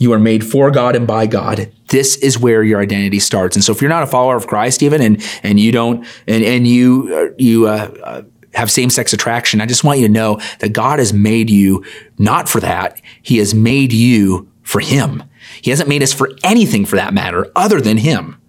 You 0.00 0.14
are 0.14 0.18
made 0.18 0.46
for 0.46 0.70
God 0.70 0.96
and 0.96 1.06
by 1.06 1.26
God. 1.26 1.70
This 1.88 2.16
is 2.16 2.38
where 2.38 2.62
your 2.62 2.80
identity 2.80 3.18
starts. 3.18 3.54
And 3.54 3.62
so, 3.62 3.70
if 3.70 3.82
you're 3.82 3.90
not 3.90 4.02
a 4.02 4.06
follower 4.06 4.34
of 4.34 4.46
Christ, 4.46 4.82
even 4.82 5.02
and 5.02 5.22
and 5.42 5.60
you 5.60 5.72
don't 5.72 6.06
and 6.26 6.42
and 6.42 6.66
you 6.66 7.10
uh, 7.14 7.34
you 7.36 7.68
uh, 7.68 7.94
uh, 8.02 8.22
have 8.54 8.70
same 8.70 8.88
sex 8.88 9.12
attraction, 9.12 9.60
I 9.60 9.66
just 9.66 9.84
want 9.84 9.98
you 9.98 10.06
to 10.06 10.12
know 10.12 10.40
that 10.60 10.70
God 10.72 11.00
has 11.00 11.12
made 11.12 11.50
you 11.50 11.84
not 12.16 12.48
for 12.48 12.60
that. 12.60 12.98
He 13.20 13.36
has 13.36 13.54
made 13.54 13.92
you 13.92 14.50
for 14.62 14.80
Him. 14.80 15.22
He 15.60 15.68
hasn't 15.68 15.88
made 15.90 16.02
us 16.02 16.14
for 16.14 16.30
anything, 16.42 16.86
for 16.86 16.96
that 16.96 17.12
matter, 17.12 17.52
other 17.54 17.78
than 17.78 17.98
Him. 17.98 18.40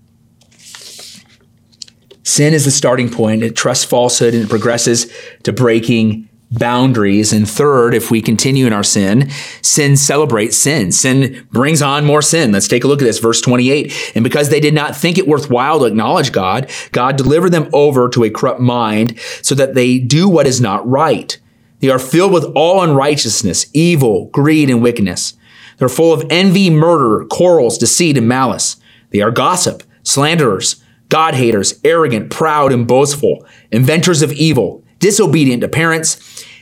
Sin 2.23 2.53
is 2.53 2.63
the 2.63 2.71
starting 2.71 3.09
point. 3.09 3.43
It 3.43 3.57
trusts 3.57 3.83
falsehood 3.83 4.33
and 4.33 4.43
it 4.43 4.49
progresses 4.49 5.11
to 5.43 5.51
breaking 5.51 6.29
boundaries. 6.51 7.31
And 7.31 7.49
third, 7.49 7.93
if 7.93 8.11
we 8.11 8.21
continue 8.21 8.67
in 8.67 8.73
our 8.73 8.83
sin, 8.83 9.29
sin 9.61 9.95
celebrates 9.95 10.57
sin. 10.57 10.91
Sin 10.91 11.47
brings 11.51 11.81
on 11.81 12.05
more 12.05 12.21
sin. 12.21 12.51
Let's 12.51 12.67
take 12.67 12.83
a 12.83 12.87
look 12.87 13.01
at 13.01 13.05
this, 13.05 13.19
verse 13.19 13.41
28. 13.41 14.11
And 14.15 14.23
because 14.23 14.49
they 14.49 14.59
did 14.59 14.73
not 14.73 14.95
think 14.95 15.17
it 15.17 15.27
worthwhile 15.27 15.79
to 15.79 15.85
acknowledge 15.85 16.31
God, 16.31 16.69
God 16.91 17.15
delivered 17.15 17.51
them 17.51 17.69
over 17.73 18.09
to 18.09 18.23
a 18.23 18.29
corrupt 18.29 18.59
mind 18.59 19.19
so 19.41 19.55
that 19.55 19.75
they 19.75 19.97
do 19.97 20.27
what 20.27 20.47
is 20.47 20.59
not 20.59 20.87
right. 20.87 21.39
They 21.79 21.89
are 21.89 21.99
filled 21.99 22.33
with 22.33 22.45
all 22.55 22.83
unrighteousness, 22.83 23.65
evil, 23.73 24.25
greed, 24.27 24.69
and 24.69 24.83
wickedness. 24.83 25.33
They're 25.77 25.89
full 25.89 26.13
of 26.13 26.27
envy, 26.29 26.69
murder, 26.69 27.25
quarrels, 27.25 27.77
deceit, 27.77 28.17
and 28.17 28.27
malice. 28.27 28.77
They 29.09 29.21
are 29.21 29.31
gossip, 29.31 29.81
slanderers, 30.03 30.83
God 31.09 31.33
haters, 31.33 31.79
arrogant, 31.83 32.29
proud, 32.29 32.71
and 32.71 32.87
boastful, 32.87 33.45
inventors 33.71 34.21
of 34.21 34.31
evil, 34.31 34.83
disobedient 34.99 35.61
to 35.61 35.67
parents, 35.67 36.15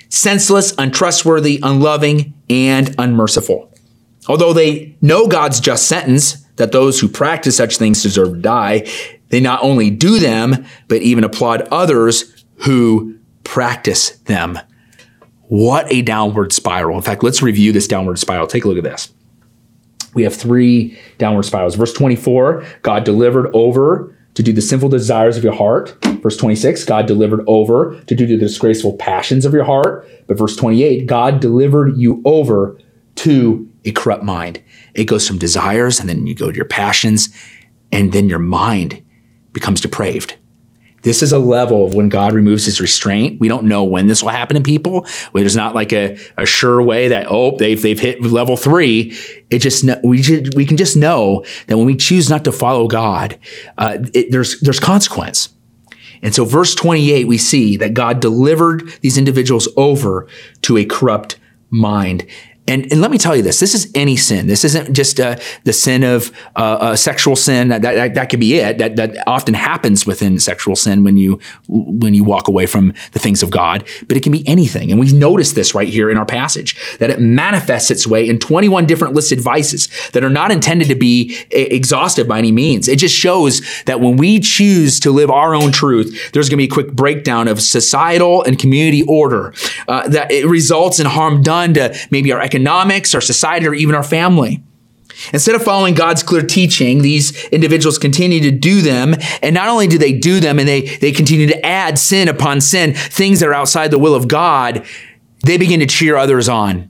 senseless, 0.09 0.73
untrustworthy, 0.77 1.59
unloving, 1.63 2.33
and 2.49 2.93
unmerciful. 2.97 3.71
Although 4.27 4.53
they 4.53 4.97
know 5.01 5.27
God's 5.27 5.59
just 5.59 5.87
sentence 5.87 6.45
that 6.57 6.71
those 6.71 6.99
who 6.99 7.07
practice 7.07 7.57
such 7.57 7.77
things 7.77 8.03
deserve 8.03 8.33
to 8.33 8.39
die, 8.39 8.87
they 9.29 9.39
not 9.39 9.63
only 9.63 9.89
do 9.89 10.19
them, 10.19 10.65
but 10.87 11.01
even 11.01 11.23
applaud 11.23 11.61
others 11.69 12.43
who 12.57 13.17
practice 13.43 14.11
them. 14.25 14.59
What 15.47 15.91
a 15.91 16.01
downward 16.01 16.53
spiral. 16.53 16.95
In 16.97 17.01
fact, 17.01 17.23
let's 17.23 17.41
review 17.41 17.71
this 17.71 17.87
downward 17.87 18.19
spiral. 18.19 18.45
Take 18.45 18.65
a 18.65 18.67
look 18.67 18.77
at 18.77 18.83
this. 18.83 19.11
We 20.13 20.23
have 20.23 20.35
three 20.35 20.97
downward 21.17 21.43
spirals. 21.43 21.75
Verse 21.75 21.93
24, 21.93 22.65
God 22.81 23.03
delivered 23.03 23.49
over 23.53 24.15
to 24.39 24.43
do 24.43 24.53
the 24.53 24.61
sinful 24.61 24.87
desires 24.87 25.35
of 25.35 25.43
your 25.43 25.53
heart. 25.53 25.97
Verse 26.21 26.37
26, 26.37 26.85
God 26.85 27.07
delivered 27.07 27.43
over 27.45 27.99
to 28.07 28.15
do 28.15 28.25
the 28.25 28.37
disgraceful 28.37 28.93
passions 28.95 29.43
of 29.43 29.51
your 29.51 29.65
heart. 29.65 30.07
But 30.27 30.37
verse 30.37 30.55
28, 30.55 31.05
God 31.07 31.41
delivered 31.41 31.97
you 31.97 32.21
over 32.23 32.79
to 33.15 33.69
a 33.83 33.91
corrupt 33.91 34.23
mind. 34.23 34.63
It 34.93 35.03
goes 35.03 35.27
from 35.27 35.39
desires 35.39 35.99
and 35.99 36.07
then 36.07 36.25
you 36.25 36.35
go 36.35 36.51
to 36.51 36.55
your 36.55 36.63
passions 36.63 37.35
and 37.91 38.13
then 38.13 38.29
your 38.29 38.39
mind 38.39 39.03
becomes 39.51 39.81
depraved. 39.81 40.37
This 41.01 41.21
is 41.21 41.31
a 41.31 41.39
level 41.39 41.85
of 41.85 41.93
when 41.93 42.09
God 42.09 42.33
removes 42.33 42.65
his 42.65 42.81
restraint. 42.81 43.39
We 43.39 43.47
don't 43.47 43.65
know 43.65 43.83
when 43.83 44.07
this 44.07 44.21
will 44.21 44.29
happen 44.29 44.55
to 44.55 44.61
people. 44.61 45.05
There's 45.33 45.55
not 45.55 45.75
like 45.75 45.93
a, 45.93 46.17
a 46.37 46.45
sure 46.45 46.81
way 46.81 47.07
that, 47.09 47.27
oh, 47.29 47.57
they've, 47.57 47.81
they've 47.81 47.99
hit 47.99 48.21
level 48.21 48.57
three. 48.57 49.15
It 49.49 49.59
just, 49.59 49.85
we, 50.03 50.21
should, 50.21 50.55
we 50.55 50.65
can 50.65 50.77
just 50.77 50.97
know 50.97 51.45
that 51.67 51.77
when 51.77 51.85
we 51.85 51.95
choose 51.95 52.29
not 52.29 52.43
to 52.45 52.51
follow 52.51 52.87
God, 52.87 53.39
uh, 53.77 53.97
it, 54.13 54.31
there's, 54.31 54.59
there's 54.61 54.79
consequence. 54.79 55.49
And 56.21 56.35
so 56.35 56.45
verse 56.45 56.75
28, 56.75 57.27
we 57.27 57.37
see 57.37 57.77
that 57.77 57.93
God 57.93 58.19
delivered 58.19 58.89
these 59.01 59.17
individuals 59.17 59.67
over 59.77 60.27
to 60.63 60.77
a 60.77 60.85
corrupt 60.85 61.37
mind. 61.69 62.25
And, 62.69 62.83
and 62.91 63.01
let 63.01 63.09
me 63.09 63.17
tell 63.17 63.35
you 63.35 63.41
this: 63.41 63.59
this 63.59 63.73
is 63.73 63.91
any 63.95 64.15
sin. 64.15 64.45
This 64.45 64.63
isn't 64.63 64.93
just 64.93 65.19
uh, 65.19 65.37
the 65.63 65.73
sin 65.73 66.03
of 66.03 66.31
uh, 66.55 66.95
sexual 66.95 67.35
sin. 67.35 67.69
That, 67.69 67.81
that 67.81 68.13
that 68.13 68.29
could 68.29 68.39
be 68.39 68.55
it. 68.55 68.77
That 68.77 68.95
that 68.95 69.17
often 69.27 69.55
happens 69.55 70.05
within 70.05 70.39
sexual 70.39 70.75
sin 70.75 71.03
when 71.03 71.17
you 71.17 71.39
when 71.67 72.13
you 72.13 72.23
walk 72.23 72.47
away 72.47 72.67
from 72.67 72.93
the 73.13 73.19
things 73.19 73.41
of 73.41 73.49
God. 73.49 73.83
But 74.07 74.17
it 74.17 74.23
can 74.23 74.31
be 74.31 74.47
anything. 74.47 74.91
And 74.91 74.99
we 74.99 75.11
notice 75.11 75.53
this 75.53 75.73
right 75.73 75.87
here 75.87 76.11
in 76.11 76.17
our 76.17 76.27
passage 76.27 76.75
that 76.99 77.09
it 77.09 77.19
manifests 77.19 77.89
its 77.89 78.05
way 78.05 78.29
in 78.29 78.37
21 78.37 78.85
different 78.85 79.15
listed 79.15 79.41
vices 79.41 79.89
that 80.13 80.23
are 80.23 80.29
not 80.29 80.51
intended 80.51 80.89
to 80.89 80.95
be 80.95 81.35
exhaustive 81.49 82.27
by 82.27 82.37
any 82.37 82.51
means. 82.51 82.87
It 82.87 82.99
just 82.99 83.15
shows 83.15 83.61
that 83.85 83.99
when 83.99 84.15
we 84.15 84.39
choose 84.39 84.99
to 84.99 85.11
live 85.11 85.31
our 85.31 85.55
own 85.55 85.71
truth, 85.71 86.31
there's 86.33 86.49
going 86.49 86.57
to 86.57 86.67
be 86.67 86.71
a 86.71 86.73
quick 86.73 86.93
breakdown 86.93 87.47
of 87.47 87.61
societal 87.61 88.43
and 88.43 88.59
community 88.59 89.01
order. 89.03 89.53
Uh, 89.87 90.07
that 90.07 90.31
it 90.31 90.45
results 90.45 90.99
in 90.99 91.07
harm 91.07 91.41
done 91.41 91.73
to 91.73 91.97
maybe 92.11 92.31
our 92.31 92.39
economic 92.39 92.58
economics, 92.59 93.15
our 93.15 93.21
society, 93.21 93.67
or 93.67 93.73
even 93.73 93.95
our 93.95 94.03
family. 94.03 94.61
Instead 95.33 95.55
of 95.55 95.63
following 95.63 95.93
God's 95.93 96.23
clear 96.23 96.41
teaching, 96.41 97.01
these 97.01 97.45
individuals 97.49 97.97
continue 97.97 98.39
to 98.41 98.51
do 98.51 98.81
them. 98.81 99.15
And 99.41 99.53
not 99.53 99.67
only 99.67 99.87
do 99.87 99.97
they 99.97 100.13
do 100.13 100.39
them 100.39 100.59
and 100.59 100.67
they, 100.67 100.81
they 100.97 101.11
continue 101.11 101.47
to 101.47 101.65
add 101.65 101.97
sin 101.97 102.27
upon 102.27 102.61
sin, 102.61 102.93
things 102.93 103.39
that 103.39 103.49
are 103.49 103.53
outside 103.53 103.91
the 103.91 103.99
will 103.99 104.15
of 104.15 104.27
God, 104.27 104.85
they 105.45 105.57
begin 105.57 105.79
to 105.81 105.85
cheer 105.85 106.15
others 106.15 106.47
on. 106.47 106.89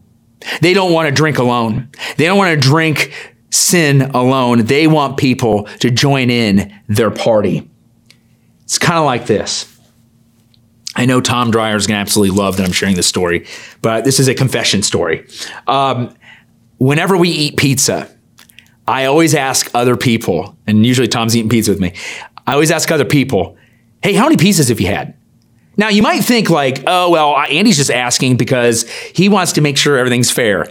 They 0.61 0.73
don't 0.73 0.93
want 0.93 1.07
to 1.07 1.13
drink 1.13 1.37
alone. 1.37 1.89
They 2.17 2.25
don't 2.25 2.37
want 2.37 2.59
to 2.61 2.67
drink 2.67 3.13
sin 3.49 4.01
alone. 4.01 4.65
They 4.65 4.87
want 4.87 5.17
people 5.17 5.63
to 5.79 5.89
join 5.89 6.29
in 6.29 6.73
their 6.87 7.11
party. 7.11 7.69
It's 8.63 8.77
kind 8.77 8.99
of 8.99 9.05
like 9.05 9.25
this. 9.25 9.78
I 10.99 11.05
know 11.05 11.21
Tom 11.21 11.49
Dreyer 11.49 11.77
is 11.77 11.87
going 11.87 11.95
to 11.95 12.01
absolutely 12.01 12.37
love 12.37 12.57
that 12.57 12.65
I'm 12.65 12.73
sharing 12.73 12.97
this 12.97 13.07
story, 13.07 13.47
but 13.81 14.03
this 14.03 14.19
is 14.19 14.27
a 14.27 14.35
confession 14.35 14.83
story. 14.83 15.25
Um, 15.65 16.13
whenever 16.77 17.15
we 17.15 17.29
eat 17.29 17.55
pizza, 17.55 18.13
I 18.85 19.05
always 19.05 19.33
ask 19.33 19.71
other 19.73 19.95
people, 19.95 20.57
and 20.67 20.85
usually 20.85 21.07
Tom's 21.07 21.37
eating 21.37 21.47
pizza 21.47 21.71
with 21.71 21.79
me. 21.79 21.93
I 22.45 22.51
always 22.51 22.69
ask 22.69 22.91
other 22.91 23.05
people, 23.05 23.55
"Hey, 24.03 24.11
how 24.11 24.25
many 24.25 24.35
pizzas 24.35 24.67
have 24.67 24.81
you 24.81 24.87
had?" 24.87 25.13
Now 25.77 25.87
you 25.87 26.01
might 26.01 26.19
think 26.19 26.49
like, 26.49 26.83
"Oh 26.85 27.09
well, 27.11 27.37
Andy's 27.37 27.77
just 27.77 27.91
asking 27.91 28.35
because 28.35 28.89
he 29.15 29.29
wants 29.29 29.53
to 29.53 29.61
make 29.61 29.77
sure 29.77 29.97
everything's 29.97 30.31
fair." 30.31 30.67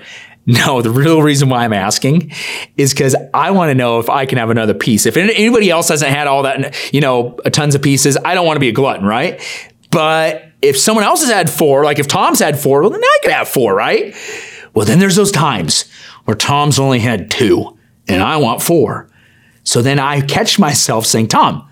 No, 0.51 0.81
the 0.81 0.91
real 0.91 1.21
reason 1.21 1.51
why 1.51 1.65
I'm 1.65 1.75
asking 1.75 2.33
is 2.79 2.95
because 2.95 3.15
I 3.35 3.51
want 3.51 3.69
to 3.69 3.75
know 3.75 3.99
if 3.99 4.09
I 4.09 4.25
can 4.25 4.39
have 4.39 4.49
another 4.49 4.73
piece. 4.73 5.05
If 5.05 5.19
anybody 5.19 5.71
else 5.71 5.91
hasn't 5.91 6.11
had 6.11 6.27
all 6.27 6.43
that, 6.45 6.75
you 6.91 7.03
know, 7.03 7.37
tons 7.53 7.75
of 7.75 7.83
pieces, 7.83 8.17
I 8.25 8.33
don't 8.33 8.47
want 8.47 8.57
to 8.57 8.61
be 8.61 8.71
a 8.71 8.73
glutton, 8.73 9.05
right? 9.05 9.43
But 9.91 10.45
if 10.61 10.77
someone 10.77 11.05
else 11.05 11.23
has 11.23 11.31
had 11.31 11.49
four, 11.49 11.85
like 11.85 11.99
if 11.99 12.09
Tom's 12.09 12.41
had 12.41 12.59
four, 12.59 12.83
well, 12.83 12.91
then 12.91 13.03
I 13.03 13.19
could 13.23 13.33
have 13.33 13.49
four, 13.49 13.75
right? 13.75 14.15
Well, 14.75 14.85
then 14.85 14.99
there's 14.99 15.17
those 15.17 15.33
times 15.33 15.91
where 16.25 16.37
Tom's 16.37 16.79
only 16.79 16.99
had 16.99 17.31
two 17.31 17.79
and 18.07 18.23
I 18.23 18.37
want 18.37 18.63
four. 18.63 19.09
So 19.65 19.83
then 19.83 19.99
I 19.99 20.21
catch 20.21 20.59
myself 20.59 21.07
saying, 21.07 21.29
Tom, 21.29 21.69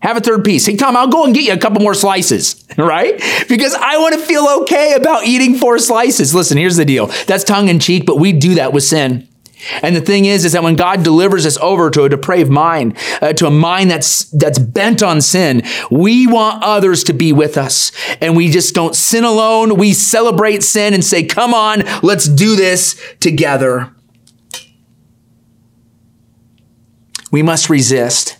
have 0.00 0.16
a 0.16 0.20
third 0.20 0.44
piece. 0.44 0.66
Hey, 0.66 0.76
Tom, 0.76 0.96
I'll 0.96 1.08
go 1.08 1.24
and 1.24 1.34
get 1.34 1.44
you 1.44 1.52
a 1.52 1.58
couple 1.58 1.80
more 1.80 1.94
slices, 1.94 2.64
right? 2.78 3.18
Because 3.48 3.74
I 3.74 3.98
want 3.98 4.14
to 4.14 4.20
feel 4.20 4.46
okay 4.62 4.94
about 4.94 5.24
eating 5.24 5.54
four 5.54 5.78
slices. 5.78 6.34
Listen, 6.34 6.58
here's 6.58 6.76
the 6.76 6.84
deal. 6.84 7.06
That's 7.26 7.44
tongue 7.44 7.68
in 7.68 7.78
cheek, 7.78 8.04
but 8.04 8.18
we 8.18 8.32
do 8.32 8.56
that 8.56 8.72
with 8.72 8.84
sin. 8.84 9.28
And 9.82 9.94
the 9.94 10.00
thing 10.00 10.24
is, 10.24 10.44
is 10.44 10.52
that 10.52 10.62
when 10.62 10.76
God 10.76 11.02
delivers 11.02 11.46
us 11.46 11.56
over 11.58 11.90
to 11.90 12.04
a 12.04 12.08
depraved 12.08 12.50
mind, 12.50 12.96
uh, 13.20 13.32
to 13.34 13.46
a 13.46 13.50
mind 13.50 13.90
that's 13.90 14.24
that's 14.30 14.58
bent 14.58 15.02
on 15.02 15.20
sin, 15.20 15.62
we 15.90 16.26
want 16.26 16.62
others 16.62 17.04
to 17.04 17.12
be 17.12 17.32
with 17.32 17.56
us, 17.56 17.92
and 18.20 18.36
we 18.36 18.50
just 18.50 18.74
don't 18.74 18.94
sin 18.94 19.24
alone. 19.24 19.76
We 19.76 19.92
celebrate 19.92 20.62
sin 20.62 20.94
and 20.94 21.04
say, 21.04 21.24
"Come 21.24 21.54
on, 21.54 21.82
let's 22.02 22.28
do 22.28 22.56
this 22.56 23.00
together." 23.20 23.90
We 27.30 27.42
must 27.42 27.68
resist 27.68 28.36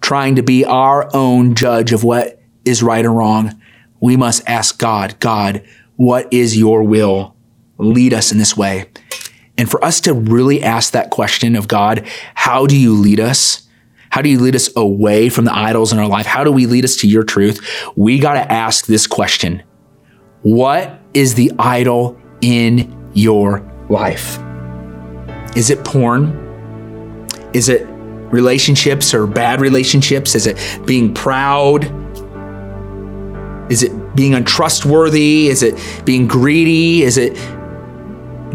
trying 0.00 0.36
to 0.36 0.42
be 0.42 0.64
our 0.64 1.08
own 1.14 1.54
judge 1.54 1.92
of 1.92 2.04
what 2.04 2.40
is 2.64 2.82
right 2.82 3.04
or 3.04 3.12
wrong. 3.12 3.60
We 4.00 4.16
must 4.16 4.42
ask 4.48 4.78
God, 4.78 5.18
God, 5.20 5.62
what 5.96 6.32
is 6.32 6.56
your 6.56 6.82
will? 6.82 7.34
Lead 7.78 8.12
us 8.12 8.32
in 8.32 8.38
this 8.38 8.56
way. 8.56 8.86
And 9.58 9.70
for 9.70 9.82
us 9.84 10.00
to 10.02 10.12
really 10.12 10.62
ask 10.62 10.92
that 10.92 11.10
question 11.10 11.56
of 11.56 11.68
God, 11.68 12.06
how 12.34 12.66
do 12.66 12.78
you 12.78 12.94
lead 12.94 13.20
us? 13.20 13.66
How 14.10 14.22
do 14.22 14.28
you 14.28 14.38
lead 14.38 14.56
us 14.56 14.74
away 14.76 15.28
from 15.28 15.44
the 15.44 15.54
idols 15.54 15.92
in 15.92 15.98
our 15.98 16.08
life? 16.08 16.26
How 16.26 16.44
do 16.44 16.52
we 16.52 16.66
lead 16.66 16.84
us 16.84 16.96
to 16.96 17.08
your 17.08 17.22
truth? 17.22 17.60
We 17.96 18.18
got 18.18 18.34
to 18.34 18.52
ask 18.52 18.86
this 18.86 19.06
question 19.06 19.62
What 20.42 21.00
is 21.14 21.34
the 21.34 21.52
idol 21.58 22.18
in 22.40 23.10
your 23.14 23.60
life? 23.88 24.38
Is 25.56 25.70
it 25.70 25.84
porn? 25.84 26.44
Is 27.52 27.68
it 27.68 27.86
relationships 27.88 29.14
or 29.14 29.26
bad 29.26 29.60
relationships? 29.60 30.34
Is 30.34 30.46
it 30.46 30.86
being 30.86 31.14
proud? 31.14 31.84
Is 33.70 33.82
it 33.82 34.14
being 34.14 34.34
untrustworthy? 34.34 35.48
Is 35.48 35.62
it 35.62 35.74
being 36.04 36.26
greedy? 36.26 37.02
Is 37.02 37.18
it 37.18 37.36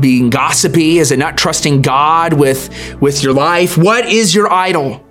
being 0.02 0.30
gossipy? 0.30 0.97
Is 0.97 1.12
it 1.12 1.20
not 1.20 1.38
trusting 1.38 1.82
God 1.82 2.34
with, 2.34 2.70
with 2.99 3.24
your 3.24 3.34
life? 3.34 3.78
What 3.78 4.06
is 4.06 4.34
your 4.34 4.52
idol? 4.52 5.06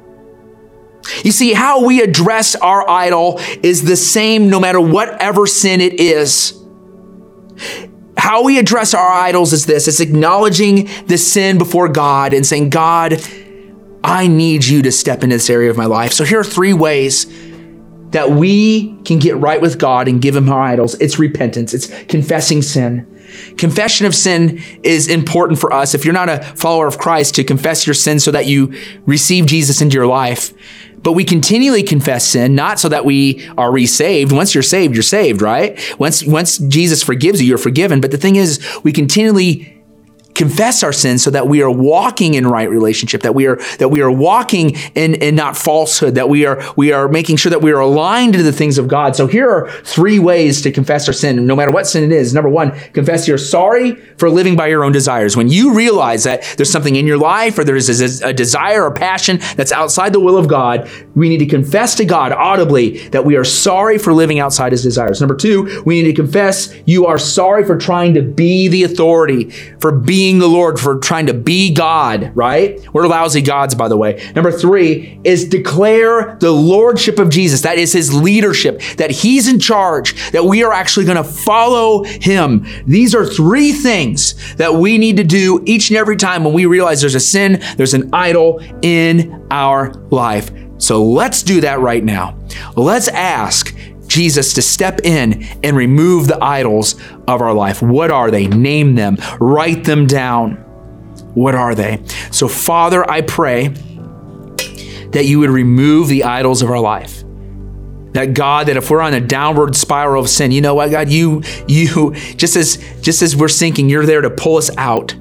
You 1.24 1.32
see, 1.32 1.52
how 1.52 1.84
we 1.84 2.02
address 2.02 2.54
our 2.54 2.88
idol 2.88 3.38
is 3.62 3.84
the 3.84 3.96
same 3.96 4.50
no 4.50 4.60
matter 4.60 4.80
whatever 4.80 5.46
sin 5.46 5.80
it 5.80 5.94
is. 5.94 6.56
How 8.16 8.44
we 8.44 8.58
address 8.58 8.92
our 8.92 9.08
idols 9.10 9.52
is 9.52 9.66
this 9.66 9.88
it's 9.88 10.00
acknowledging 10.00 10.88
the 11.06 11.16
sin 11.16 11.58
before 11.58 11.88
God 11.88 12.34
and 12.34 12.44
saying, 12.44 12.70
God, 12.70 13.20
I 14.04 14.26
need 14.26 14.64
you 14.64 14.82
to 14.82 14.92
step 14.92 15.22
into 15.22 15.36
this 15.36 15.50
area 15.50 15.70
of 15.70 15.76
my 15.76 15.86
life. 15.86 16.12
So 16.12 16.24
here 16.24 16.40
are 16.40 16.44
three 16.44 16.72
ways 16.72 17.26
that 18.10 18.30
we 18.30 18.94
can 19.04 19.18
get 19.18 19.36
right 19.36 19.60
with 19.60 19.78
God 19.78 20.08
and 20.08 20.20
give 20.20 20.36
him 20.36 20.48
our 20.48 20.60
idols. 20.60 20.94
It's 20.94 21.18
repentance. 21.18 21.74
It's 21.74 21.88
confessing 22.04 22.62
sin. 22.62 23.06
Confession 23.56 24.06
of 24.06 24.14
sin 24.14 24.60
is 24.82 25.08
important 25.08 25.60
for 25.60 25.72
us. 25.72 25.94
If 25.94 26.04
you're 26.04 26.14
not 26.14 26.28
a 26.28 26.42
follower 26.56 26.86
of 26.86 26.98
Christ, 26.98 27.36
to 27.36 27.44
confess 27.44 27.86
your 27.86 27.94
sin 27.94 28.18
so 28.18 28.32
that 28.32 28.46
you 28.46 28.74
receive 29.06 29.46
Jesus 29.46 29.80
into 29.80 29.94
your 29.94 30.06
life. 30.06 30.52
But 31.02 31.12
we 31.12 31.24
continually 31.24 31.82
confess 31.82 32.26
sin, 32.26 32.54
not 32.54 32.78
so 32.78 32.88
that 32.88 33.04
we 33.04 33.48
are 33.56 33.72
resaved. 33.72 34.32
Once 34.32 34.54
you're 34.54 34.62
saved, 34.62 34.94
you're 34.94 35.02
saved, 35.02 35.40
right? 35.40 35.78
Once, 35.98 36.26
once 36.26 36.58
Jesus 36.58 37.02
forgives 37.02 37.40
you, 37.40 37.48
you're 37.48 37.58
forgiven. 37.58 38.00
But 38.00 38.10
the 38.10 38.18
thing 38.18 38.36
is, 38.36 38.60
we 38.82 38.92
continually 38.92 39.79
confess 40.40 40.82
our 40.82 40.92
sins 40.92 41.22
so 41.22 41.30
that 41.30 41.48
we 41.48 41.60
are 41.60 41.70
walking 41.70 42.32
in 42.32 42.46
right 42.46 42.70
relationship 42.70 43.20
that 43.20 43.34
we 43.34 43.46
are 43.46 43.56
that 43.78 43.90
we 43.90 44.00
are 44.00 44.10
walking 44.10 44.70
in 44.94 45.12
in 45.16 45.34
not 45.34 45.54
falsehood 45.54 46.14
that 46.14 46.30
we 46.30 46.46
are 46.46 46.62
we 46.76 46.92
are 46.92 47.08
making 47.08 47.36
sure 47.36 47.50
that 47.50 47.60
we 47.60 47.70
are 47.70 47.80
aligned 47.80 48.32
to 48.32 48.42
the 48.42 48.50
things 48.50 48.78
of 48.78 48.88
God. 48.88 49.14
So 49.14 49.26
here 49.26 49.50
are 49.50 49.70
three 49.82 50.18
ways 50.18 50.62
to 50.62 50.72
confess 50.72 51.06
our 51.08 51.12
sin 51.12 51.46
no 51.46 51.54
matter 51.54 51.70
what 51.70 51.86
sin 51.86 52.04
it 52.04 52.12
is. 52.12 52.32
Number 52.32 52.48
1 52.48 52.70
confess 52.94 53.28
you're 53.28 53.36
sorry 53.36 53.96
for 54.16 54.30
living 54.30 54.56
by 54.56 54.68
your 54.68 54.82
own 54.82 54.92
desires. 54.92 55.36
When 55.36 55.50
you 55.50 55.74
realize 55.74 56.24
that 56.24 56.42
there's 56.56 56.72
something 56.72 56.96
in 56.96 57.06
your 57.06 57.18
life 57.18 57.58
or 57.58 57.64
there's 57.64 57.90
a, 58.22 58.28
a 58.28 58.32
desire 58.32 58.84
or 58.84 58.94
passion 58.94 59.40
that's 59.56 59.72
outside 59.72 60.14
the 60.14 60.20
will 60.20 60.38
of 60.38 60.48
God 60.48 60.88
we 61.14 61.28
need 61.28 61.38
to 61.40 61.46
confess 61.46 61.94
to 61.96 62.06
God 62.06 62.32
audibly 62.32 63.08
that 63.08 63.26
we 63.26 63.36
are 63.36 63.44
sorry 63.44 63.98
for 63.98 64.14
living 64.14 64.38
outside 64.38 64.72
his 64.72 64.82
desires. 64.82 65.20
Number 65.20 65.36
2 65.36 65.82
we 65.84 66.00
need 66.00 66.08
to 66.08 66.14
confess 66.14 66.74
you 66.86 67.04
are 67.04 67.18
sorry 67.18 67.62
for 67.62 67.76
trying 67.76 68.14
to 68.14 68.22
be 68.22 68.68
the 68.68 68.84
authority 68.84 69.50
for 69.80 69.92
being 69.92 70.29
being 70.30 70.38
the 70.38 70.46
Lord, 70.46 70.78
for 70.78 70.96
trying 71.00 71.26
to 71.26 71.34
be 71.34 71.74
God, 71.74 72.30
right? 72.36 72.80
We're 72.92 73.08
lousy 73.08 73.42
gods, 73.42 73.74
by 73.74 73.88
the 73.88 73.96
way. 73.96 74.30
Number 74.36 74.52
three 74.52 75.18
is 75.24 75.44
declare 75.44 76.36
the 76.38 76.52
lordship 76.52 77.18
of 77.18 77.30
Jesus. 77.30 77.62
That 77.62 77.78
is 77.78 77.92
his 77.92 78.14
leadership, 78.14 78.80
that 78.96 79.10
he's 79.10 79.48
in 79.48 79.58
charge, 79.58 80.30
that 80.30 80.44
we 80.44 80.62
are 80.62 80.72
actually 80.72 81.06
going 81.06 81.16
to 81.16 81.24
follow 81.24 82.04
him. 82.04 82.64
These 82.86 83.12
are 83.12 83.26
three 83.26 83.72
things 83.72 84.54
that 84.54 84.72
we 84.72 84.98
need 84.98 85.16
to 85.16 85.24
do 85.24 85.64
each 85.66 85.90
and 85.90 85.96
every 85.96 86.16
time 86.16 86.44
when 86.44 86.54
we 86.54 86.64
realize 86.64 87.00
there's 87.00 87.16
a 87.16 87.20
sin, 87.20 87.60
there's 87.76 87.94
an 87.94 88.10
idol 88.12 88.60
in 88.82 89.48
our 89.50 89.94
life. 90.10 90.52
So 90.78 91.02
let's 91.02 91.42
do 91.42 91.60
that 91.62 91.80
right 91.80 92.04
now. 92.04 92.38
Let's 92.76 93.08
ask 93.08 93.74
Jesus 94.10 94.52
to 94.54 94.62
step 94.62 95.00
in 95.04 95.44
and 95.62 95.76
remove 95.76 96.26
the 96.26 96.42
idols 96.42 96.96
of 97.26 97.40
our 97.40 97.54
life. 97.54 97.80
What 97.80 98.10
are 98.10 98.30
they? 98.30 98.46
Name 98.46 98.96
them, 98.96 99.16
write 99.38 99.84
them 99.84 100.06
down. 100.06 100.56
What 101.34 101.54
are 101.54 101.74
they? 101.74 102.02
So, 102.32 102.48
Father, 102.48 103.08
I 103.08 103.20
pray 103.22 103.68
that 105.12 105.24
you 105.26 105.38
would 105.38 105.50
remove 105.50 106.08
the 106.08 106.24
idols 106.24 106.60
of 106.60 106.70
our 106.70 106.80
life. 106.80 107.22
That 108.12 108.34
God, 108.34 108.66
that 108.66 108.76
if 108.76 108.90
we're 108.90 109.00
on 109.00 109.14
a 109.14 109.20
downward 109.20 109.76
spiral 109.76 110.24
of 110.24 110.28
sin, 110.28 110.50
you 110.50 110.60
know 110.60 110.74
what, 110.74 110.90
God, 110.90 111.08
you, 111.08 111.42
you, 111.68 112.12
just 112.34 112.56
as 112.56 112.76
just 113.00 113.22
as 113.22 113.36
we're 113.36 113.48
sinking, 113.48 113.88
you're 113.88 114.04
there 114.04 114.20
to 114.20 114.30
pull 114.30 114.56
us 114.56 114.76
out 114.76 115.12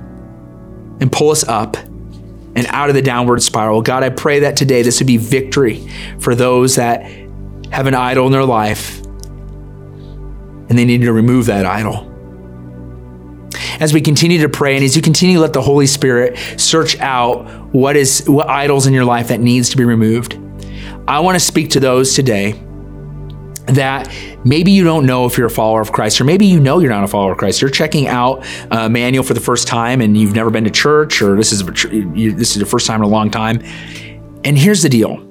and 0.99 1.11
pull 1.11 1.29
us 1.29 1.43
up 1.43 1.77
and 1.77 2.65
out 2.67 2.89
of 2.89 2.95
the 2.95 3.01
downward 3.03 3.43
spiral. 3.43 3.83
God, 3.83 4.01
I 4.01 4.09
pray 4.09 4.39
that 4.39 4.57
today 4.57 4.81
this 4.81 4.99
would 4.99 5.07
be 5.07 5.17
victory 5.17 5.87
for 6.17 6.33
those 6.33 6.75
that 6.77 7.03
have 7.71 7.87
an 7.87 7.93
idol 7.93 8.25
in 8.25 8.31
their 8.31 8.45
life 8.45 8.99
and 10.69 10.77
they 10.77 10.85
need 10.85 11.01
to 11.01 11.11
remove 11.11 11.47
that 11.47 11.65
idol. 11.65 12.05
As 13.79 13.93
we 13.93 14.01
continue 14.01 14.39
to 14.41 14.49
pray 14.49 14.75
and 14.75 14.83
as 14.83 14.95
you 14.95 15.01
continue 15.01 15.35
to 15.35 15.41
let 15.41 15.53
the 15.53 15.61
Holy 15.61 15.87
Spirit 15.87 16.37
search 16.57 16.99
out 16.99 17.73
what 17.73 17.95
is 17.95 18.29
what 18.29 18.47
idols 18.49 18.85
in 18.85 18.93
your 18.93 19.05
life 19.05 19.29
that 19.29 19.39
needs 19.39 19.69
to 19.69 19.77
be 19.77 19.85
removed, 19.85 20.37
I 21.07 21.21
want 21.21 21.35
to 21.35 21.39
speak 21.39 21.71
to 21.71 21.79
those 21.79 22.13
today 22.13 22.61
that 23.67 24.13
maybe 24.43 24.71
you 24.71 24.83
don't 24.83 25.05
know 25.05 25.25
if 25.25 25.37
you're 25.37 25.47
a 25.47 25.51
follower 25.51 25.81
of 25.81 25.91
Christ, 25.91 26.19
or 26.19 26.23
maybe 26.23 26.45
you 26.45 26.59
know 26.59 26.79
you're 26.79 26.89
not 26.89 27.03
a 27.03 27.07
follower 27.07 27.31
of 27.33 27.37
Christ. 27.37 27.61
You're 27.61 27.69
checking 27.69 28.07
out 28.07 28.45
Emmanuel 28.71 29.23
for 29.23 29.33
the 29.33 29.39
first 29.39 29.67
time, 29.67 30.01
and 30.01 30.17
you've 30.17 30.35
never 30.35 30.49
been 30.49 30.63
to 30.65 30.71
church, 30.71 31.21
or 31.21 31.35
this 31.35 31.51
is 31.51 31.61
a, 31.61 31.65
this 31.65 32.51
is 32.51 32.59
the 32.59 32.65
first 32.65 32.85
time 32.85 33.01
in 33.01 33.05
a 33.05 33.09
long 33.09 33.31
time. 33.31 33.61
And 34.43 34.57
here's 34.57 34.81
the 34.81 34.89
deal: 34.89 35.28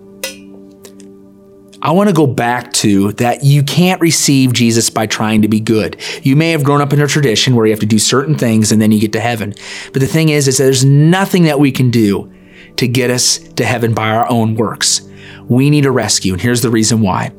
I 1.80 1.92
want 1.92 2.08
to 2.08 2.14
go 2.14 2.26
back 2.26 2.72
to 2.74 3.12
that 3.12 3.44
you 3.44 3.62
can't 3.62 4.00
receive 4.00 4.52
Jesus 4.52 4.90
by 4.90 5.06
trying 5.06 5.42
to 5.42 5.48
be 5.48 5.60
good. 5.60 6.00
You 6.22 6.34
may 6.34 6.50
have 6.50 6.64
grown 6.64 6.80
up 6.80 6.92
in 6.92 7.00
a 7.00 7.06
tradition 7.06 7.54
where 7.54 7.66
you 7.66 7.72
have 7.72 7.80
to 7.80 7.86
do 7.86 8.00
certain 8.00 8.36
things 8.36 8.72
and 8.72 8.82
then 8.82 8.90
you 8.90 9.00
get 9.00 9.12
to 9.12 9.20
heaven. 9.20 9.54
But 9.92 10.00
the 10.00 10.08
thing 10.08 10.28
is, 10.28 10.48
is 10.48 10.58
that 10.58 10.64
there's 10.64 10.84
nothing 10.84 11.44
that 11.44 11.60
we 11.60 11.70
can 11.70 11.90
do 11.90 12.32
to 12.76 12.88
get 12.88 13.10
us 13.10 13.38
to 13.38 13.64
heaven 13.64 13.94
by 13.94 14.10
our 14.10 14.28
own 14.28 14.56
works. 14.56 15.02
We 15.48 15.70
need 15.70 15.86
a 15.86 15.90
rescue, 15.90 16.32
and 16.32 16.42
here's 16.42 16.62
the 16.62 16.70
reason 16.70 17.00
why. 17.00 17.32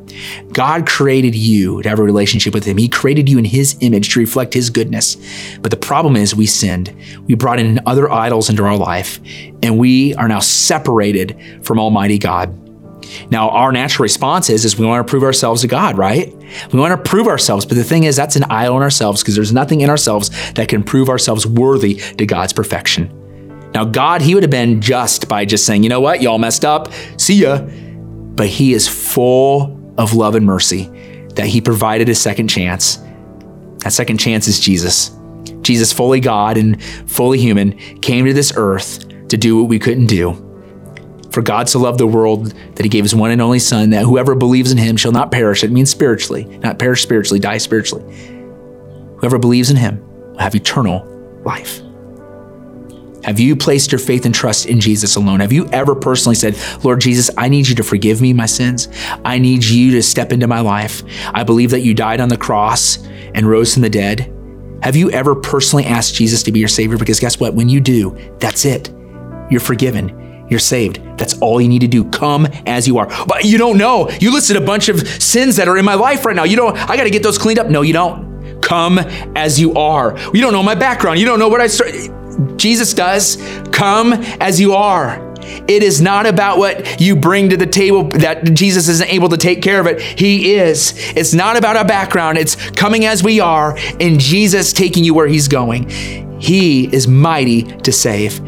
God 0.51 0.87
created 0.87 1.35
you 1.35 1.81
to 1.81 1.89
have 1.89 1.99
a 1.99 2.03
relationship 2.03 2.53
with 2.53 2.65
Him. 2.65 2.77
He 2.77 2.87
created 2.87 3.29
you 3.29 3.37
in 3.37 3.45
His 3.45 3.77
image 3.81 4.13
to 4.13 4.19
reflect 4.19 4.53
His 4.53 4.69
goodness. 4.69 5.15
But 5.61 5.71
the 5.71 5.77
problem 5.77 6.15
is, 6.15 6.35
we 6.35 6.45
sinned. 6.45 6.93
We 7.27 7.35
brought 7.35 7.59
in 7.59 7.79
other 7.85 8.11
idols 8.11 8.49
into 8.49 8.63
our 8.63 8.77
life, 8.77 9.19
and 9.61 9.77
we 9.77 10.15
are 10.15 10.27
now 10.27 10.39
separated 10.39 11.39
from 11.63 11.79
Almighty 11.79 12.17
God. 12.17 12.68
Now, 13.30 13.49
our 13.49 13.72
natural 13.72 14.03
response 14.03 14.49
is, 14.49 14.66
is 14.66 14.78
we 14.78 14.86
want 14.86 15.05
to 15.05 15.10
prove 15.10 15.24
ourselves 15.24 15.62
to 15.62 15.68
God, 15.68 15.97
right? 15.97 16.34
We 16.72 16.80
want 16.80 17.03
to 17.03 17.10
prove 17.10 17.28
ourselves. 17.28 17.66
But 17.66 17.76
the 17.76 17.84
thing 17.84 18.03
is, 18.03 18.16
that's 18.16 18.36
an 18.36 18.43
idol 18.45 18.78
in 18.78 18.84
ourselves 18.84 19.22
because 19.22 19.36
there's 19.36 19.53
nothing 19.53 19.82
in 19.82 19.89
ourselves 19.89 20.30
that 20.53 20.68
can 20.68 20.84
prove 20.84 21.10
ourselves 21.10 21.45
worthy 21.45 21.95
to 21.95 22.26
God's 22.26 22.53
perfection. 22.53 23.16
Now, 23.74 23.86
God, 23.86 24.22
He 24.22 24.34
would 24.34 24.43
have 24.43 24.51
been 24.51 24.82
just 24.82 25.28
by 25.28 25.45
just 25.45 25.66
saying, 25.66 25.84
you 25.84 25.89
know 25.89 26.01
what, 26.01 26.22
y'all 26.22 26.39
messed 26.39 26.66
up, 26.66 26.91
see 27.18 27.36
ya. 27.36 27.60
But 27.60 28.47
He 28.47 28.74
is 28.74 28.88
full 28.88 29.93
of 29.97 30.14
love 30.14 30.36
and 30.36 30.45
mercy 30.45 30.89
that 31.36 31.47
He 31.47 31.62
provided 31.62 32.10
a 32.10 32.16
second 32.16 32.47
chance. 32.47 32.97
That 33.80 33.93
second 33.93 34.18
chance 34.18 34.47
is 34.47 34.60
Jesus. 34.60 35.12
Jesus, 35.62 35.93
fully 35.93 36.20
God 36.20 36.57
and 36.57 36.82
fully 36.84 37.38
human, 37.38 37.78
came 37.99 38.26
to 38.26 38.34
this 38.34 38.53
earth 38.55 39.07
to 39.28 39.38
do 39.38 39.57
what 39.57 39.70
we 39.70 39.78
couldn't 39.80 40.07
do. 40.07 40.49
For 41.39 41.43
God 41.43 41.69
so 41.69 41.79
loved 41.79 42.01
the 42.01 42.05
world 42.05 42.47
that 42.75 42.83
he 42.83 42.89
gave 42.89 43.05
his 43.05 43.15
one 43.15 43.31
and 43.31 43.41
only 43.41 43.59
Son, 43.59 43.91
that 43.91 44.03
whoever 44.03 44.35
believes 44.35 44.73
in 44.73 44.77
him 44.77 44.97
shall 44.97 45.13
not 45.13 45.31
perish. 45.31 45.63
It 45.63 45.71
means 45.71 45.89
spiritually, 45.89 46.43
not 46.57 46.79
perish 46.79 47.01
spiritually, 47.01 47.39
die 47.39 47.59
spiritually. 47.59 48.03
Whoever 49.19 49.39
believes 49.39 49.69
in 49.69 49.77
him 49.77 50.05
will 50.31 50.39
have 50.39 50.53
eternal 50.53 51.05
life. 51.45 51.79
Have 53.23 53.39
you 53.39 53.55
placed 53.55 53.93
your 53.93 53.99
faith 53.99 54.25
and 54.25 54.35
trust 54.35 54.65
in 54.65 54.81
Jesus 54.81 55.15
alone? 55.15 55.39
Have 55.39 55.53
you 55.53 55.65
ever 55.67 55.95
personally 55.95 56.35
said, 56.35 56.57
Lord 56.83 56.99
Jesus, 56.99 57.29
I 57.37 57.47
need 57.47 57.69
you 57.69 57.75
to 57.75 57.83
forgive 57.83 58.19
me 58.19 58.33
my 58.33 58.45
sins? 58.45 58.89
I 59.23 59.39
need 59.39 59.63
you 59.63 59.91
to 59.91 60.03
step 60.03 60.33
into 60.33 60.45
my 60.45 60.59
life. 60.59 61.03
I 61.33 61.45
believe 61.45 61.71
that 61.71 61.83
you 61.83 61.93
died 61.93 62.19
on 62.19 62.27
the 62.27 62.35
cross 62.35 62.97
and 63.33 63.47
rose 63.47 63.73
from 63.73 63.83
the 63.83 63.89
dead. 63.89 64.29
Have 64.83 64.97
you 64.97 65.09
ever 65.11 65.35
personally 65.35 65.85
asked 65.85 66.15
Jesus 66.15 66.43
to 66.43 66.51
be 66.51 66.59
your 66.59 66.67
Savior? 66.67 66.97
Because 66.97 67.21
guess 67.21 67.39
what? 67.39 67.53
When 67.53 67.69
you 67.69 67.79
do, 67.79 68.17
that's 68.39 68.65
it. 68.65 68.89
You're 69.49 69.61
forgiven. 69.61 70.18
You're 70.50 70.60
saved. 70.60 71.02
That's 71.18 71.39
all 71.39 71.62
you 71.62 71.68
need 71.68 71.82
to 71.82 71.88
do. 71.88 72.06
Come 72.06 72.47
as 72.66 72.88
you 72.88 72.97
are. 72.97 73.08
But 73.28 73.45
you 73.45 73.58
don't 73.58 73.78
know. 73.78 74.10
You 74.10 74.34
listed 74.34 74.58
a 74.58 74.62
bunch 74.62 74.89
of 74.89 75.08
sins 75.22 75.58
that 75.58 75.68
are 75.68 75.78
in 75.78 75.86
my 75.86 75.95
life 75.95 76.26
right 76.26 76.36
now. 76.36 76.43
You 76.43 76.56
don't, 76.56 76.78
I 76.89 76.97
got 76.97 77.04
to 77.04 77.10
get 77.10 77.24
those 77.24 77.38
cleaned 77.38 77.60
up. 77.60 77.68
No, 77.68 77.82
you 77.82 77.93
don't. 77.93 78.62
Come 78.62 79.00
as 79.36 79.60
you 79.60 79.74
are. 79.76 80.18
You 80.34 80.41
don't 80.41 80.54
know 80.54 80.64
my 80.64 80.76
background. 80.76 81.20
You 81.20 81.26
don't 81.26 81.39
know 81.39 81.50
what 81.50 81.62
I 81.62 81.68
started. 81.68 82.58
Jesus 82.58 82.93
does. 82.93 83.38
Come 83.72 84.14
as 84.14 84.60
you 84.60 84.74
are. 84.74 85.28
It 85.68 85.84
is 85.84 86.02
not 86.02 86.26
about 86.26 86.58
what 86.58 87.02
you 87.02 87.16
bring 87.16 87.50
to 87.50 87.58
the 87.58 87.66
table 87.66 88.04
that 88.10 88.54
Jesus 88.54 88.88
isn't 88.88 89.10
able 89.10 89.30
to 89.30 89.38
take 89.38 89.62
care 89.62 89.80
of 89.80 89.88
it. 89.88 90.02
He 90.02 90.56
is. 90.56 90.93
It's 91.16 91.34
not 91.34 91.58
about 91.58 91.76
our 91.76 91.86
background. 91.86 92.38
It's 92.38 92.56
coming 92.72 93.06
as 93.06 93.24
we 93.24 93.39
are 93.39 93.78
and 94.00 94.20
Jesus 94.20 94.74
taking 94.74 95.04
you 95.04 95.14
where 95.14 95.28
he's 95.28 95.47
going. 95.47 95.89
He 96.39 96.93
is 96.93 97.08
mighty 97.08 97.64
to 97.64 97.91
save. 97.91 98.39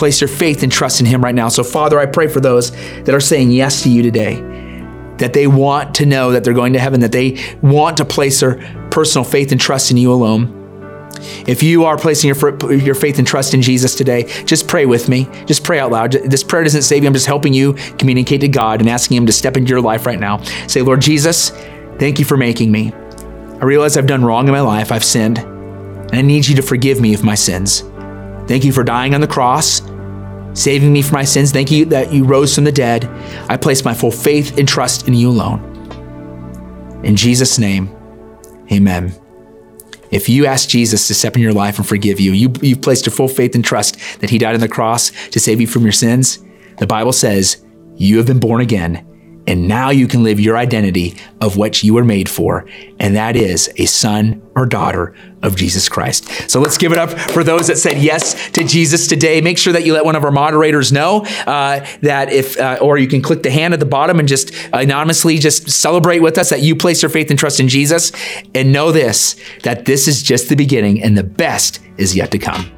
Place 0.00 0.22
your 0.22 0.28
faith 0.28 0.62
and 0.62 0.72
trust 0.72 1.00
in 1.00 1.04
him 1.04 1.22
right 1.22 1.34
now. 1.34 1.48
So 1.48 1.62
Father, 1.62 1.98
I 1.98 2.06
pray 2.06 2.26
for 2.26 2.40
those 2.40 2.70
that 3.02 3.10
are 3.10 3.20
saying 3.20 3.50
yes 3.50 3.82
to 3.82 3.90
you 3.90 4.02
today. 4.02 4.36
That 5.18 5.34
they 5.34 5.46
want 5.46 5.94
to 5.96 6.06
know 6.06 6.32
that 6.32 6.42
they're 6.42 6.54
going 6.54 6.72
to 6.72 6.78
heaven, 6.78 7.00
that 7.00 7.12
they 7.12 7.38
want 7.60 7.98
to 7.98 8.06
place 8.06 8.40
their 8.40 8.56
personal 8.90 9.24
faith 9.24 9.52
and 9.52 9.60
trust 9.60 9.90
in 9.90 9.98
you 9.98 10.10
alone. 10.10 10.56
If 11.46 11.62
you 11.62 11.84
are 11.84 11.98
placing 11.98 12.34
your, 12.34 12.72
your 12.72 12.94
faith 12.94 13.18
and 13.18 13.26
trust 13.26 13.52
in 13.52 13.60
Jesus 13.60 13.94
today, 13.94 14.22
just 14.46 14.66
pray 14.68 14.86
with 14.86 15.06
me. 15.10 15.28
Just 15.44 15.64
pray 15.64 15.78
out 15.78 15.92
loud. 15.92 16.12
This 16.12 16.42
prayer 16.42 16.64
doesn't 16.64 16.80
save 16.80 17.02
you. 17.02 17.06
I'm 17.06 17.12
just 17.12 17.26
helping 17.26 17.52
you 17.52 17.74
communicate 17.98 18.40
to 18.40 18.48
God 18.48 18.80
and 18.80 18.88
asking 18.88 19.18
Him 19.18 19.26
to 19.26 19.32
step 19.32 19.58
into 19.58 19.68
your 19.68 19.82
life 19.82 20.06
right 20.06 20.18
now. 20.18 20.42
Say, 20.66 20.80
Lord 20.80 21.02
Jesus, 21.02 21.50
thank 21.98 22.18
you 22.18 22.24
for 22.24 22.38
making 22.38 22.72
me. 22.72 22.90
I 22.90 23.64
realize 23.64 23.98
I've 23.98 24.06
done 24.06 24.24
wrong 24.24 24.48
in 24.48 24.52
my 24.52 24.62
life. 24.62 24.92
I've 24.92 25.04
sinned. 25.04 25.36
And 25.40 26.14
I 26.14 26.22
need 26.22 26.48
you 26.48 26.56
to 26.56 26.62
forgive 26.62 27.02
me 27.02 27.12
of 27.12 27.22
my 27.22 27.34
sins. 27.34 27.82
Thank 28.48 28.64
you 28.64 28.72
for 28.72 28.82
dying 28.82 29.14
on 29.14 29.20
the 29.20 29.28
cross, 29.28 29.80
saving 30.52 30.92
me 30.92 31.02
from 31.02 31.14
my 31.14 31.24
sins. 31.24 31.52
Thank 31.52 31.70
you 31.70 31.84
that 31.86 32.12
you 32.12 32.24
rose 32.24 32.54
from 32.54 32.64
the 32.64 32.72
dead. 32.72 33.04
I 33.48 33.56
place 33.56 33.84
my 33.84 33.94
full 33.94 34.10
faith 34.10 34.58
and 34.58 34.68
trust 34.68 35.08
in 35.08 35.14
you 35.14 35.30
alone. 35.30 35.66
In 37.04 37.16
Jesus' 37.16 37.58
name, 37.58 37.94
amen. 38.70 39.14
If 40.10 40.28
you 40.28 40.46
ask 40.46 40.68
Jesus 40.68 41.06
to 41.06 41.14
step 41.14 41.36
in 41.36 41.42
your 41.42 41.52
life 41.52 41.78
and 41.78 41.86
forgive 41.86 42.18
you, 42.18 42.32
you 42.32 42.52
you've 42.60 42.82
placed 42.82 43.06
your 43.06 43.12
full 43.12 43.28
faith 43.28 43.54
and 43.54 43.64
trust 43.64 44.20
that 44.20 44.30
he 44.30 44.38
died 44.38 44.54
on 44.54 44.60
the 44.60 44.68
cross 44.68 45.10
to 45.28 45.40
save 45.40 45.60
you 45.60 45.66
from 45.66 45.82
your 45.82 45.92
sins, 45.92 46.40
the 46.78 46.86
Bible 46.86 47.12
says 47.12 47.64
you 47.96 48.16
have 48.16 48.26
been 48.26 48.40
born 48.40 48.60
again 48.60 49.06
and 49.50 49.66
now 49.66 49.90
you 49.90 50.06
can 50.06 50.22
live 50.22 50.38
your 50.38 50.56
identity 50.56 51.16
of 51.40 51.56
what 51.56 51.82
you 51.82 51.94
were 51.94 52.04
made 52.04 52.28
for, 52.28 52.66
and 53.00 53.16
that 53.16 53.34
is 53.34 53.68
a 53.78 53.86
son 53.86 54.40
or 54.54 54.64
daughter 54.64 55.12
of 55.42 55.56
Jesus 55.56 55.88
Christ. 55.88 56.48
So 56.48 56.60
let's 56.60 56.78
give 56.78 56.92
it 56.92 56.98
up 56.98 57.10
for 57.10 57.42
those 57.42 57.66
that 57.66 57.76
said 57.76 57.98
yes 57.98 58.50
to 58.50 58.62
Jesus 58.62 59.08
today. 59.08 59.40
Make 59.40 59.58
sure 59.58 59.72
that 59.72 59.84
you 59.84 59.92
let 59.92 60.04
one 60.04 60.14
of 60.14 60.24
our 60.24 60.30
moderators 60.30 60.92
know 60.92 61.24
uh, 61.48 61.84
that 62.02 62.32
if, 62.32 62.60
uh, 62.60 62.78
or 62.80 62.96
you 62.96 63.08
can 63.08 63.22
click 63.22 63.42
the 63.42 63.50
hand 63.50 63.74
at 63.74 63.80
the 63.80 63.86
bottom 63.86 64.20
and 64.20 64.28
just 64.28 64.52
anonymously 64.72 65.36
just 65.38 65.68
celebrate 65.68 66.20
with 66.20 66.38
us 66.38 66.50
that 66.50 66.62
you 66.62 66.76
place 66.76 67.02
your 67.02 67.10
faith 67.10 67.28
and 67.28 67.38
trust 67.38 67.58
in 67.58 67.66
Jesus. 67.66 68.12
And 68.54 68.72
know 68.72 68.92
this, 68.92 69.34
that 69.64 69.84
this 69.84 70.06
is 70.06 70.22
just 70.22 70.48
the 70.48 70.54
beginning 70.54 71.02
and 71.02 71.18
the 71.18 71.24
best 71.24 71.80
is 71.96 72.14
yet 72.14 72.30
to 72.30 72.38
come. 72.38 72.70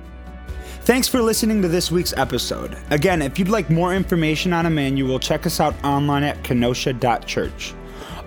Thanks 0.85 1.07
for 1.07 1.23
listening 1.23 1.63
to 1.63 1.69
this 1.69 1.93
week's 1.93 2.13
episode. 2.17 2.77
Again, 2.91 3.23
if 3.23 3.39
you'd 3.39 3.49
like 3.49 3.71
more 3.71 3.95
information 3.95 4.53
on 4.53 4.67
Emmanuel, 4.67 5.21
check 5.21 5.47
us 5.47 5.61
out 5.61 5.77
online 5.85 6.25
at 6.25 6.43
kenosha.church. 6.43 7.73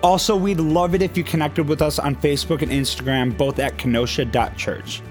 Also, 0.02 0.34
we'd 0.34 0.58
love 0.58 0.94
it 0.94 1.02
if 1.02 1.18
you 1.18 1.22
connected 1.22 1.68
with 1.68 1.82
us 1.82 1.98
on 1.98 2.16
Facebook 2.16 2.62
and 2.62 2.72
Instagram, 2.72 3.36
both 3.36 3.58
at 3.58 3.76
kenosha.church. 3.76 5.02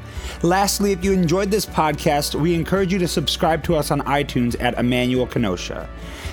Lastly, 0.41 0.91
if 0.91 1.03
you 1.05 1.11
enjoyed 1.11 1.51
this 1.51 1.67
podcast, 1.67 2.33
we 2.33 2.55
encourage 2.55 2.91
you 2.91 2.97
to 2.97 3.07
subscribe 3.07 3.63
to 3.65 3.75
us 3.75 3.91
on 3.91 4.01
iTunes 4.01 4.59
at 4.59 4.79
Emmanuel 4.79 5.27
Kenosha. 5.27 5.87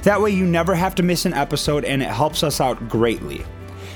That 0.04 0.18
way, 0.18 0.30
you 0.30 0.46
never 0.46 0.74
have 0.74 0.94
to 0.94 1.02
miss 1.02 1.26
an 1.26 1.34
episode 1.34 1.84
and 1.84 2.00
it 2.00 2.08
helps 2.08 2.42
us 2.42 2.58
out 2.58 2.88
greatly. 2.88 3.44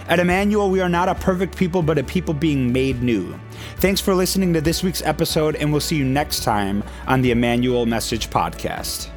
At 0.09 0.21
Emmanuel, 0.21 0.71
we 0.71 0.81
are 0.81 0.89
not 0.89 1.09
a 1.09 1.17
perfect 1.17 1.57
people, 1.57 1.83
but 1.83 1.99
a 1.99 2.05
people 2.05 2.33
being 2.33 2.73
made 2.73 3.03
new. 3.03 3.35
Thanks 3.79 4.01
for 4.01 4.15
listening 4.15 4.53
to 4.53 4.61
this 4.61 4.83
week's 4.83 5.03
episode, 5.03 5.57
and 5.57 5.73
we'll 5.73 5.81
see 5.81 5.97
you 5.97 6.05
next 6.05 6.45
time 6.45 6.85
on 7.09 7.23
the 7.23 7.33
Emmanuel 7.33 7.87
Message 7.87 8.31
Podcast. 8.31 9.11